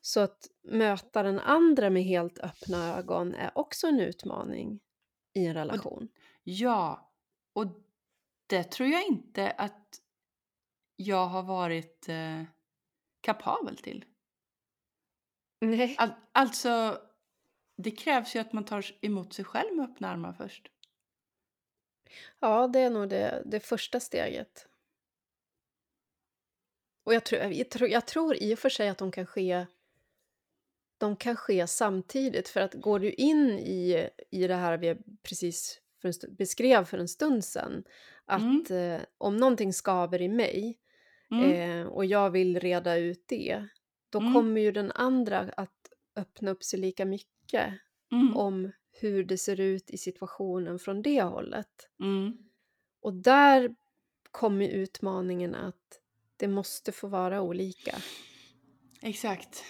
Så 0.00 0.20
att 0.20 0.46
möta 0.62 1.22
den 1.22 1.38
andra 1.38 1.90
med 1.90 2.04
helt 2.04 2.38
öppna 2.38 2.98
ögon 2.98 3.34
är 3.34 3.58
också 3.58 3.86
en 3.86 4.00
utmaning 4.00 4.80
i 5.34 5.46
en 5.46 5.54
relation. 5.54 6.08
Ja, 6.42 7.12
och 7.52 7.66
det 8.46 8.64
tror 8.64 8.88
jag 8.88 9.06
inte 9.06 9.50
att 9.50 10.00
jag 10.96 11.26
har 11.26 11.42
varit 11.42 12.08
eh, 12.08 12.42
kapabel 13.20 13.76
till. 13.76 14.04
Nej. 15.60 15.94
All, 15.98 16.10
alltså, 16.32 17.00
det 17.76 17.90
krävs 17.90 18.36
ju 18.36 18.40
att 18.40 18.52
man 18.52 18.64
tar 18.64 18.84
emot 19.00 19.32
sig 19.32 19.44
själv 19.44 19.76
med 19.76 19.84
öppna 19.90 20.08
armar 20.08 20.32
först. 20.32 20.70
Ja, 22.40 22.66
det 22.68 22.80
är 22.80 22.90
nog 22.90 23.08
det, 23.08 23.42
det 23.46 23.60
första 23.60 24.00
steget. 24.00 24.68
Och 27.04 27.14
jag 27.14 27.24
tror, 27.24 27.42
jag, 27.42 27.70
tror, 27.70 27.88
jag 27.90 28.06
tror 28.06 28.36
i 28.36 28.54
och 28.54 28.58
för 28.58 28.68
sig 28.68 28.88
att 28.88 28.98
de 28.98 29.10
kan 29.12 29.26
ske 29.26 29.66
de 30.98 31.16
kan 31.16 31.36
ske 31.36 31.66
samtidigt. 31.66 32.48
För 32.48 32.60
att 32.60 32.74
går 32.74 32.98
du 32.98 33.10
in 33.12 33.50
i, 33.58 34.08
i 34.30 34.46
det 34.46 34.54
här 34.54 34.78
vi 34.78 34.96
precis 35.22 35.80
för 36.02 36.12
stund, 36.12 36.36
beskrev 36.36 36.84
för 36.84 36.98
en 36.98 37.08
stund 37.08 37.44
sedan 37.44 37.84
att 38.24 38.70
eh, 38.70 38.98
om 39.18 39.36
någonting 39.36 39.72
skaver 39.72 40.22
i 40.22 40.28
mig 40.28 40.78
Mm. 41.30 41.80
eh, 41.80 41.86
och 41.86 42.04
jag 42.04 42.30
vill 42.30 42.60
reda 42.60 42.96
ut 42.96 43.24
det 43.28 43.66
då 44.10 44.18
Mm. 44.20 44.34
kommer 44.34 44.60
ju 44.60 44.72
den 44.72 44.92
andra 44.92 45.38
att 45.56 45.92
öppna 46.16 46.50
upp 46.50 46.64
sig 46.64 46.78
lika 46.80 47.04
mycket 47.04 47.74
Mm. 48.12 48.36
om 48.36 48.72
hur 49.00 49.24
det 49.24 49.38
ser 49.38 49.60
ut 49.60 49.90
i 49.90 49.98
situationen 49.98 50.78
från 50.78 51.02
det 51.02 51.22
hållet. 51.22 51.88
Mm. 52.00 52.38
Och 53.00 53.12
där 53.14 53.74
kommer 54.30 54.68
utmaningen 54.68 55.54
att 55.54 56.00
det 56.36 56.48
måste 56.48 56.92
få 56.92 57.08
vara 57.08 57.42
olika. 57.42 57.96
Exakt. 59.02 59.64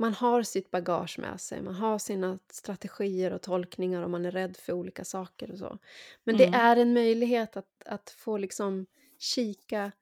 man 0.00 0.12
har 0.14 0.42
sitt 0.42 0.70
bagage 0.70 1.18
med 1.18 1.40
sig, 1.40 1.62
man 1.62 1.74
har 1.74 1.98
sina 1.98 2.38
strategier 2.50 3.32
och 3.32 3.42
tolkningar 3.42 4.02
och 4.02 4.10
man 4.10 4.24
är 4.26 4.30
rädd 4.30 4.56
för 4.56 4.72
olika 4.72 5.04
saker 5.04 5.50
och 5.50 5.58
så. 5.58 5.78
Men 6.24 6.36
det 6.36 6.44
Mm. 6.46 6.60
är 6.60 6.76
en 6.76 6.92
möjlighet 6.94 7.56
att, 7.56 7.82
att 7.86 8.10
få 8.10 8.38
liksom 8.38 8.86
kika 9.18 9.92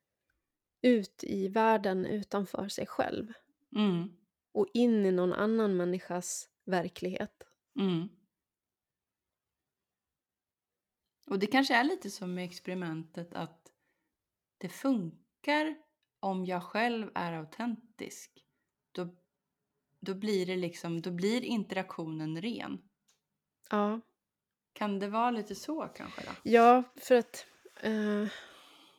ut 0.82 1.24
i 1.24 1.48
världen 1.48 2.06
utanför 2.06 2.68
sig 2.68 2.86
själv 2.86 3.32
Mm. 3.76 4.08
och 4.52 4.66
in 4.74 5.06
i 5.06 5.12
någon 5.12 5.32
annan 5.32 5.76
människas 5.76 6.48
verklighet. 6.66 7.42
Mm. 7.78 8.08
Och 11.26 11.38
det 11.38 11.46
kanske 11.46 11.74
är 11.74 11.84
lite 11.84 12.10
som 12.10 12.34
med 12.34 12.44
experimentet 12.44 13.34
att 13.34 13.72
det 14.58 14.68
funkar 14.68 15.76
om 16.20 16.44
jag 16.44 16.62
själv 16.62 17.10
är 17.14 17.32
autentisk. 17.32 18.44
Då, 18.92 19.16
då 20.00 20.14
blir 20.14 20.46
det 20.46 20.56
liksom, 20.56 21.00
då 21.02 21.10
blir 21.10 21.44
interaktionen 21.44 22.42
ren. 22.42 22.88
Ja, 23.70 24.00
Kan 24.72 24.98
det 24.98 25.08
vara 25.08 25.30
lite 25.30 25.54
så 25.54 25.88
kanske 25.96 26.22
då? 26.22 26.30
ja 26.42 26.82
för 26.96 27.14
att... 27.14 27.46
Eh, 27.80 28.28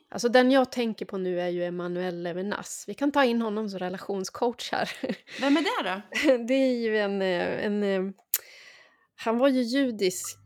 alltså 0.09 0.29
den 0.29 0.51
jag 0.51 0.71
tänker 0.71 1.05
på 1.05 1.17
nu 1.17 1.41
är 1.41 1.47
ju 1.49 1.63
Emanuel 1.63 2.23
Levinas. 2.23 2.85
Vi 2.87 2.93
kan 2.93 3.11
ta 3.11 3.23
in 3.25 3.41
honom 3.41 3.69
som 3.69 3.79
relationscoach 3.79 4.71
här. 4.71 4.89
Vem 5.41 5.57
är 5.57 5.83
det 5.83 5.89
då? 5.89 6.43
Det 6.47 6.53
är 6.53 6.75
ju 6.75 6.97
en, 6.97 7.21
eh, 7.21 7.65
en... 7.65 7.83
eh, 7.83 8.13
Han 9.15 9.37
var 9.37 9.47
ju 9.47 9.61
judisk 9.61 10.37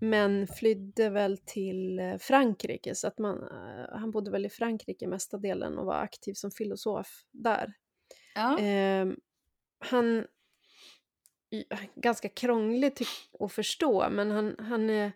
men 0.00 0.46
flydde 0.46 1.10
väl 1.10 1.38
till 1.38 1.98
eh, 1.98 2.16
Frankrike 2.18 2.94
så 2.94 3.08
att 3.08 3.18
man, 3.18 3.42
eh, 3.42 3.98
han 3.98 4.10
bodde 4.10 4.30
väl 4.30 4.46
i 4.46 4.50
Frankrike 4.50 5.06
mesta 5.06 5.38
delen 5.38 5.78
och 5.78 5.86
var 5.86 5.94
aktiv 6.00 6.32
som 6.34 6.50
filosof 6.50 7.08
där. 7.32 7.72
Ja. 8.34 8.58
Ehm, 8.58 9.16
han... 9.78 10.26
Ganska 11.94 12.28
krånglig 12.28 12.92
att 13.40 13.52
förstå 13.52 14.10
men 14.10 14.30
han, 14.30 14.56
han 14.58 14.90
är... 14.90 15.12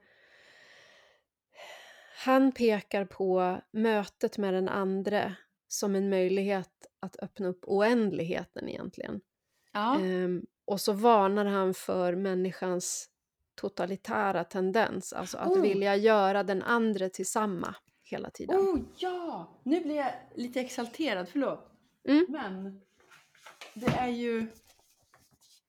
Han 2.24 2.52
pekar 2.52 3.04
på 3.04 3.60
mötet 3.70 4.38
med 4.38 4.54
den 4.54 4.68
andre 4.68 5.36
som 5.68 5.94
en 5.94 6.08
möjlighet 6.10 6.86
att 7.00 7.16
öppna 7.22 7.48
upp 7.48 7.64
oändligheten 7.66 8.68
egentligen. 8.68 9.20
ja. 9.72 10.00
Ehm, 10.00 10.46
och 10.64 10.80
så 10.80 10.92
varnar 10.92 11.44
han 11.44 11.74
för 11.74 12.14
människans 12.14 13.08
totalitära 13.54 14.44
tendens, 14.44 15.12
alltså 15.12 15.38
att 15.38 15.50
Oh. 15.50 15.62
vilja 15.62 15.96
göra 15.96 16.42
den 16.42 16.62
andre 16.62 17.08
till 17.08 17.26
samma 17.26 17.74
hela 18.02 18.30
tiden. 18.30 18.56
Oh 18.60 18.80
ja! 18.96 19.48
Nu 19.62 19.80
blir 19.80 19.96
jag 19.96 20.12
lite 20.34 20.60
exalterad, 20.60 21.28
förlåt. 21.28 21.70
Mm. 22.08 22.26
Men 22.28 22.80
det 23.74 23.86
är 23.86 24.08
ju 24.08 24.46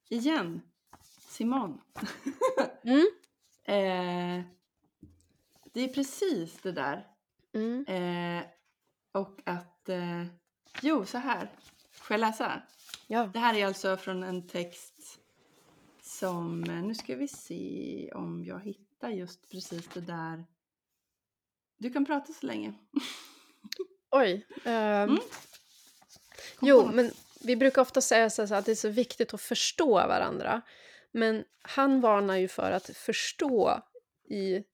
igen 0.08 0.60
Simon. 1.28 1.80
Mm. 2.84 3.06
eh, 3.64 4.44
det 5.74 5.80
är 5.80 5.88
precis 5.88 6.58
det 6.62 6.72
där. 6.72 7.06
Mm. 7.54 7.84
Eh, 7.86 8.44
och 9.12 9.40
att... 9.44 9.88
Eh, 9.88 10.24
jo, 10.82 11.06
så 11.06 11.18
här. 11.18 11.50
Får 11.92 12.14
jag 12.14 12.20
läsa? 12.20 12.62
Ja. 13.06 13.30
Det 13.32 13.38
här 13.38 13.54
är 13.54 13.66
alltså 13.66 13.96
från 13.96 14.22
en 14.22 14.48
text 14.48 15.18
som... 16.02 16.64
eh, 16.64 16.82
Nu 16.82 16.94
ska 16.94 17.16
vi 17.16 17.28
se 17.28 18.10
om 18.14 18.44
jag 18.44 18.60
hittar 18.60 19.08
just 19.10 19.50
precis 19.50 19.88
det 19.94 20.00
där. 20.00 20.44
Du 21.78 21.90
kan 21.92 22.04
prata 22.04 22.32
så 22.32 22.46
länge. 22.46 22.74
Oj. 24.10 24.46
ehm, 24.64 25.08
Mm. 25.08 25.18
Jo, 26.60 26.90
men 26.92 27.10
vi 27.40 27.56
brukar 27.56 27.82
ofta 27.82 28.00
säga 28.00 28.30
så 28.30 28.54
att 28.54 28.64
det 28.66 28.70
är 28.72 28.76
så 28.76 28.88
viktigt 28.88 29.34
att 29.34 29.40
förstå 29.40 29.92
varandra. 29.94 30.62
Men 31.12 31.44
han 31.62 32.00
varnar 32.00 32.36
ju 32.36 32.48
för 32.48 32.70
att 32.70 32.96
förstå 32.96 33.82
i 34.28 34.64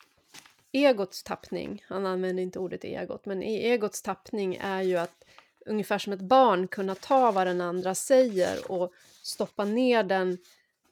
egots 0.73 1.23
tappning. 1.23 1.85
Han 1.89 2.07
använder 2.07 2.43
inte 2.43 2.59
ordet 2.59 2.85
egot, 2.85 3.27
men 3.27 3.43
i 3.43 3.55
egots 3.55 4.03
tappning 4.03 4.59
är 4.61 4.83
ju 4.83 4.97
att 4.97 5.25
ungefär 5.67 5.99
som 5.99 6.13
ett 6.13 6.21
barn 6.21 6.69
kunna 6.69 6.95
ta 6.95 7.31
vad 7.33 7.47
den 7.47 7.61
andra 7.61 7.95
säger 7.95 8.73
och 8.73 8.93
stoppa 9.23 9.65
ner 9.65 10.03
den 10.03 10.39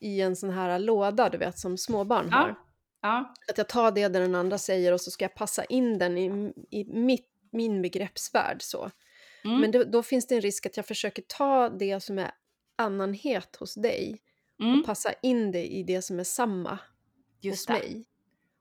i 0.00 0.20
en 0.20 0.36
sån 0.36 0.50
här 0.50 0.78
låda, 0.78 1.28
du 1.28 1.38
vet, 1.38 1.58
som 1.58 1.78
småbarn 1.78 2.32
har. 2.32 2.48
Ja. 2.48 2.54
Ja. 3.00 3.34
Att 3.48 3.58
jag 3.58 3.68
tar 3.68 3.90
det 3.90 4.08
den 4.08 4.34
andra 4.34 4.58
säger 4.58 4.92
och 4.92 5.00
så 5.00 5.10
ska 5.10 5.24
jag 5.24 5.34
passa 5.34 5.64
in 5.64 5.98
den 5.98 6.18
i, 6.18 6.52
i 6.70 6.84
mitt, 6.84 7.28
min 7.50 7.82
begreppsvärld. 7.82 8.62
Så. 8.62 8.90
Mm. 9.44 9.60
Men 9.60 9.70
då, 9.70 9.84
då 9.84 10.02
finns 10.02 10.26
det 10.26 10.34
en 10.34 10.40
risk 10.40 10.66
att 10.66 10.76
jag 10.76 10.86
försöker 10.86 11.22
ta 11.22 11.68
det 11.68 12.00
som 12.00 12.18
är 12.18 12.30
annanhet 12.76 13.56
hos 13.56 13.74
dig 13.74 14.20
mm. 14.60 14.80
och 14.80 14.86
passa 14.86 15.12
in 15.22 15.52
det 15.52 15.66
i 15.66 15.82
det 15.82 16.02
som 16.02 16.20
är 16.20 16.24
samma 16.24 16.78
Just 17.40 17.58
hos 17.58 17.66
det. 17.66 17.72
mig. 17.72 18.04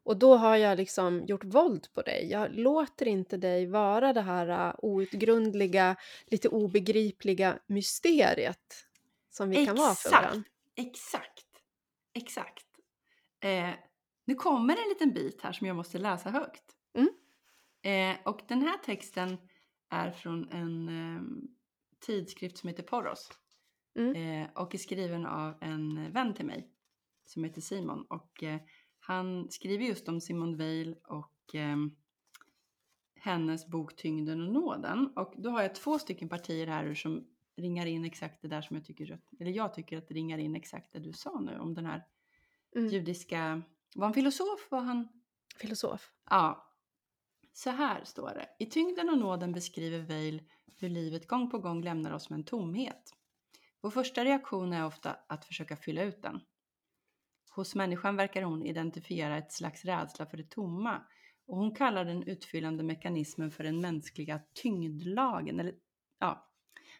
Och 0.07 0.17
då 0.17 0.35
har 0.35 0.55
jag 0.55 0.77
liksom 0.77 1.25
gjort 1.25 1.43
våld 1.43 1.93
på 1.93 2.01
dig. 2.01 2.27
Jag 2.31 2.55
låter 2.55 3.07
inte 3.07 3.37
dig 3.37 3.65
vara 3.65 4.13
det 4.13 4.21
här 4.21 4.69
uh, 4.69 4.75
outgrundliga, 4.77 5.95
lite 6.25 6.49
obegripliga 6.49 7.59
mysteriet 7.67 8.85
som 9.29 9.49
vi 9.49 9.65
kan 9.65 9.75
vara 9.75 9.95
för 9.95 10.09
Exakt. 10.09 10.25
varandra. 10.25 10.49
Exakt. 10.75 11.45
Exakt. 12.13 12.65
Eh, 13.39 13.69
nu 14.25 14.35
kommer 14.35 14.73
en 14.73 14.89
liten 14.89 15.13
bit 15.13 15.41
här 15.41 15.51
som 15.51 15.67
jag 15.67 15.75
måste 15.75 15.97
läsa 15.97 16.29
högt. 16.29 16.63
Mm. 16.93 17.09
Eh, 17.81 18.21
och 18.25 18.41
den 18.47 18.61
här 18.61 18.77
texten 18.77 19.37
är 19.89 20.11
från 20.11 20.49
en 20.51 20.87
eh, 20.89 21.21
tidskrift 22.05 22.57
som 22.57 22.69
heter 22.69 22.83
Porros. 22.83 23.29
Mm. 23.99 24.15
Eh, 24.15 24.49
och 24.55 24.75
är 24.75 24.79
skriven 24.79 25.25
av 25.25 25.57
en 25.61 26.11
vän 26.11 26.33
till 26.33 26.45
mig 26.45 26.69
som 27.25 27.43
heter 27.43 27.61
Simon. 27.61 28.05
Och 28.09 28.43
eh, 28.43 28.59
han 29.07 29.51
skriver 29.51 29.85
just 29.85 30.07
om 30.09 30.21
Simone 30.21 30.57
Weil 30.57 30.95
och 31.03 31.55
eh, 31.55 31.77
hennes 33.15 33.67
bok 33.67 33.95
Tyngden 33.95 34.41
och 34.41 34.53
nåden. 34.53 35.07
Och 35.15 35.33
då 35.37 35.49
har 35.49 35.61
jag 35.61 35.75
två 35.75 35.99
stycken 35.99 36.29
partier 36.29 36.67
här 36.67 36.93
som 36.93 37.27
ringar 37.57 37.85
in 37.85 38.05
exakt 38.05 38.41
det 38.41 38.47
där 38.47 38.61
som 38.61 38.75
jag 38.75 38.85
tycker, 38.85 39.11
att- 39.13 39.41
eller 39.41 39.51
jag 39.51 39.73
tycker 39.73 39.97
att 39.97 40.07
det 40.07 40.13
ringar 40.13 40.37
in 40.37 40.55
exakt 40.55 40.93
det 40.93 40.99
du 40.99 41.13
sa 41.13 41.39
nu 41.39 41.59
om 41.59 41.73
den 41.73 41.85
här 41.85 42.03
Mm. 42.75 42.89
judiska, 42.89 43.61
var 43.95 44.05
han 44.05 44.13
filosof? 44.13 44.67
Var 44.71 44.81
han? 44.81 45.07
Filosof. 45.57 46.11
Ja. 46.29 46.73
Så 47.53 47.69
här 47.69 48.03
står 48.03 48.27
det. 48.29 48.49
I 48.59 48.65
Tyngden 48.65 49.09
och 49.09 49.17
nåden 49.17 49.51
beskriver 49.51 49.99
Weil 49.99 50.41
hur 50.79 50.89
livet 50.89 51.27
gång 51.27 51.49
på 51.49 51.59
gång 51.59 51.81
lämnar 51.83 52.11
oss 52.11 52.29
med 52.29 52.37
en 52.39 52.43
tomhet. 52.45 53.13
Vår 53.81 53.89
första 53.89 54.25
reaktion 54.25 54.73
är 54.73 54.85
ofta 54.85 55.17
att 55.27 55.45
försöka 55.45 55.75
fylla 55.77 56.03
ut 56.03 56.21
den. 56.21 56.39
Hos 57.57 57.75
människan 57.75 58.15
verkar 58.15 58.41
hon 58.41 58.65
identifiera 58.65 59.37
ett 59.37 59.51
slags 59.51 59.85
rädsla 59.85 60.25
för 60.25 60.37
det 60.37 60.49
tomma 60.49 61.01
och 61.47 61.57
hon 61.57 61.75
kallar 61.75 62.05
den 62.05 62.23
utfyllande 62.23 62.83
mekanismen 62.83 63.51
för 63.51 63.63
den 63.63 63.81
mänskliga 63.81 64.41
tyngdlagen. 64.53 65.59
Eller, 65.59 65.75
ja. 66.19 66.51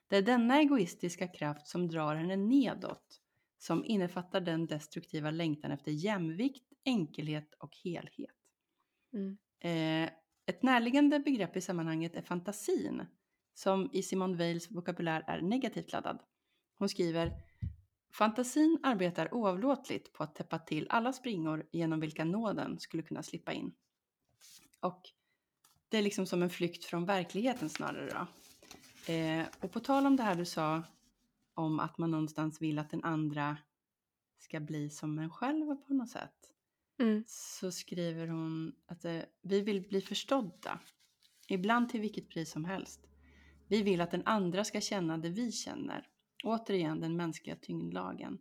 Det 0.08 0.18
är 0.18 0.22
denna 0.22 0.60
egoistiska 0.60 1.28
kraft 1.28 1.68
som 1.68 1.88
drar 1.88 2.16
henne 2.16 2.36
nedåt, 2.36 3.22
som 3.58 3.86
innefattar 3.86 4.42
den 4.42 4.66
destruktiva 4.66 5.32
längtan 5.32 5.72
efter 5.72 5.92
jämvikt, 5.92 6.74
enkelhet 6.86 7.54
och 7.60 7.78
helhet. 7.84 8.36
Mm. 9.14 9.38
Eh, 9.60 10.10
ett 10.46 10.64
närliggande 10.64 11.20
begrepp 11.20 11.58
i 11.58 11.62
sammanhanget 11.62 12.16
är 12.16 12.22
fantasin, 12.22 13.06
som 13.54 13.90
i 13.94 14.04
Simone 14.04 14.38
Weils 14.38 14.72
vokabulär 14.72 15.24
är 15.28 15.42
negativt 15.42 15.92
laddad. 15.92 16.20
Hon 16.78 16.90
skriver 16.90 17.47
Fantasin 18.18 18.80
arbetar 18.84 19.34
oavlåtligt 19.34 20.14
på 20.14 20.24
att 20.24 20.36
täppa 20.36 20.60
till 20.60 20.88
alla 20.90 21.14
springor 21.14 21.66
genom 21.72 22.00
vilka 22.00 22.26
nåden 22.26 22.80
skulle 22.80 23.04
kunna 23.04 23.24
slippa 23.24 23.54
in. 23.54 23.74
Och 24.80 25.02
det 25.90 25.98
är 25.98 26.02
liksom 26.02 26.26
som 26.26 26.44
en 26.44 26.50
flykt 26.50 26.86
från 26.86 27.06
verkligheten 27.06 27.70
snarare 27.70 28.10
då. 28.10 28.28
Eh, 29.14 29.46
och 29.62 29.72
på 29.72 29.80
tal 29.80 30.06
om 30.06 30.16
det 30.16 30.24
här 30.24 30.36
du 30.36 30.46
sa 30.46 30.84
om 31.54 31.80
att 31.80 31.98
man 31.98 32.12
någonstans 32.12 32.62
vill 32.62 32.80
att 32.80 32.90
den 32.90 33.04
andra 33.04 33.58
ska 34.40 34.60
bli 34.60 34.90
som 34.90 35.20
en 35.20 35.30
själv 35.30 35.76
på 35.76 35.94
något 35.94 36.10
sätt 36.10 36.54
Mm. 37.00 37.24
så 37.28 37.72
skriver 37.72 38.28
hon 38.28 38.76
att 38.86 39.06
eh, 39.06 39.22
vi 39.42 39.62
vill 39.62 39.82
bli 39.82 40.02
förstådda, 40.02 40.80
ibland 41.48 41.90
till 41.90 42.02
vilket 42.02 42.30
pris 42.30 42.52
som 42.52 42.66
helst. 42.66 43.08
Vi 43.68 43.84
vill 43.84 44.02
att 44.02 44.12
den 44.12 44.26
andra 44.26 44.64
ska 44.64 44.82
känna 44.82 45.18
det 45.18 45.30
vi 45.30 45.52
känner, 45.52 46.08
återigen 46.44 47.00
den 47.00 47.16
mänskliga 47.16 47.56
tyngdlagen. 47.56 48.40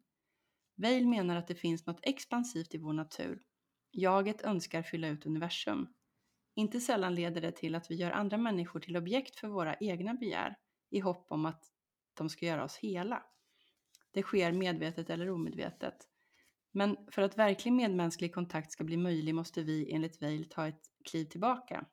Weil 0.77 1.07
menar 1.07 1.37
att 1.37 1.49
det 1.49 1.55
finns 1.55 1.87
något 1.87 2.01
expansivt 2.03 2.75
i 2.75 2.79
vår 2.79 2.93
natur. 2.93 3.43
Jaget 3.93 4.43
önskar 4.43 4.83
fylla 4.83 5.09
ut 5.09 5.27
universum. 5.27 5.89
Inte 6.55 6.81
sällan 6.81 7.15
leder 7.15 7.41
det 7.41 7.53
till 7.53 7.75
att 7.75 7.91
vi 7.91 7.95
gör 7.95 8.11
andra 8.11 8.37
människor 8.37 8.81
till 8.81 8.97
objekt 8.97 9.37
för 9.37 9.49
våra 9.49 9.75
egna 9.75 10.15
begär 10.15 10.57
i 10.91 11.01
hopp 11.01 11.27
om 11.29 11.47
att 11.47 11.65
de 12.15 12.29
ska 12.29 12.47
göra 12.47 12.65
oss 12.65 12.77
hela. 12.77 13.23
Det 14.11 14.23
sker 14.23 14.53
medvetet 14.53 15.11
eller 15.11 15.31
omedvetet. 15.31 16.09
Men 16.73 16.97
för 17.11 17.23
att 17.23 17.39
verklig 17.39 17.73
medmänsklig 17.73 18.35
kontakt 18.35 18.73
ska 18.73 18.85
bli 18.85 18.97
möjlig 18.97 19.35
måste 19.35 19.63
vi 19.63 19.93
enligt 19.93 20.23
Weil 20.23 20.49
ta 20.49 20.69
ett 20.69 20.83
kliv 21.05 21.25
tillbaka. 21.25 21.87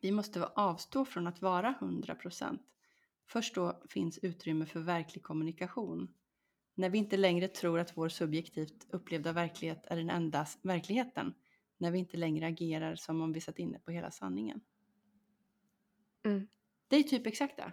Vi 0.00 0.12
måste 0.12 0.46
avstå 0.46 1.04
från 1.04 1.26
att 1.26 1.42
vara 1.42 1.74
100%. 1.80 2.58
Först 3.32 3.54
då 3.54 3.82
finns 3.88 4.18
utrymme 4.18 4.66
för 4.66 4.80
verklig 4.80 5.22
kommunikation. 5.22 6.14
När 6.74 6.90
vi 6.90 6.98
inte 6.98 7.16
längre 7.16 7.48
tror 7.48 7.78
att 7.78 7.96
vår 7.96 8.08
subjektivt 8.08 8.86
upplevda 8.90 9.32
verklighet 9.32 9.86
är 9.86 9.96
den 9.96 10.10
enda 10.10 10.46
verkligheten. 10.62 11.34
När 11.78 11.90
vi 11.90 11.98
inte 11.98 12.16
längre 12.16 12.46
agerar 12.46 12.96
som 12.96 13.22
om 13.22 13.32
vi 13.32 13.40
satt 13.40 13.58
inne 13.58 13.78
på 13.78 13.90
hela 13.90 14.10
sanningen. 14.10 14.60
Mm. 16.24 16.48
Det 16.88 16.96
är 16.96 17.02
typ 17.02 17.26
exakt 17.26 17.56
det. 17.56 17.72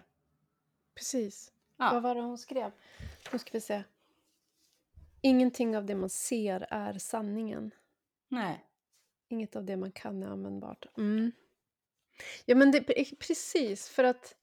Precis. 0.94 1.52
Ja. 1.76 1.90
Vad 1.92 2.02
var 2.02 2.14
det 2.14 2.20
hon 2.20 2.38
skrev? 2.38 2.72
Nu 3.32 3.38
ska 3.38 3.50
vi 3.52 3.60
se. 3.60 3.84
Ingenting 5.20 5.76
av 5.76 5.86
det 5.86 5.94
man 5.94 6.10
ser 6.10 6.66
är 6.70 6.98
sanningen. 6.98 7.70
Nej. 8.28 8.64
Inget 9.28 9.56
av 9.56 9.64
det 9.64 9.76
man 9.76 9.92
kan 9.92 10.22
är 10.22 10.26
användbart. 10.26 10.86
Mm. 10.96 11.32
Ja, 12.44 12.54
men 12.54 12.70
det 12.70 12.78
är 12.78 13.16
precis 13.16 13.88
för 13.88 14.04
att 14.04 14.34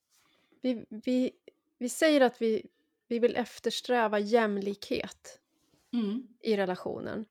vi, 0.65 0.85
vi, 0.89 1.31
vi 1.77 1.89
säger 1.89 2.21
att 2.21 2.41
vi, 2.41 2.65
vi 3.07 3.19
vill 3.19 3.35
eftersträva 3.35 4.19
jämlikhet 4.19 5.39
Mm. 5.93 6.27
i 6.41 6.57
relationen. 6.57 7.25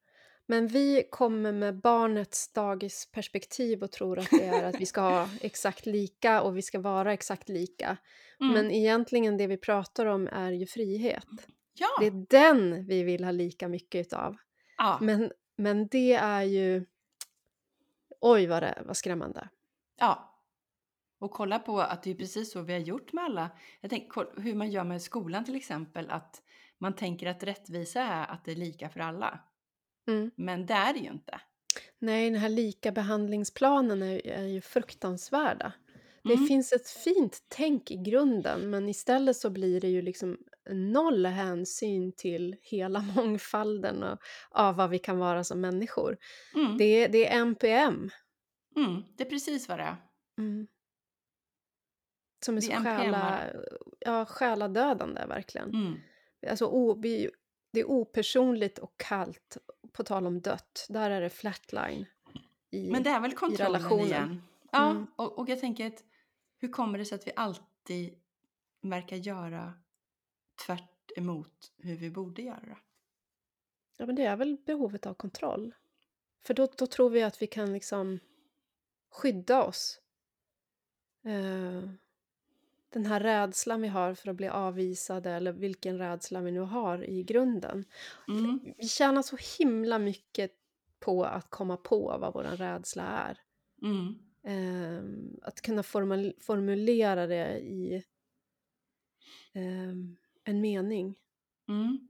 Men 0.46 0.66
vi 0.66 1.08
kommer 1.10 1.52
med 1.52 1.80
barnets 1.80 2.52
dagisperspektiv 2.52 3.82
och 3.82 3.92
tror 3.92 4.18
att 4.18 4.30
det 4.30 4.44
är 4.44 4.64
att 4.64 4.80
vi 4.80 4.86
ska 4.86 5.00
ha 5.00 5.28
exakt 5.40 5.86
lika 5.86 6.42
och 6.42 6.56
vi 6.56 6.62
ska 6.62 6.80
vara 6.80 7.12
exakt 7.12 7.48
lika. 7.48 7.96
Mm. 8.40 8.52
Men 8.52 8.70
egentligen 8.70 9.36
det 9.36 9.46
vi 9.46 9.56
pratar 9.56 10.06
om 10.06 10.28
är 10.32 10.52
ju 10.52 10.66
frihet. 10.66 11.26
ja. 11.74 11.88
Det 12.00 12.06
är 12.06 12.26
den 12.30 12.86
vi 12.86 13.02
vill 13.02 13.24
ha 13.24 13.30
lika 13.30 13.68
mycket 13.68 14.06
utav. 14.06 14.36
ja. 14.78 14.98
Men, 15.00 15.32
men 15.56 15.88
det 15.88 16.12
är 16.12 16.42
ju... 16.42 16.86
Oj, 18.20 18.46
vad 18.46 18.62
det 18.62 18.82
vad 18.86 18.96
skrämmande. 18.96 19.48
Ja. 19.98 20.33
Och 21.18 21.30
kolla 21.30 21.58
på 21.58 21.80
att 21.80 22.02
det 22.02 22.10
är 22.10 22.14
precis 22.14 22.52
så 22.52 22.62
vi 22.62 22.72
har 22.72 22.80
gjort 22.80 23.12
med 23.12 23.24
alla. 23.24 23.50
Jag 23.80 23.90
tänker 23.90 24.40
hur 24.40 24.54
man 24.54 24.70
gör 24.70 24.84
med 24.84 25.02
skolan 25.02 25.44
till 25.44 25.56
exempel. 25.56 26.10
Att 26.10 26.42
man 26.78 26.94
tänker 26.96 27.26
att 27.26 27.42
rättvisa 27.42 28.02
är 28.02 28.26
att 28.26 28.44
det 28.44 28.52
är 28.52 28.56
lika 28.56 28.88
för 28.88 29.00
alla. 29.00 29.40
Mm. 30.08 30.30
Men 30.36 30.66
det 30.66 30.74
är 30.74 30.92
det 30.92 30.98
ju 30.98 31.10
inte. 31.10 31.40
Nej, 31.98 32.30
den 32.30 32.40
här 32.40 32.48
lika 32.48 32.92
behandlingsplanen 32.92 34.02
är, 34.02 34.26
är 34.26 34.46
ju 34.46 34.60
fruktansvärda. 34.60 35.72
Det 36.24 36.34
Mm. 36.34 36.46
finns 36.46 36.72
ett 36.72 36.88
fint 36.88 37.38
tänk 37.48 37.90
i 37.90 37.96
grunden 37.96 38.70
men 38.70 38.88
istället 38.88 39.36
så 39.36 39.50
blir 39.50 39.80
det 39.80 39.88
ju 39.88 40.02
liksom 40.02 40.38
noll 40.70 41.26
hänsyn 41.26 42.12
till 42.12 42.56
hela 42.62 43.00
mångfalden 43.16 44.02
och, 44.02 44.18
av 44.50 44.76
vad 44.76 44.90
vi 44.90 44.98
kan 44.98 45.18
vara 45.18 45.44
som 45.44 45.60
människor. 45.60 46.16
Mm. 46.54 46.78
Det, 46.78 46.84
är- 46.84 47.08
det 47.08 47.26
är 47.28 47.40
NPM 47.40 48.10
Mm. 48.76 49.02
Det 49.16 49.24
är 49.24 49.30
precis 49.30 49.68
vad 49.68 49.78
det 49.78 49.82
är. 49.84 49.96
mm. 50.38 50.66
Som 52.44 52.56
är 52.56 52.60
så 52.60 52.72
själa, 52.72 53.50
ja, 53.98 54.24
själadödande 54.26 55.26
verkligen. 55.26 55.68
Mm. 55.68 56.00
Alltså, 56.50 56.66
o, 56.66 56.94
vi, 57.00 57.30
det 57.70 57.80
är 57.80 57.84
opersonligt 57.90 58.78
och 58.78 58.94
kallt. 58.96 59.56
På 59.92 60.04
tal 60.04 60.26
om 60.26 60.40
dött, 60.40 60.86
där 60.88 61.10
är 61.10 61.20
det 61.20 61.30
flatline. 61.30 62.06
I, 62.70 62.90
Men 62.90 63.02
det 63.02 63.10
är 63.10 63.20
väl 63.20 63.32
kontrollen 63.32 64.00
igen. 64.00 64.42
Ja, 64.72 64.90
Mm. 64.90 65.06
och, 65.16 65.38
och 65.38 65.48
jag 65.48 65.60
tänker 65.60 65.86
att 65.86 66.04
hur 66.58 66.68
kommer 66.68 66.98
det 66.98 67.04
sig 67.04 67.16
att 67.16 67.26
vi 67.26 67.32
alltid 67.36 68.14
verkar 68.80 69.16
göra 69.16 69.72
tvärt 70.66 71.10
emot 71.16 71.72
hur 71.78 71.96
vi 71.96 72.10
borde 72.10 72.42
göra? 72.42 72.78
Ja, 73.96 74.06
men 74.06 74.14
det 74.14 74.24
är 74.24 74.36
väl 74.36 74.56
behovet 74.66 75.06
av 75.06 75.14
kontroll. 75.14 75.74
För 76.40 76.54
då, 76.54 76.68
då 76.78 76.86
tror 76.86 77.10
vi 77.10 77.22
att 77.22 77.42
vi 77.42 77.46
kan 77.46 77.72
liksom 77.72 78.20
skydda 79.10 79.64
oss. 79.64 80.00
Eh, 81.24 81.90
den 82.94 83.06
här 83.06 83.20
rädslan 83.20 83.82
vi 83.82 83.88
har 83.88 84.14
för 84.14 84.30
att 84.30 84.36
bli 84.36 84.48
avvisade 84.48 85.30
eller 85.30 85.52
vilken 85.52 85.98
rädsla 85.98 86.40
vi 86.40 86.50
nu 86.50 86.60
har 86.60 87.04
i 87.10 87.22
grunden. 87.22 87.84
Mm. 88.28 88.60
Vi 88.78 88.88
tjänar 88.88 89.22
så 89.22 89.36
himla 89.58 89.98
mycket 89.98 90.52
på 91.00 91.24
att 91.24 91.50
komma 91.50 91.76
på 91.76 92.16
vad 92.20 92.34
vår 92.34 92.42
rädsla 92.42 93.02
är. 93.02 93.38
Mm. 93.82 94.14
Ehm, 94.46 95.38
att 95.42 95.60
kunna 95.60 95.82
formal- 95.82 96.34
formulera 96.40 97.26
det 97.26 97.58
i 97.58 98.04
ehm, 99.52 100.16
en 100.44 100.60
mening. 100.60 101.18
Mm. 101.68 102.08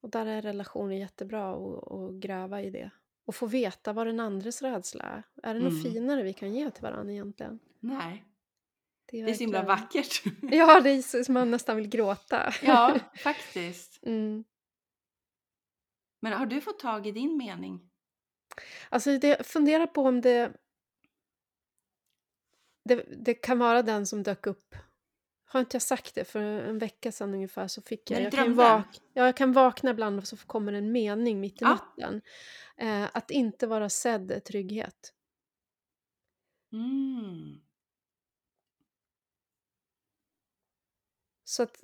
Och 0.00 0.10
där 0.10 0.26
är 0.26 0.42
relationer 0.42 0.94
jättebra 0.96 1.52
att, 1.54 2.14
gräva 2.14 2.62
i 2.62 2.70
det. 2.70 2.90
Och 3.24 3.34
få 3.34 3.46
veta 3.46 3.92
vad 3.92 4.06
den 4.06 4.20
andres 4.20 4.62
rädsla 4.62 5.04
är. 5.04 5.22
Är 5.42 5.54
det 5.54 5.60
något 5.60 5.72
Mm. 5.84 5.92
finare 5.92 6.22
vi 6.22 6.32
kan 6.32 6.54
ge 6.54 6.70
till 6.70 6.82
varandra 6.82 7.12
egentligen? 7.12 7.58
Nej, 7.80 8.24
Det 9.12 9.20
är, 9.20 9.24
det 9.24 9.30
är 9.30 9.34
så 9.34 9.40
himla 9.40 9.62
vackert. 9.62 10.22
Ja, 10.42 10.80
det 10.80 10.90
är 10.90 11.02
så 11.02 11.24
som 11.24 11.34
man 11.34 11.50
nästan 11.50 11.76
vill 11.76 11.88
gråta. 11.88 12.52
ja, 12.62 12.98
faktiskt. 13.22 13.98
mm. 14.02 14.44
Men 16.20 16.32
har 16.32 16.46
du 16.46 16.60
fått 16.60 16.78
tag 16.78 17.06
i 17.06 17.12
din 17.12 17.36
mening? 17.36 17.90
Alltså, 18.88 19.18
det, 19.18 19.46
fundera 19.46 19.86
på 19.86 20.02
om 20.02 20.20
det, 20.20 20.52
det... 22.84 23.04
Det 23.16 23.34
kan 23.34 23.58
vara 23.58 23.82
den 23.82 24.06
som 24.06 24.22
dök 24.22 24.46
upp. 24.46 24.74
Har 25.44 25.60
inte 25.60 25.74
jag 25.74 25.82
sagt 25.82 26.14
det? 26.14 26.24
För 26.24 26.40
en 26.40 26.78
vecka 26.78 27.12
sedan 27.12 27.34
ungefär 27.34 27.68
så 27.68 27.82
fick 27.82 28.10
jag... 28.10 28.22
Jag 28.22 28.32
kan, 28.32 28.54
vak- 28.54 29.00
ja, 29.12 29.26
jag 29.26 29.36
kan 29.36 29.52
vakna 29.52 29.90
ibland 29.90 30.18
och 30.18 30.28
så 30.28 30.36
kommer 30.36 30.72
en 30.72 30.92
mening 30.92 31.40
mitt 31.40 31.62
i 31.62 31.64
Ja. 31.64 31.68
natten. 31.68 32.22
Eh, 32.76 33.08
att 33.12 33.30
inte 33.30 33.66
vara 33.66 33.88
sedd 33.88 34.30
är 34.30 34.40
trygghet. 34.40 35.12
Mm. 36.72 37.60
Så 41.52 41.62
att, 41.62 41.82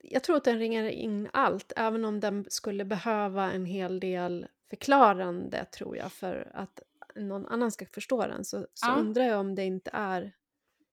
jag 0.00 0.22
tror 0.24 0.36
att 0.36 0.44
den 0.44 0.58
ringar 0.58 0.84
in 0.88 1.28
allt, 1.32 1.72
även 1.76 2.04
om 2.04 2.20
den 2.20 2.46
skulle 2.48 2.84
behöva 2.84 3.52
en 3.52 3.64
hel 3.66 4.00
del 4.00 4.46
förklarande, 4.70 5.64
tror 5.64 5.96
jag, 5.96 6.12
för 6.12 6.50
att 6.54 6.82
någon 7.14 7.46
annan 7.46 7.72
ska 7.72 7.86
förstå 7.86 8.26
den. 8.26 8.44
Så, 8.44 8.66
så 8.74 8.86
Ja. 8.86 8.94
undrar 8.96 9.24
jag 9.24 9.40
om 9.40 9.54
det 9.54 9.64
inte 9.64 9.90
är 9.94 10.36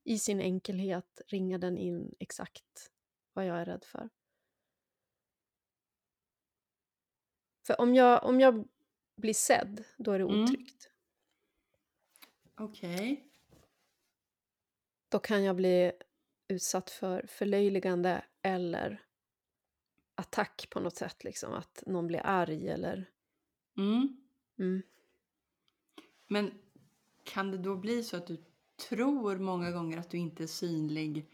i 0.04 0.20
sin 0.20 0.40
enkelhet 0.42 1.22
ringar 1.28 1.58
den 1.58 1.78
in 1.78 2.16
exakt 2.20 2.92
vad 3.34 3.46
jag 3.46 3.58
är 3.58 3.66
rädd 3.66 3.84
för. 3.84 4.10
För 7.68 7.82
om 7.82 7.96
jag, 7.96 8.24
om 8.24 8.40
jag 8.40 8.68
blir 9.16 9.34
sedd, 9.34 9.84
då 9.98 10.12
är 10.12 10.20
det 10.20 10.26
Mm. 10.26 10.44
otryggt. 10.44 10.90
Okej. 12.56 13.28
Då 15.10 15.20
kan 15.20 15.44
jag 15.44 15.56
bli 15.56 15.92
utsatt 16.48 16.90
för 16.90 17.26
förlöjligande 17.28 18.24
eller 18.42 19.02
attack 20.16 20.68
på 20.70 20.80
något 20.80 20.96
sätt. 20.96 21.24
Liksom, 21.24 21.54
att 21.54 21.84
någon 21.86 22.08
blir 22.08 22.22
arg 22.24 22.70
eller... 22.70 23.10
Mm. 23.78 24.18
Mm. 24.60 24.82
Men 26.28 26.52
kan 27.24 27.52
det 27.52 27.58
då 27.58 27.76
bli 27.76 28.04
så 28.04 28.18
att 28.18 28.28
du 28.28 28.44
tror 28.90 29.38
många 29.38 29.72
gånger 29.72 29.98
att 29.98 30.10
du 30.10 30.18
inte 30.18 30.44
är 30.44 30.48
synlig 30.48 31.26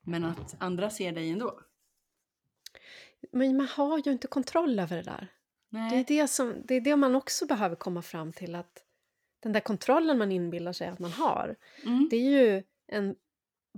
men 0.00 0.24
att 0.24 0.56
andra 0.58 0.90
ser 0.90 1.12
dig 1.12 1.30
ändå? 1.30 1.60
Men 3.30 3.56
man 3.56 3.68
har 3.68 3.98
ju 3.98 4.12
inte 4.12 4.26
kontroll 4.26 4.78
över 4.78 4.96
det 4.96 5.02
där. 5.02 5.28
Det 5.70 5.78
är 5.78 5.90
Nej. 5.90 6.04
det, 6.08 6.28
som, 6.28 6.54
det 6.64 6.74
är 6.74 6.80
det 6.80 6.96
man 6.96 7.14
också 7.16 7.46
behöver 7.46 7.76
komma 7.76 8.02
fram 8.02 8.32
till. 8.32 8.54
att 8.54 8.84
Den 9.40 9.52
där 9.52 9.60
kontrollen 9.60 10.18
man 10.18 10.32
inbillar 10.32 10.72
sig 10.72 10.88
att 10.88 10.98
man 10.98 11.12
har, 11.12 11.56
Mm. 11.84 12.08
det 12.10 12.16
är 12.16 12.30
ju 12.30 12.62
en 12.86 13.16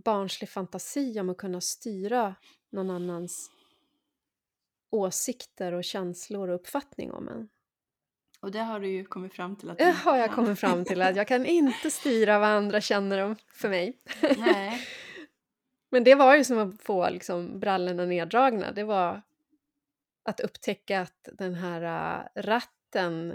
barnslig 0.04 0.50
fantasi 0.50 1.20
om 1.20 1.30
att 1.30 1.36
kunna 1.36 1.60
styra 1.60 2.34
någon 2.72 2.90
annans 2.90 3.50
åsikter 4.90 5.72
och 5.72 5.84
känslor 5.84 6.48
och 6.48 6.54
uppfattning 6.54 7.12
om 7.12 7.28
en. 7.28 7.48
Och 8.40 8.50
det 8.50 8.58
har 8.58 8.80
du 8.80 8.88
ju 8.88 9.04
kommit 9.04 9.34
fram 9.34 9.56
till 9.56 9.70
att 9.70 9.78
Det 9.78 9.84
du 9.84 9.92
har 9.92 10.16
jag 10.16 10.34
kommit 10.34 10.60
fram 10.60 10.84
till 10.88 11.02
att 11.02 11.16
jag 11.16 11.28
kan 11.28 11.46
inte 11.46 11.90
styra 11.90 12.38
vad 12.38 12.48
andra 12.48 12.80
känner 12.80 13.18
om 13.24 13.36
för 13.52 13.68
mig. 13.68 14.00
Nej. 14.38 14.80
Men 15.90 16.04
det 16.04 16.14
var 16.14 16.36
ju 16.36 16.44
som 16.44 16.58
att 16.58 16.82
få 16.82 17.10
liksom 17.10 17.60
brallorna 17.60 18.04
neddragna. 18.04 18.72
Det 18.72 18.84
var 18.84 19.22
att 20.22 20.40
upptäcka 20.40 21.00
att 21.00 21.28
den 21.32 21.54
här 21.54 21.82
äh, 21.82 22.42
ratten 22.42 23.32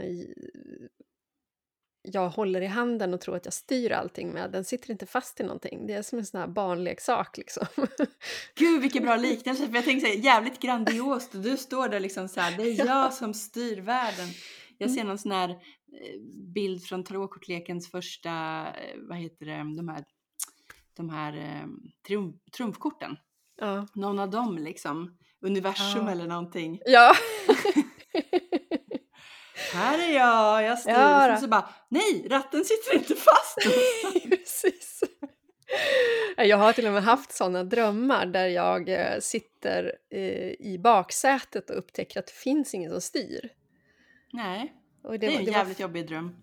jag 2.14 2.30
håller 2.30 2.62
i 2.62 2.66
handen 2.66 3.14
och 3.14 3.22
tror 3.22 3.36
att 3.36 3.46
jag 3.46 3.54
styr 3.54 3.92
allting 3.92 4.32
med, 4.32 4.52
den 4.52 4.66
sitter 4.66 4.92
inte 4.92 5.06
fast 5.06 5.40
i 5.40 5.44
någonting. 5.44 5.88
Det 5.88 5.94
är 5.94 6.02
som 6.02 6.20
en 6.20 6.26
sån 6.26 6.40
här 6.40 6.48
barnleksak 6.48 7.38
liksom. 7.38 7.66
Gud 8.56 8.82
vilken 8.82 9.04
bra 9.04 9.16
liknelse, 9.16 9.68
för 9.68 9.76
jag 9.76 9.86
tänkte 9.86 10.10
säga 10.10 10.20
jävligt 10.22 10.60
grandiost 10.60 11.30
du 11.32 11.58
står 11.58 11.90
där 11.90 12.00
liksom 12.00 12.28
så 12.28 12.40
här, 12.42 12.58
det 12.58 12.64
är 12.64 12.86
jag 12.88 13.14
som 13.14 13.34
styr 13.34 13.82
världen. 13.82 14.28
Jag 14.78 14.92
ser 14.92 15.04
någon 15.04 15.18
sån 15.18 15.32
här 15.32 15.50
eh, 15.50 15.56
bild 16.54 16.84
från 16.84 17.04
tarotkortlekens 17.04 17.92
första, 17.92 18.30
eh, 18.68 18.98
vad 19.10 19.18
heter 19.18 19.46
det, 19.46 19.58
de 19.78 19.90
här, 19.90 20.04
de 20.98 21.10
här 21.10 21.38
eh, 21.38 21.68
triumf, 22.08 22.36
trumfkorten. 22.58 23.18
ja. 23.62 23.88
Någon 23.96 24.20
av 24.20 24.30
dem 24.30 24.58
liksom, 24.58 25.18
universum 25.42 26.06
Ja. 26.06 26.12
eller 26.12 26.28
någonting. 26.28 26.80
ja. 26.86 27.14
Här 29.76 30.10
är 30.10 30.14
jag, 30.14 30.64
jag 30.64 30.80
styr. 30.80 30.92
Ja 30.92 31.34
och 31.34 31.40
så 31.40 31.48
bara, 31.48 31.70
nej, 31.90 32.28
ratten 32.30 32.66
sitter 32.66 32.96
inte 32.98 33.16
fast. 33.16 33.58
Precis. 34.30 35.04
Jag 36.38 36.58
har 36.58 36.74
till 36.74 36.88
och 36.88 36.94
med 36.94 37.04
haft 37.04 37.32
såna 37.32 37.64
drömmar 37.64 38.26
där 38.26 38.48
jag, 38.48 38.90
eh, 38.90 39.20
sitter, 39.20 39.94
eh, 40.10 40.52
i 40.60 40.80
baksätet 40.84 41.70
och 41.70 41.78
upptäcker 41.78 42.20
att 42.20 42.28
det 42.28 42.34
finns 42.34 42.74
ingen 42.74 42.92
som 42.92 43.02
styr. 43.02 43.50
Nej, 44.34 44.74
Och 45.04 45.20
det 45.20 45.28
är 45.28 45.40
en 45.40 45.46
det 45.46 45.52
jävligt 45.52 45.80
jobbig 45.80 46.08
dröm. 46.08 46.36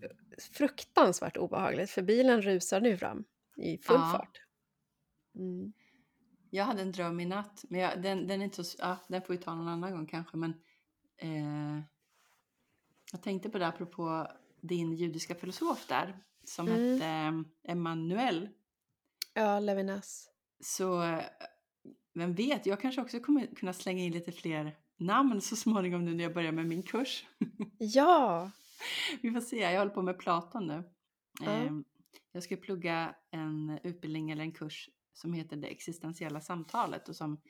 fruktansvärt 0.53 1.37
obehagligt 1.37 1.89
för 1.89 2.01
bilen 2.01 2.41
rusar 2.41 2.81
nu 2.81 2.97
fram 2.97 3.23
i 3.57 3.77
full 3.77 3.95
Ja. 3.99 4.11
fart. 4.17 4.41
Mm. 5.35 5.73
Jag 6.49 6.63
hade 6.65 6.81
en 6.81 6.91
dröm 6.91 7.19
i 7.19 7.25
natt, 7.25 7.63
men 7.69 7.79
jag, 7.79 8.01
den, 8.01 8.27
den 8.27 8.41
är 8.41 8.45
inte 8.45 8.63
så... 8.63 8.77
Ja, 8.81 8.97
den 9.07 9.21
får 9.21 9.33
vi 9.33 9.39
ta 9.39 9.55
någon 9.55 9.67
annan 9.67 9.91
gång 9.91 10.07
kanske, 10.07 10.37
men... 10.37 10.49
Eh, 11.17 11.83
jag 13.13 13.21
tänkte 13.23 13.49
på 13.49 13.57
det 13.57 13.67
apropå 13.67 14.27
din 14.61 14.93
judiska 14.95 15.35
filosof 15.35 15.87
där, 15.87 16.17
som 16.43 16.67
Mm. 16.67 16.93
hette 16.93 17.43
Emanuel. 17.71 18.49
Ja, 19.33 19.59
Levinas. 19.59 20.29
Så 20.59 21.03
eh, 21.03 21.23
vem 22.13 22.33
vet, 22.33 22.65
jag 22.65 22.81
kanske 22.81 23.01
också 23.01 23.19
kommer 23.19 23.55
kunna 23.55 23.73
slänga 23.73 24.03
in 24.03 24.11
lite 24.11 24.31
fler 24.31 24.77
namn 24.97 25.41
så 25.41 25.55
småningom 25.55 26.05
nu 26.05 26.13
när 26.15 26.23
jag 26.23 26.33
börjar 26.33 26.51
med 26.51 26.65
min 26.67 26.83
kurs. 26.83 27.25
Ja! 27.77 28.51
Vi 29.21 29.31
får 29.31 29.41
se, 29.41 29.57
jag 29.59 29.79
håller 29.79 29.91
på 29.93 30.01
med 30.01 30.19
Platon 30.19 30.67
nu. 30.67 30.83
Ehm, 31.45 31.83
Jag 32.31 32.43
ska 32.43 32.55
plugga 32.55 33.15
en 33.31 33.79
utbildning 33.83 34.31
eller 34.31 34.43
en 34.43 34.51
kurs 34.51 34.89
som 35.13 35.33
heter 35.33 35.55
det 35.57 35.67
existentiella 35.67 36.41
samtalet 36.41 37.09
och 37.09 37.15
som 37.15 37.41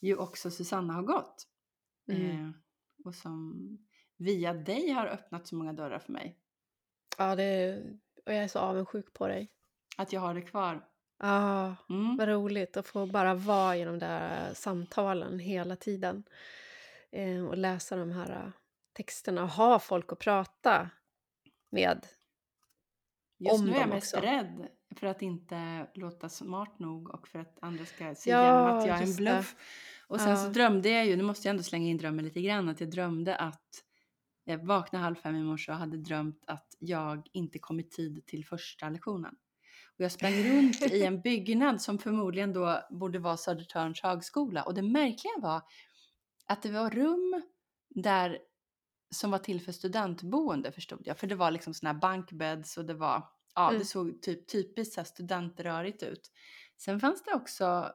ju 0.00 0.16
också 0.16 0.50
Susanna 0.50 0.92
har 0.94 1.02
gått. 1.02 1.46
Mm. 2.08 2.30
Eh, 2.30 2.50
och 3.04 3.14
som 3.14 3.54
via 4.16 4.54
dig 4.54 4.90
har 4.90 5.06
öppnat 5.06 5.46
så 5.46 5.56
många 5.56 5.72
dörrar 5.72 5.98
för 5.98 6.12
mig. 6.12 6.38
Ja, 7.18 7.36
det 7.36 7.76
och 8.26 8.32
jag 8.32 8.42
är 8.44 8.48
så 8.48 8.58
avundsjuk 8.58 9.12
på 9.12 9.28
dig. 9.28 9.50
Att 9.96 10.12
jag 10.12 10.20
har 10.20 10.34
det 10.34 10.42
kvar. 10.42 10.84
Ja, 11.18 11.76
Mm. 11.88 12.16
vad 12.16 12.28
roligt 12.28 12.76
att 12.76 12.86
få 12.86 13.06
bara 13.06 13.34
vara 13.34 13.76
i 13.76 13.84
de 13.84 13.98
där 13.98 14.54
samtalen 14.54 15.38
hela 15.38 15.76
tiden. 15.76 16.24
Eh, 17.12 17.44
och 17.44 17.56
läsa 17.58 17.96
de 17.96 18.10
här 18.10 18.30
eh, 18.30 18.50
texterna 18.92 19.42
och 19.42 19.48
ha 19.48 19.78
folk 19.78 20.12
att 20.12 20.18
prata 20.18 20.90
med. 21.70 22.06
Just 23.38 23.54
om 23.60 23.66
nu 23.66 23.74
är 23.76 23.80
jag 23.80 23.88
mest 23.88 24.14
också. 24.14 24.26
rädd 24.26 24.68
för 24.96 25.06
att 25.06 25.22
inte 25.22 25.86
låta 25.94 26.28
smart 26.28 26.78
nog 26.78 27.10
och 27.10 27.28
för 27.28 27.38
att 27.38 27.58
andra 27.60 27.84
ska 27.84 28.14
se 28.14 28.30
Ja, 28.30 28.42
igenom 28.42 28.78
att 28.78 28.86
jag 28.86 28.96
är 28.96 29.00
en 29.02 29.06
just 29.06 29.18
det. 29.18 29.22
bluff. 29.22 29.56
Och 30.08 30.20
sen 30.20 30.36
så 30.38 30.44
Ja. 30.46 30.48
drömde 30.50 30.88
jag 30.88 31.06
ju, 31.06 31.16
nu 31.16 31.22
måste 31.22 31.48
jag 31.48 31.50
ändå 31.50 31.62
slänga 31.62 31.86
in 31.88 31.96
drömmen 31.96 32.24
lite 32.24 32.40
grann, 32.40 32.68
att 32.68 32.80
jag 32.80 32.90
drömde 32.90 33.36
att 33.36 33.84
jag 34.44 34.66
vaknade 34.66 35.04
halv 35.04 35.14
fem 35.14 35.36
i 35.36 35.42
morse 35.42 35.72
och 35.72 35.78
hade 35.78 35.96
drömt 35.96 36.44
att 36.46 36.76
jag 36.78 37.28
inte 37.32 37.58
kom 37.58 37.80
i 37.80 37.82
tid 37.82 38.26
till 38.26 38.44
första 38.44 38.88
lektionen. 38.88 39.34
Och 39.98 40.00
jag 40.04 40.12
sprang 40.12 40.32
runt 40.32 40.82
i 40.82 41.02
en 41.04 41.20
byggnad 41.24 41.82
som 41.82 41.98
förmodligen 41.98 42.52
då 42.52 42.80
borde 42.90 43.18
vara 43.18 43.36
Södertörns 43.36 44.02
högskola. 44.02 44.62
Och 44.62 44.74
det 44.74 44.82
märkliga 44.82 45.32
var 45.38 45.62
att 46.46 46.62
det 46.62 46.70
var 46.70 46.90
rum 46.90 47.42
där 47.88 48.38
som 49.14 49.30
var 49.30 49.38
till 49.38 49.60
för 49.60 49.72
studentboende 49.72 50.72
förstod 50.72 51.02
jag. 51.04 51.18
För 51.18 51.26
det 51.26 51.34
var 51.34 51.50
liksom 51.50 51.74
såna 51.74 51.92
här 51.92 52.00
bankbädds 52.00 52.76
och 52.76 52.84
det 52.84 52.94
var, 52.94 53.28
ja 53.54 53.68
Mm. 53.68 53.78
det 53.78 53.84
såg 53.84 54.22
typ 54.22 54.48
typiskt 54.48 54.94
så 54.94 55.00
här 55.00 55.04
studentrörigt 55.04 56.02
ut. 56.02 56.30
Sen 56.76 57.00
fanns 57.00 57.22
det 57.22 57.34
också 57.34 57.92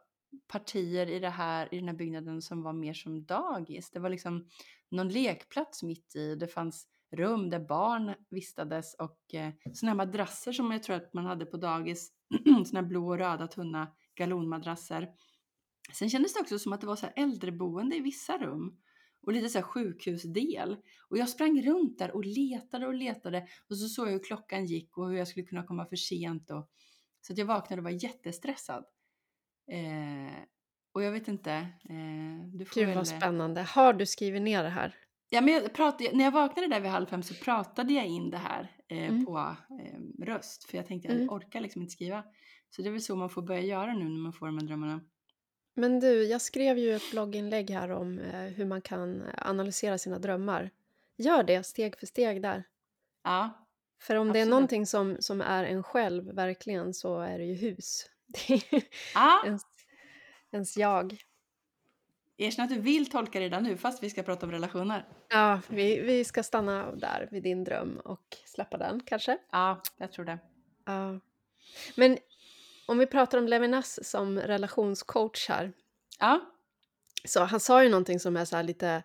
partier 0.48 1.10
i, 1.10 1.20
det 1.20 1.30
här, 1.30 1.74
i 1.74 1.78
den 1.78 1.88
här 1.88 1.96
byggnaden 1.96 2.42
som 2.42 2.64
var 2.64 2.74
mer 2.74 2.94
som 2.94 3.26
dagis. 3.26 3.92
Det 3.92 4.00
var 4.00 4.10
liksom 4.10 4.48
någon 4.92 5.10
lekplats 5.10 5.84
mitt 5.84 6.16
i. 6.16 6.36
Det 6.36 6.48
fanns 6.48 6.88
rum 7.12 7.50
där 7.50 7.60
barn 7.60 8.14
vistades 8.30 8.94
och 8.94 9.34
eh, 9.34 9.54
sådana 9.74 9.92
här 9.92 10.06
madrasser 10.06 10.52
som 10.52 10.72
jag 10.72 10.84
tror 10.84 10.96
att 10.96 11.14
man 11.14 11.26
hade 11.26 11.46
på 11.46 11.58
dagis. 11.58 12.12
Sådana 12.46 12.82
här 12.82 12.88
blå 12.88 13.08
och 13.08 13.18
röda 13.18 13.48
tunna 13.48 13.88
galonmadrasser. 14.16 15.10
Sen 15.94 16.10
kändes 16.10 16.34
det 16.34 16.40
också 16.40 16.60
som 16.60 16.74
att 16.74 16.82
det 16.82 16.88
var 16.88 16.96
så 16.96 17.06
här 17.06 17.14
äldreboende 17.18 17.96
i 17.96 18.00
vissa 18.00 18.38
rum 18.38 18.78
och 19.22 19.34
lite 19.34 19.50
så 19.50 19.58
här 19.58 19.66
sjukhusdel. 19.66 20.78
Och 21.10 21.18
jag 21.18 21.30
sprang 21.30 21.62
runt 21.62 22.00
där 22.00 22.16
och 22.16 22.26
letade 22.26 22.88
och 22.88 22.94
letade 22.94 23.48
och 23.70 23.78
så 23.78 23.88
såg 23.88 24.08
jag 24.08 24.12
hur 24.12 24.24
klockan 24.24 24.66
gick 24.66 24.98
och 24.98 25.10
hur 25.10 25.18
jag 25.18 25.28
skulle 25.28 25.46
kunna 25.46 25.64
komma 25.64 25.86
för 25.86 25.96
sent. 25.96 26.52
Och, 26.52 26.70
så 27.22 27.34
att 27.34 27.40
jag 27.40 27.46
vaknade 27.46 27.80
och 27.80 27.84
var 27.84 28.04
jättestressad. 28.04 28.86
Eh, 29.72 30.34
och 30.94 31.04
jag 31.04 31.12
vet 31.12 31.28
inte, 31.28 31.52
eh, 31.90 32.48
du 32.54 32.66
får 32.66 32.76
Gud 32.80 32.88
väl... 32.88 32.98
vad 32.98 33.08
spännande. 33.08 33.62
Har 33.62 33.94
du 33.94 34.06
skrivit 34.06 34.42
ner 34.42 34.64
det 34.64 34.70
här? 34.70 34.96
Ja, 35.30 35.42
men 35.42 35.54
jag 35.54 35.74
pratade, 35.74 36.10
när 36.14 36.24
jag 36.24 36.32
vaknade 36.32 36.68
där 36.68 36.80
vid 36.80 36.92
halv 36.92 37.06
fem 37.06 37.24
så 37.24 37.34
pratade 37.34 37.94
jag 37.94 38.06
in 38.06 38.30
det 38.30 38.38
här 38.38 38.72
eh, 38.88 38.98
Mm. 39.10 39.26
på 39.26 39.56
eh, 39.82 40.26
röst. 40.26 40.64
För 40.64 40.78
jag 40.78 40.88
tänkte 40.88 41.08
Mm. 41.10 41.22
jag 41.24 41.32
orkar 41.34 41.62
liksom 41.62 41.82
inte 41.82 41.92
skriva. 41.92 42.24
Så 42.70 42.82
det 42.82 42.88
är 42.90 42.92
väl 42.92 43.02
så 43.02 43.16
man 43.16 43.30
får 43.30 43.42
börja 43.42 43.62
göra 43.62 43.94
nu 43.94 44.04
när 44.04 44.20
man 44.20 44.34
får 44.34 44.46
de 44.46 44.58
här 44.58 44.66
drömmarna. 44.68 45.02
Men 45.76 46.00
du, 46.00 46.24
jag 46.24 46.42
skrev 46.42 46.78
ju 46.78 46.96
ett 46.96 47.12
blogginlägg 47.12 47.70
här 47.70 47.90
om 47.90 48.20
eh, 48.20 48.42
hur 48.42 48.66
man 48.66 48.82
kan 48.82 49.24
analysera 49.38 49.98
sina 49.98 50.20
drömmar. 50.20 50.70
Gör 51.18 51.44
det 51.44 51.64
steg 51.64 51.98
för 52.00 52.06
steg 52.06 52.42
där. 52.42 52.64
Ja, 53.24 53.66
För 54.02 54.16
om 54.16 54.28
det 54.28 54.40
är 54.40 54.42
Absolut. 54.42 54.50
någonting 54.50 54.86
som, 54.86 55.18
som 55.20 55.42
är 55.42 55.64
en 55.64 55.84
själv, 55.84 56.36
verkligen, 56.36 56.94
så 56.94 57.20
är 57.20 57.38
det 57.38 57.46
ju 57.46 57.54
hus. 57.56 58.06
Ja. 59.14 59.42
ens, 59.46 59.62
ens 60.52 60.78
jag. 60.78 61.24
Erkänn 62.38 62.64
att 62.64 62.70
du 62.70 62.80
vill 62.80 63.10
tolka 63.10 63.40
redan 63.40 63.64
nu 63.64 63.78
fast 63.78 64.04
vi 64.04 64.10
ska 64.10 64.24
prata 64.24 64.46
om 64.46 64.52
relationer. 64.52 65.08
Ja, 65.30 65.62
vi, 65.68 66.02
vi 66.02 66.24
ska 66.24 66.44
stanna 66.44 66.92
där 66.96 67.28
vid 67.32 67.44
din 67.44 67.64
dröm 67.64 67.98
och 67.98 68.38
släppa 68.46 68.78
den 68.78 69.02
kanske. 69.06 69.38
Ja, 69.52 69.82
jag 69.98 70.12
tror 70.12 70.26
det. 70.26 70.40
Ja. 70.86 71.20
Men 71.96 72.18
om 72.88 72.98
vi 72.98 73.06
pratar 73.06 73.38
om 73.38 73.48
Levinas 73.48 74.10
som 74.10 74.40
relationscoach 74.40 75.50
här. 75.50 75.74
Ja, 76.20 76.42
Så 77.24 77.44
han 77.44 77.60
sa 77.60 77.84
ju 77.84 77.90
någonting 77.90 78.20
som 78.20 78.38
är 78.38 78.46
så 78.46 78.62
lite, 78.62 79.04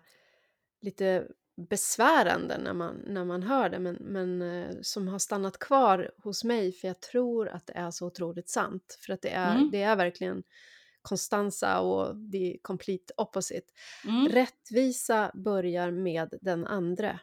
lite 0.81 1.27
besvärande 1.55 2.57
när 2.57 2.73
man, 2.73 2.95
när 3.07 3.25
man 3.25 3.43
hör 3.43 3.69
det 3.69 3.79
men, 3.79 3.95
men 3.95 4.41
eh, 4.41 4.75
som 4.81 5.07
har 5.07 5.19
stannat 5.19 5.59
kvar 5.59 6.11
hos 6.17 6.43
mig 6.43 6.71
för 6.71 6.87
jag 6.87 6.99
tror 7.01 7.47
att 7.49 7.65
det 7.67 7.73
är 7.73 7.91
så 7.91 8.07
otroligt 8.07 8.49
sant. 8.49 8.97
För 9.05 9.13
att 9.13 9.21
det 9.21 9.29
är, 9.29 9.55
Mm. 9.55 9.71
det 9.71 9.81
är 9.81 9.95
verkligen 9.95 10.43
Constanza 11.01 11.79
och 11.79 12.15
the 12.31 12.57
complete 12.61 13.13
opposite. 13.17 13.67
mm. 14.07 14.27
Rättvisa 14.29 15.31
börjar 15.35 15.91
med 15.91 16.33
den 16.41 16.67
andre. 16.67 17.19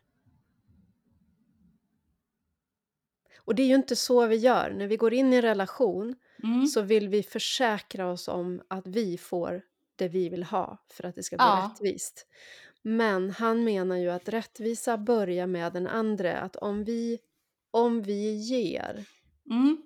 Och 3.45 3.55
det 3.55 3.63
är 3.63 3.67
ju 3.67 3.75
inte 3.75 3.97
så 3.97 4.27
vi 4.27 4.37
gör. 4.37 4.71
När 4.71 4.87
vi 4.87 4.97
går 4.97 5.15
in 5.15 5.33
i 5.33 5.37
en 5.37 5.43
relation 5.43 6.15
Mm. 6.45 6.67
så 6.67 6.83
vill 6.83 7.09
vi 7.09 7.23
försäkra 7.23 8.11
oss 8.11 8.29
om 8.29 8.63
att 8.69 8.87
vi 8.87 9.19
får 9.19 9.63
det 9.97 10.09
vi 10.09 10.29
vill 10.29 10.43
ha 10.45 10.85
för 10.91 11.05
att 11.07 11.15
det 11.15 11.23
ska 11.23 11.37
bli 11.37 11.45
Ja. 11.47 11.71
rättvist. 11.73 12.27
Men 12.83 13.31
han 13.31 13.65
menar 13.65 13.97
ju 13.97 14.11
att 14.11 14.29
rättvisa 14.29 14.99
börjar 14.99 15.47
med 15.47 15.73
den 15.73 15.87
andra. 15.87 16.39
Att 16.41 16.57
om 16.57 16.85
vi, 16.85 17.19
om 17.71 18.03
vi 18.03 18.33
ger 18.37 19.05
Mm. 19.51 19.83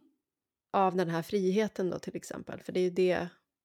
av 0.72 0.97
den 0.97 1.09
här 1.11 1.22
friheten 1.22 1.90
då 1.90 1.99
till 1.99 2.16
exempel, 2.16 2.61
för 2.62 2.72
det 2.72 2.80
är 2.80 2.84
ju 2.84 2.90
det 2.90 3.12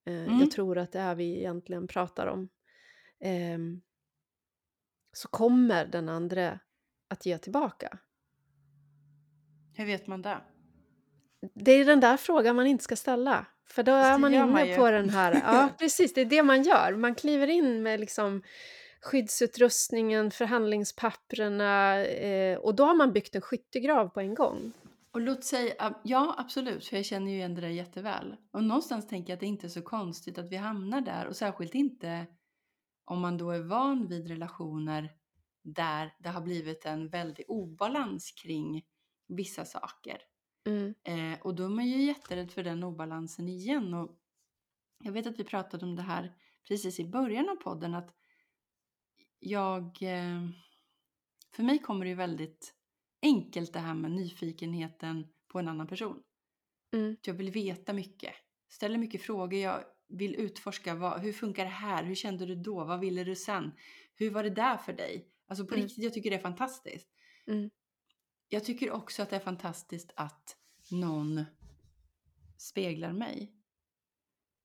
eh, 0.05 0.23
Mm. 0.23 0.39
jag 0.39 0.51
tror 0.51 0.77
att 0.77 0.91
det 0.91 0.99
är 0.99 1.15
vi 1.15 1.37
egentligen 1.39 1.87
pratar 1.87 2.27
om. 2.27 2.49
ehm, 3.23 3.81
så 5.13 5.27
kommer 5.27 5.85
den 5.85 6.09
andra 6.09 6.59
att 7.07 7.25
ge 7.25 7.37
tillbaka. 7.37 7.97
Hur 9.75 9.85
vet 9.85 10.07
man 10.07 10.21
det? 10.21 10.37
Det 11.53 11.71
är 11.71 11.85
den 11.85 11.99
där 11.99 12.17
frågan 12.17 12.55
man 12.55 12.67
inte 12.67 12.83
ska 12.83 12.95
ställa. 12.95 13.45
För 13.65 13.83
då 13.83 13.91
är 13.91 14.17
man 14.17 14.33
inne 14.33 14.45
man 14.45 14.75
på 14.75 14.91
den 14.91 15.09
här... 15.09 15.33
Ja, 15.33 15.69
precis. 15.79 16.13
Det 16.13 16.21
är 16.21 16.25
det 16.25 16.43
man 16.43 16.63
gör. 16.63 16.95
Man 16.95 17.15
kliver 17.15 17.47
in 17.47 17.83
med 17.83 17.99
liksom 17.99 18.43
skyddsutrustningen, 19.01 20.31
förhandlingspapperna 20.31 21.99
eh, 22.05 22.57
och 22.57 22.75
då 22.75 22.83
har 22.83 22.95
man 22.95 23.13
byggt 23.13 23.35
en 23.35 23.41
skyttegrav 23.41 24.07
på 24.07 24.19
en 24.19 24.35
gång. 24.35 24.71
Och 25.11 25.21
låt 25.21 25.43
säga, 25.43 25.95
ja 26.03 26.35
absolut, 26.37 26.85
för 26.85 26.95
jag 26.95 27.05
känner 27.05 27.31
ju 27.31 27.37
igen 27.37 27.55
det 27.55 27.61
där 27.61 27.67
jätteväl. 27.67 28.35
Och 28.51 28.63
någonstans 28.63 29.07
tänker 29.07 29.31
jag 29.31 29.35
att 29.35 29.39
det 29.39 29.45
inte 29.45 29.67
är 29.67 29.69
så 29.69 29.81
konstigt 29.81 30.37
att 30.37 30.51
vi 30.51 30.55
hamnar 30.55 31.01
där 31.01 31.27
och 31.27 31.35
särskilt 31.35 31.75
inte 31.75 32.25
om 33.05 33.19
man 33.21 33.37
då 33.37 33.51
är 33.51 33.59
van 33.59 34.07
vid 34.07 34.27
relationer 34.27 35.11
där 35.63 36.13
det 36.19 36.29
har 36.29 36.41
blivit 36.41 36.85
en 36.85 37.09
väldig 37.09 37.45
obalans 37.47 38.31
kring 38.31 38.83
vissa 39.27 39.65
saker. 39.65 40.17
Mm. 40.65 40.93
Eh, 41.03 41.39
och 41.41 41.55
då 41.55 41.65
är 41.65 41.69
man 41.69 41.87
ju 41.87 42.01
jätterädd 42.01 42.51
för 42.51 42.63
den 42.63 42.83
obalansen 42.83 43.47
igen. 43.47 43.93
Och 43.93 44.19
jag 45.03 45.11
vet 45.11 45.27
att 45.27 45.39
vi 45.39 45.43
pratade 45.43 45.85
om 45.85 45.95
det 45.95 46.01
här 46.01 46.35
precis 46.67 46.99
i 46.99 47.05
början 47.05 47.49
av 47.49 47.55
podden 47.55 47.95
att 47.95 48.15
jag... 49.41 49.83
Eh, 50.01 50.49
för 51.51 51.63
mig 51.63 51.79
kommer 51.79 52.05
det 52.05 52.09
ju 52.09 52.15
väldigt 52.15 52.73
enkelt 53.21 53.73
det 53.73 53.79
här 53.79 53.93
med 53.93 54.11
nyfikenheten 54.11 55.27
på 55.47 55.59
en 55.59 55.67
annan 55.67 55.87
person. 55.87 56.23
Mm. 56.93 57.17
Jag 57.25 57.33
vill 57.33 57.51
veta 57.51 57.93
mycket, 57.93 58.33
ställer 58.69 58.97
mycket 58.97 59.21
frågor, 59.21 59.59
jag 59.59 59.83
vill 60.07 60.35
utforska 60.35 60.95
vad, 60.95 61.21
hur 61.21 61.33
funkar 61.33 61.63
det 61.63 61.71
här, 61.71 62.03
hur 62.03 62.15
kände 62.15 62.45
du 62.45 62.55
då, 62.55 62.83
vad 62.83 62.99
ville 62.99 63.23
du 63.23 63.35
sen, 63.35 63.71
hur 64.15 64.31
var 64.31 64.43
det 64.43 64.49
där 64.49 64.77
för 64.77 64.93
dig? 64.93 65.27
Alltså 65.47 65.65
på 65.65 65.73
Mm. 65.73 65.85
riktigt, 65.85 66.03
jag 66.03 66.13
tycker 66.13 66.29
det 66.29 66.35
är 66.35 66.41
fantastiskt. 66.41 67.09
Mm. 67.47 67.69
Jag 68.47 68.65
tycker 68.65 68.91
också 68.91 69.21
att 69.21 69.29
det 69.29 69.35
är 69.35 69.39
fantastiskt 69.39 70.11
att 70.15 70.57
någon 70.91 71.45
speglar 72.57 73.13
mig. 73.13 73.53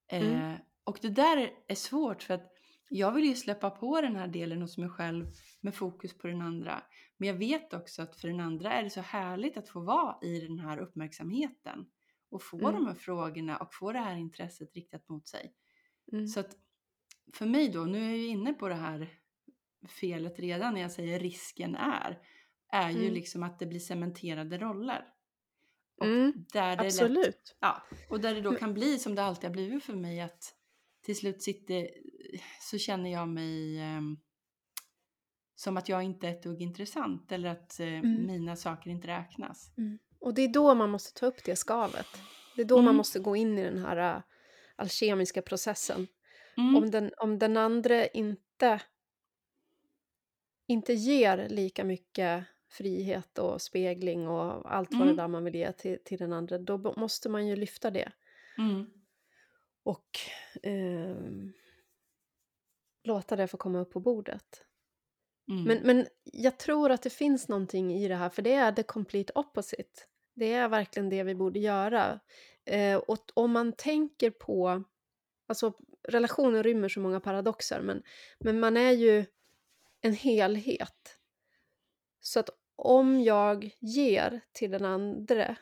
Mm. 0.08 0.52
Eh, 0.52 0.58
och 0.84 0.98
det 1.02 1.08
där 1.08 1.52
är 1.66 1.74
svårt 1.74 2.22
för 2.22 2.34
att 2.34 2.55
jag 2.88 3.12
vill 3.12 3.24
ju 3.24 3.34
släppa 3.34 3.70
på 3.70 4.00
den 4.00 4.16
här 4.16 4.28
delen 4.28 4.62
hos 4.62 4.78
mig 4.78 4.88
själv 4.88 5.26
med 5.60 5.74
fokus 5.74 6.18
på 6.18 6.26
den 6.26 6.42
andra. 6.42 6.82
Men 7.16 7.28
jag 7.28 7.34
vet 7.34 7.74
också 7.74 8.02
att 8.02 8.16
för 8.16 8.28
den 8.28 8.40
andra 8.40 8.72
är 8.72 8.82
det 8.82 8.90
så 8.90 9.00
härligt 9.00 9.56
att 9.56 9.68
få 9.68 9.80
vara 9.80 10.16
i 10.22 10.40
den 10.40 10.58
här 10.58 10.78
uppmärksamheten 10.78 11.86
och 12.30 12.42
få 12.42 12.58
Mm. 12.58 12.72
de 12.74 12.86
här 12.86 12.94
frågorna 12.94 13.56
och 13.56 13.74
få 13.74 13.92
det 13.92 13.98
här 13.98 14.16
intresset 14.16 14.74
riktat 14.74 15.08
mot 15.08 15.28
sig. 15.28 15.54
Mm. 16.12 16.26
Så 16.26 16.40
att 16.40 16.56
för 17.34 17.46
mig 17.46 17.68
då, 17.68 17.84
nu 17.84 17.98
är 18.04 18.08
jag 18.08 18.16
ju 18.18 18.26
inne 18.26 18.52
på 18.52 18.68
det 18.68 18.74
här 18.74 19.08
felet 19.88 20.38
redan 20.38 20.74
när 20.74 20.80
jag 20.80 20.92
säger 20.92 21.18
risken 21.20 21.74
är, 21.76 22.18
är 22.68 22.90
ju 22.90 23.00
Mm. 23.02 23.14
liksom 23.14 23.42
att 23.42 23.58
det 23.58 23.66
blir 23.66 23.80
cementerade 23.80 24.58
roller. 24.58 25.04
Och 25.98 26.06
Mm. 26.06 26.32
där 26.52 26.76
det 26.76 26.82
Lätt, 26.82 26.92
Absolut. 26.92 27.56
ja, 27.60 27.82
och 28.10 28.20
där 28.20 28.34
det 28.34 28.40
då 28.40 28.52
kan 28.54 28.74
bli 28.74 28.98
som 28.98 29.14
det 29.14 29.22
alltid 29.22 29.44
har 29.44 29.52
blivit 29.52 29.84
för 29.84 29.96
mig 29.96 30.20
att 30.20 30.54
till 31.06 31.16
slut 31.16 31.42
sitter, 31.42 31.88
så 32.60 32.78
känner 32.78 33.12
jag 33.12 33.28
mig 33.28 33.78
ehm, 33.80 34.16
som 35.54 35.76
att 35.76 35.88
jag 35.88 36.02
inte 36.02 36.26
är 36.28 36.30
ett 36.30 36.42
dugg 36.42 36.62
intressant 36.62 37.32
eller 37.32 37.48
att 37.48 37.80
eh, 37.80 37.86
Mm. 37.86 38.26
mina 38.26 38.56
saker 38.56 38.90
inte 38.90 39.06
räknas. 39.08 39.70
Och 40.20 40.34
det 40.34 40.42
är 40.42 40.48
då 40.48 40.74
man 40.74 40.90
måste 40.90 41.20
ta 41.20 41.26
upp 41.26 41.44
det 41.44 41.56
skavet. 41.56 42.06
Det 42.56 42.62
är 42.62 42.66
då 42.66 42.76
man 42.76 42.84
Mm. 42.84 42.96
måste 42.96 43.18
gå 43.18 43.36
in 43.36 43.58
i 43.58 43.62
den 43.64 43.78
här 43.78 44.16
äh, 44.16 44.22
alkemiska 44.76 45.42
processen. 45.42 46.06
Mm. 46.56 46.76
Om, 46.76 46.90
den, 46.90 47.10
om 47.18 47.38
den 47.38 47.56
andra 47.56 48.06
inte, 48.06 48.80
inte 50.66 50.92
ger 50.92 51.48
lika 51.48 51.84
mycket 51.84 52.44
frihet 52.68 53.38
och 53.38 53.62
spegling 53.62 54.28
och 54.28 54.74
allt 54.74 54.90
vad 54.92 55.00
det 55.00 55.04
Mm. 55.04 55.16
där 55.16 55.28
man 55.28 55.44
vill 55.44 55.54
ge 55.54 55.72
till, 55.72 55.98
till 56.04 56.18
den 56.18 56.32
andra, 56.32 56.58
då 56.58 56.94
måste 56.96 57.28
man 57.28 57.46
ju 57.46 57.56
lyfta 57.56 57.90
det. 57.90 58.12
Mm. 58.58 58.86
Och 59.86 60.18
ehm, 60.62 61.52
låta 63.04 63.36
det 63.36 63.48
få 63.48 63.56
komma 63.56 63.78
upp 63.78 63.92
på 63.92 64.00
bordet. 64.00 64.64
Mm. 65.48 65.64
Men, 65.64 65.78
men 65.82 66.06
jag 66.24 66.58
tror 66.58 66.90
att 66.90 67.02
det 67.02 67.10
finns 67.10 67.48
någonting 67.48 67.94
i 67.94 68.08
det 68.08 68.14
här, 68.14 68.28
för 68.28 68.42
det 68.42 68.52
är 68.52 68.72
the 68.72 68.82
complete 68.82 69.32
opposite. 69.34 70.00
Det 70.34 70.52
är 70.52 70.68
verkligen 70.68 71.08
det 71.08 71.22
vi 71.22 71.34
borde 71.34 71.58
göra. 71.58 72.20
Eh, 72.64 72.96
och 72.96 73.18
om 73.34 73.50
man 73.50 73.72
tänker 73.72 74.30
på... 74.30 74.84
Alltså, 75.46 75.72
relationen 76.08 76.62
rymmer 76.62 76.88
så 76.88 77.00
många 77.00 77.20
paradoxer, 77.20 77.80
men, 77.80 78.02
men 78.38 78.60
man 78.60 78.76
är 78.76 78.92
ju 78.92 79.24
en 80.00 80.14
helhet. 80.14 81.18
Så 82.20 82.40
att 82.40 82.50
om 82.76 83.20
jag 83.20 83.70
ger 83.80 84.40
till 84.52 84.70
den 84.70 84.84
andra 84.84 85.56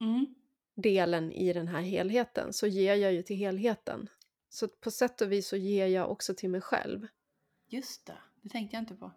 Mm. 0.00 0.34
Delen 0.82 1.32
i 1.32 1.52
den 1.52 1.68
här 1.68 1.80
helheten 1.80 2.52
så 2.52 2.66
ger 2.66 2.94
jag 2.94 3.12
ju 3.12 3.22
till 3.22 3.36
helheten. 3.36 4.08
Så 4.48 4.68
på 4.68 4.90
sätt 4.90 5.20
och 5.20 5.32
vis 5.32 5.48
så 5.48 5.56
ger 5.56 5.86
jag 5.86 6.10
också 6.10 6.34
till 6.34 6.50
mig 6.50 6.60
själv. 6.60 7.06
Just 7.66 8.06
det, 8.06 8.18
det 8.42 8.48
tänkte 8.48 8.76
jag 8.76 8.82
inte 8.82 8.94
på. 8.94 9.12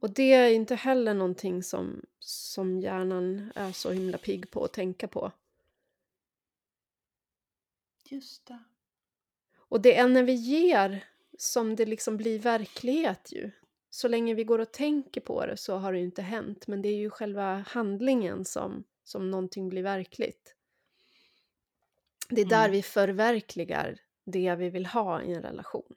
Och 0.00 0.10
det 0.10 0.32
är 0.32 0.50
inte 0.50 0.74
heller 0.74 1.14
någonting 1.14 1.62
som, 1.62 2.02
som 2.18 2.80
hjärnan 2.80 3.52
är 3.54 3.72
så 3.72 3.90
himla 3.90 4.18
pigg 4.18 4.50
på 4.50 4.64
att 4.64 4.72
tänka 4.72 5.08
på. 5.08 5.32
Just 8.04 8.46
det. 8.46 8.58
Och 9.56 9.80
det 9.80 9.96
är 9.96 10.08
när 10.08 10.22
vi 10.22 10.32
ger 10.32 11.04
som 11.38 11.76
det 11.76 11.86
liksom 11.86 12.16
blir 12.16 12.38
verklighet 12.38 13.32
ju. 13.32 13.50
Så 13.90 14.08
länge 14.08 14.34
vi 14.34 14.44
går 14.44 14.58
och 14.58 14.72
tänker 14.72 15.20
på 15.20 15.46
det 15.46 15.56
så 15.56 15.76
har 15.76 15.92
det 15.92 15.98
ju 15.98 16.04
inte 16.04 16.22
hänt. 16.22 16.66
Men 16.66 16.82
det 16.82 16.88
är 16.88 16.96
ju 16.96 17.10
själva 17.10 17.64
handlingen 17.68 18.44
som, 18.44 18.84
som 19.08 19.30
någonting 19.30 19.68
blir 19.68 19.82
verkligt. 19.82 20.54
Det 22.28 22.40
är 22.40 22.44
där 22.46 22.58
Mm. 22.64 22.72
vi 22.72 22.82
förverkligar 22.82 23.98
det 24.24 24.54
vi 24.54 24.70
vill 24.70 24.86
ha 24.86 25.22
i 25.22 25.32
en 25.34 25.42
relation. 25.42 25.94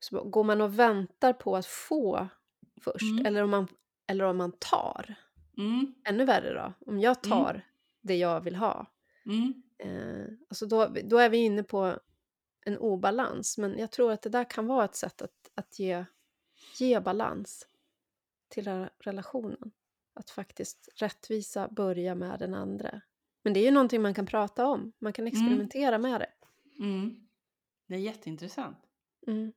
Så 0.00 0.24
går 0.24 0.44
man 0.44 0.60
och 0.60 0.78
väntar 0.78 1.32
på 1.32 1.56
att 1.56 1.66
få 1.66 2.28
först, 2.80 3.02
Mm. 3.12 3.26
eller, 3.26 3.42
om 3.42 3.50
man, 3.50 3.68
eller 4.06 4.24
om 4.24 4.36
man 4.36 4.52
tar, 4.58 5.14
Mm. 5.58 5.94
ännu 6.04 6.24
värre 6.24 6.52
då, 6.54 6.72
om 6.90 6.98
jag 7.00 7.26
Mm. 7.26 7.38
tar 7.38 7.66
det 8.00 8.16
jag 8.16 8.40
vill 8.40 8.56
ha, 8.56 8.86
Mm. 9.26 9.62
eh, 9.78 10.26
alltså 10.48 10.66
då, 10.66 10.86
då 11.04 11.18
är 11.18 11.28
vi 11.30 11.36
inne 11.38 11.62
på 11.62 11.98
en 12.64 12.78
obalans. 12.78 13.58
Men 13.58 13.78
jag 13.78 13.90
tror 13.90 14.12
att 14.12 14.22
det 14.22 14.28
där 14.30 14.50
kan 14.50 14.66
vara 14.66 14.84
ett 14.84 14.94
sätt 14.96 15.22
att, 15.22 15.50
att 15.54 15.78
ge, 15.78 16.04
ge 16.78 17.00
balans 17.00 17.68
till 18.48 18.64
re- 18.64 18.90
relationen. 18.98 19.70
Att 20.14 20.30
faktiskt 20.30 20.88
rättvisa 20.96 21.68
börja 21.68 22.14
med 22.14 22.38
den 22.38 22.54
andra. 22.54 23.00
Men 23.44 23.52
det 23.52 23.60
är 23.60 23.64
ju 23.64 23.70
någonting 23.70 24.02
man 24.02 24.14
kan 24.14 24.26
prata 24.26 24.66
om. 24.66 24.92
Man 24.98 25.12
kan 25.12 25.26
experimentera 25.26 25.98
med 25.98 26.20
det. 26.20 26.30
Mm. 26.84 27.28
Det 27.88 27.94
är 27.94 27.98
jätteintressant 27.98 28.78
Mm. 29.26 29.52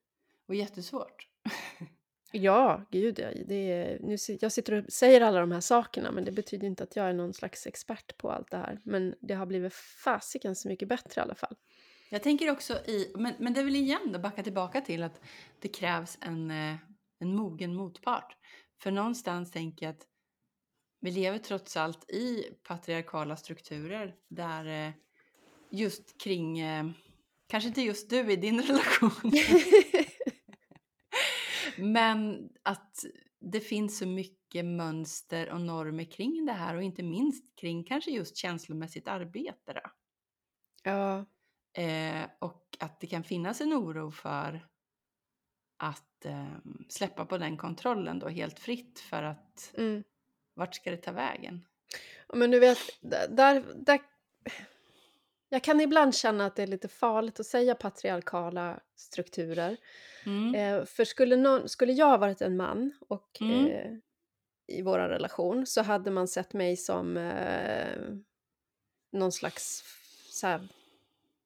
och 0.47 0.55
jättesvårt. 0.55 1.27
Ja, 2.31 2.85
gud 2.91 3.19
ja. 3.19 3.27
Det 3.45 3.71
är, 3.71 3.99
nu, 3.99 4.17
jag 4.41 4.51
sitter 4.51 4.73
och 4.73 4.93
säger 4.93 5.21
alla 5.21 5.39
de 5.39 5.51
här 5.51 5.59
sakerna 5.59 6.11
men 6.11 6.25
det 6.25 6.31
betyder 6.31 6.67
inte 6.67 6.83
att 6.83 6.95
jag 6.95 7.09
är 7.09 7.13
någon 7.13 7.33
slags 7.33 7.67
expert 7.67 8.17
på 8.17 8.31
allt 8.31 8.51
det 8.51 8.57
här. 8.57 8.79
Men 8.83 9.15
det 9.21 9.33
har 9.33 9.45
blivit 9.45 9.73
fasiken 9.73 10.55
så 10.55 10.67
mycket 10.67 10.87
bättre 10.87 11.21
i 11.21 11.23
alla 11.23 11.35
fall. 11.35 11.55
Jag 12.09 12.23
tänker 12.23 12.51
också 12.51 12.73
i, 12.73 13.13
men, 13.15 13.33
men 13.39 13.53
det 13.53 13.59
är 13.59 13.63
väl 13.63 13.75
igen 13.75 14.11
då 14.11 14.19
backa 14.19 14.43
tillbaka 14.43 14.81
till 14.81 15.03
att 15.03 15.21
det 15.59 15.67
krävs 15.67 16.17
en, 16.21 16.51
eh, 16.51 16.75
en 17.19 17.35
mogen 17.35 17.75
motpart. 17.75 18.37
För 18.81 18.91
någonstans 18.91 19.51
tänker 19.51 19.85
jag 19.85 19.95
att 19.95 20.07
vi 21.05 21.11
lever 21.11 21.37
trots 21.37 21.77
allt 21.77 22.09
i 22.09 22.43
patriarkala 22.63 23.37
strukturer 23.37 24.15
där 24.27 24.87
eh, 24.87 24.93
just 25.71 26.21
kring, 26.21 26.59
eh, 26.59 26.85
kanske 27.47 27.67
inte 27.67 27.81
just 27.81 28.09
du 28.09 28.31
i 28.31 28.35
din 28.35 28.61
relation, 28.67 29.31
men 31.77 32.49
att 32.63 33.05
det 33.39 33.59
finns 33.59 33.97
så 33.97 34.07
mycket 34.07 34.65
mönster 34.65 35.49
och 35.49 35.61
normer 35.61 36.03
kring 36.03 36.45
det 36.45 36.53
här 36.53 36.75
och 36.75 36.83
inte 36.83 37.03
minst 37.03 37.55
kring 37.55 37.83
kanske 37.83 38.11
just 38.11 38.37
känslomässigt 38.37 39.07
arbete. 39.07 39.73
Då. 39.73 39.81
ja, 40.83 41.25
Eh, 41.77 42.29
och 42.39 42.77
att 42.79 42.99
det 42.99 43.07
kan 43.07 43.23
finnas 43.23 43.61
en 43.61 43.73
oro 43.73 44.11
för 44.11 44.67
att 45.77 46.25
eh, 46.25 46.55
släppa 46.89 47.25
på 47.25 47.37
den 47.37 47.57
kontrollen 47.57 48.19
då 48.19 48.27
helt 48.27 48.59
fritt 48.59 48.99
för 48.99 49.23
att 49.23 49.73
mm. 49.77 50.03
Vart 50.55 50.75
ska 50.75 50.91
det 50.91 50.97
ta 50.97 51.11
vägen? 51.11 51.65
Men 52.33 52.51
du 52.51 52.59
vet, 52.59 52.77
där, 53.01 53.63
där. 53.75 53.99
Jag 55.49 55.63
kan 55.63 55.81
ibland 55.81 56.15
känna 56.15 56.45
att 56.45 56.55
det 56.55 56.63
är 56.63 56.67
lite 56.67 56.87
farligt 56.87 57.39
att 57.39 57.45
säga 57.45 57.75
patriarkala 57.75 58.79
strukturer. 58.95 59.77
Mm. 60.25 60.55
Eh, 60.55 60.85
för 60.85 61.05
skulle, 61.05 61.35
någon, 61.35 61.69
skulle 61.69 61.93
jag 61.93 62.05
ha 62.09 62.17
varit 62.17 62.41
en 62.41 62.57
man 62.57 62.91
och 63.07 63.37
Mm. 63.41 63.65
eh, 63.65 63.91
i 64.67 64.81
vår 64.81 64.99
relation 64.99 65.65
så 65.65 65.81
hade 65.81 66.11
man 66.11 66.27
sett 66.27 66.53
mig 66.53 66.77
som 66.77 67.17
eh, 67.17 67.97
någon 69.11 69.31
slags 69.31 69.83
så 70.31 70.47
här, 70.47 70.67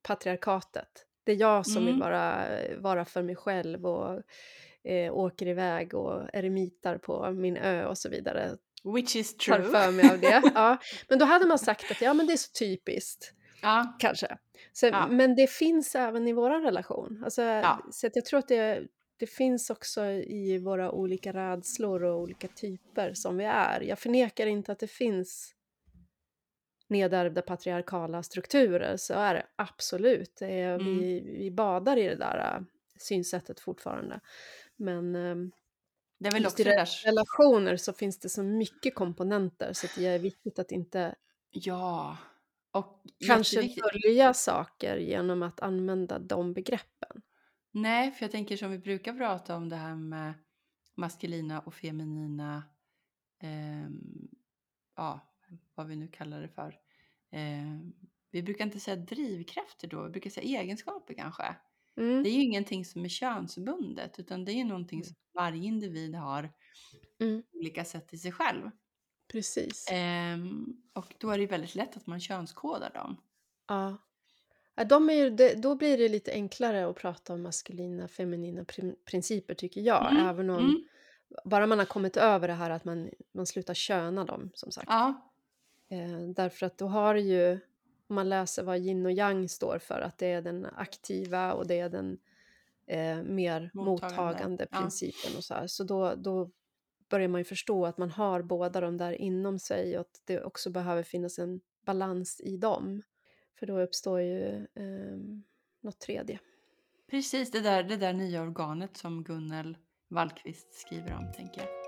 patriarkatet. 0.03 1.05
Det 1.23 1.31
är 1.31 1.35
jag 1.35 1.65
som 1.65 1.85
vill 1.85 1.95
Mm. 1.95 1.99
vara, 1.99 2.47
vara 2.77 3.05
för 3.05 3.21
mig 3.21 3.35
själv 3.35 3.85
och 3.85 4.21
eh, 4.83 5.13
åker 5.13 5.47
iväg 5.47 5.93
och 5.93 6.29
eremitar 6.33 6.97
på 6.97 7.31
min 7.31 7.57
ö 7.57 7.85
och 7.85 7.97
så 7.97 8.09
vidare. 8.09 8.57
Which 8.83 9.15
is 9.15 9.37
true. 9.37 9.63
för 9.63 9.91
mig 9.91 10.11
av 10.11 10.19
det. 10.19 10.41
Ja. 10.55 10.77
Men 11.09 11.19
då 11.19 11.25
hade 11.25 11.45
man 11.45 11.59
sagt 11.59 11.91
att 11.91 12.01
ja, 12.01 12.13
men 12.13 12.27
det 12.27 12.33
är 12.33 12.37
så 12.37 12.51
typiskt. 12.59 13.33
ja. 13.61 13.95
Kanske. 13.99 14.37
Så, 14.73 14.85
Ja. 14.87 15.07
Men 15.07 15.35
det 15.35 15.49
finns 15.49 15.95
även 15.95 16.27
i 16.27 16.33
vår 16.33 16.49
relation. 16.61 17.21
Alltså, 17.23 17.41
Ja. 17.41 17.85
Så 17.91 18.09
jag 18.13 18.25
tror 18.25 18.39
att 18.39 18.47
det, 18.47 18.83
det 19.19 19.27
finns 19.27 19.69
också 19.69 20.05
i 20.11 20.57
våra 20.57 20.91
olika 20.91 21.33
rädslor 21.33 22.03
och 22.03 22.19
olika 22.21 22.47
typer 22.47 23.13
som 23.13 23.37
vi 23.37 23.45
är. 23.45 23.81
Jag 23.81 23.99
förnekar 23.99 24.47
inte 24.47 24.71
att 24.71 24.79
det 24.79 24.87
finns 24.91 25.55
nedärvda 26.87 27.41
patriarkala 27.41 28.23
strukturer, 28.23 28.97
så 28.97 29.13
är 29.13 29.33
det 29.33 29.45
absolut. 29.55 30.35
Det 30.39 30.59
är, 30.59 30.75
Mm. 30.79 30.97
vi, 30.99 31.19
vi 31.37 31.51
badar 31.51 31.97
i 31.97 32.07
det 32.07 32.15
där 32.15 32.55
äh, 32.55 32.61
synsättet 32.99 33.59
fortfarande. 33.59 34.19
Men 34.75 35.15
ähm, 35.15 35.51
Det 36.19 36.27
är 36.27 36.31
väl 36.31 36.43
just 36.43 36.53
också 36.53 36.69
i 36.69 36.73
där... 36.73 37.05
relationer 37.05 37.77
så 37.77 37.93
finns 37.93 38.19
det 38.19 38.29
så 38.29 38.43
mycket 38.43 38.95
komponenter 38.95 39.73
så 39.73 39.87
det 39.95 40.05
är 40.05 40.19
viktigt 40.19 40.59
att 40.59 40.71
inte 40.71 41.15
Ja. 41.51 42.17
Och 42.71 43.03
kanske 43.27 43.61
dölja 43.61 44.33
saker 44.33 44.97
genom 44.97 45.43
att 45.43 45.59
använda 45.59 46.19
de 46.19 46.53
begreppen. 46.53 47.21
Nej, 47.71 48.11
för 48.11 48.23
jag 48.23 48.31
tänker 48.31 48.57
som 48.57 48.71
vi 48.71 48.79
brukar 48.79 49.13
prata 49.13 49.55
om 49.55 49.69
det 49.69 49.75
här 49.75 49.95
med 49.95 50.33
maskulina 50.95 51.59
och 51.59 51.73
feminina, 51.73 52.63
ehm, 53.39 54.29
ja, 54.95 55.35
vad 55.75 55.87
vi 55.87 55.95
nu 55.95 56.07
kallar 56.07 56.41
det 56.41 56.49
för. 56.49 56.79
Ehm, 57.31 57.93
vi 58.31 58.43
brukar 58.43 58.65
inte 58.65 58.79
säga 58.79 58.95
drivkrafter 58.95 59.87
då, 59.87 60.03
vi 60.03 60.09
brukar 60.09 60.29
säga 60.29 60.61
egenskaper 60.61 61.13
kanske. 61.13 61.55
Mm. 61.99 62.23
Det 62.23 62.29
är 62.29 62.33
ju 62.33 62.43
ingenting 62.43 62.85
som 62.85 63.05
är 63.05 63.09
könsbundet 63.09 64.19
utan 64.19 64.45
det 64.45 64.51
är 64.51 64.55
ju 64.55 64.63
någonting 64.63 65.03
som 65.03 65.15
varje 65.33 65.63
individ 65.67 66.15
har 66.15 66.49
Mm. 67.21 67.41
på 67.51 67.57
olika 67.57 67.85
sätt 67.85 68.13
i 68.13 68.17
sig 68.17 68.31
själv. 68.31 68.69
precis. 69.31 69.87
Ehm, 69.91 70.65
och 70.93 71.13
då 71.19 71.29
är 71.29 71.37
det 71.37 71.41
ju 71.41 71.47
väldigt 71.47 71.75
lätt 71.75 71.97
att 71.97 72.07
man 72.07 72.19
könskodar 72.19 72.89
dem. 72.93 73.17
Ja. 73.67 73.97
Ja, 74.75 74.83
de 74.83 75.09
är 75.09 75.13
ju, 75.13 75.29
då 75.55 75.75
blir 75.75 75.97
det 75.97 76.09
lite 76.09 76.31
enklare 76.31 76.87
att 76.87 76.95
prata 76.95 77.33
om 77.33 77.41
maskulina, 77.41 78.07
feminina 78.07 78.63
prin- 78.63 78.95
principer 79.05 79.53
tycker 79.53 79.81
jag. 79.81 80.11
Mm, 80.11 80.27
Även 80.27 80.49
om 80.49 80.57
mm, 80.59 80.83
bara 81.45 81.67
man 81.67 81.79
har 81.79 81.85
kommit 81.85 82.17
över 82.17 82.47
det 82.47 82.53
här 82.53 82.69
att 82.69 82.85
man, 82.85 83.09
man 83.31 83.45
slutar 83.45 83.73
köna 83.73 84.25
dem, 84.25 84.51
som 84.53 84.71
sagt. 84.71 84.87
ja, 84.89 85.25
Eh, 85.91 86.19
därför 86.35 86.65
att 86.65 86.77
då 86.77 86.87
har 86.87 87.15
ju, 87.15 87.59
om 88.09 88.15
man 88.15 88.29
läser 88.29 88.63
vad 88.63 88.79
yin 88.79 89.05
och 89.05 89.11
yang 89.11 89.49
står 89.49 89.79
för, 89.79 90.01
att 90.01 90.17
det 90.17 90.27
är 90.27 90.41
den 90.41 90.65
aktiva 90.65 91.53
och 91.53 91.67
det 91.67 91.79
är 91.79 91.89
den 91.89 92.17
eh, 92.85 93.23
mer 93.23 93.71
Mottagande, 93.73 93.91
mottagande 93.91 94.67
ja. 94.71 94.77
principen 94.77 95.37
och 95.37 95.43
så 95.43 95.53
här. 95.53 95.67
Så 95.67 95.83
då, 95.83 96.15
då 96.15 96.49
börjar 97.09 97.27
man 97.27 97.41
ju 97.41 97.45
förstå 97.45 97.85
att 97.85 97.97
man 97.97 98.11
har 98.11 98.41
båda 98.41 98.81
de 98.81 98.97
där 98.97 99.11
inom 99.11 99.59
sig 99.59 99.97
och 99.97 100.01
att 100.01 100.21
det 100.25 100.43
också 100.43 100.69
behöver 100.69 101.03
finnas 101.03 101.39
en 101.39 101.61
balans 101.85 102.41
i 102.41 102.57
dem. 102.57 103.01
För 103.59 103.65
då 103.65 103.79
uppstår 103.79 104.21
ju 104.21 104.55
eh, 104.55 105.17
något 105.81 105.99
tredje. 105.99 106.39
precis 107.09 107.51
det 107.51 107.59
där, 107.59 107.83
det 107.83 107.97
där 107.97 108.13
nya 108.13 108.41
organet 108.41 108.97
som 108.97 109.23
Gunnel 109.23 109.77
Wallqvist 110.07 110.73
skriver 110.73 111.15
om, 111.15 111.31
tänker 111.33 111.61
jag. 111.61 111.78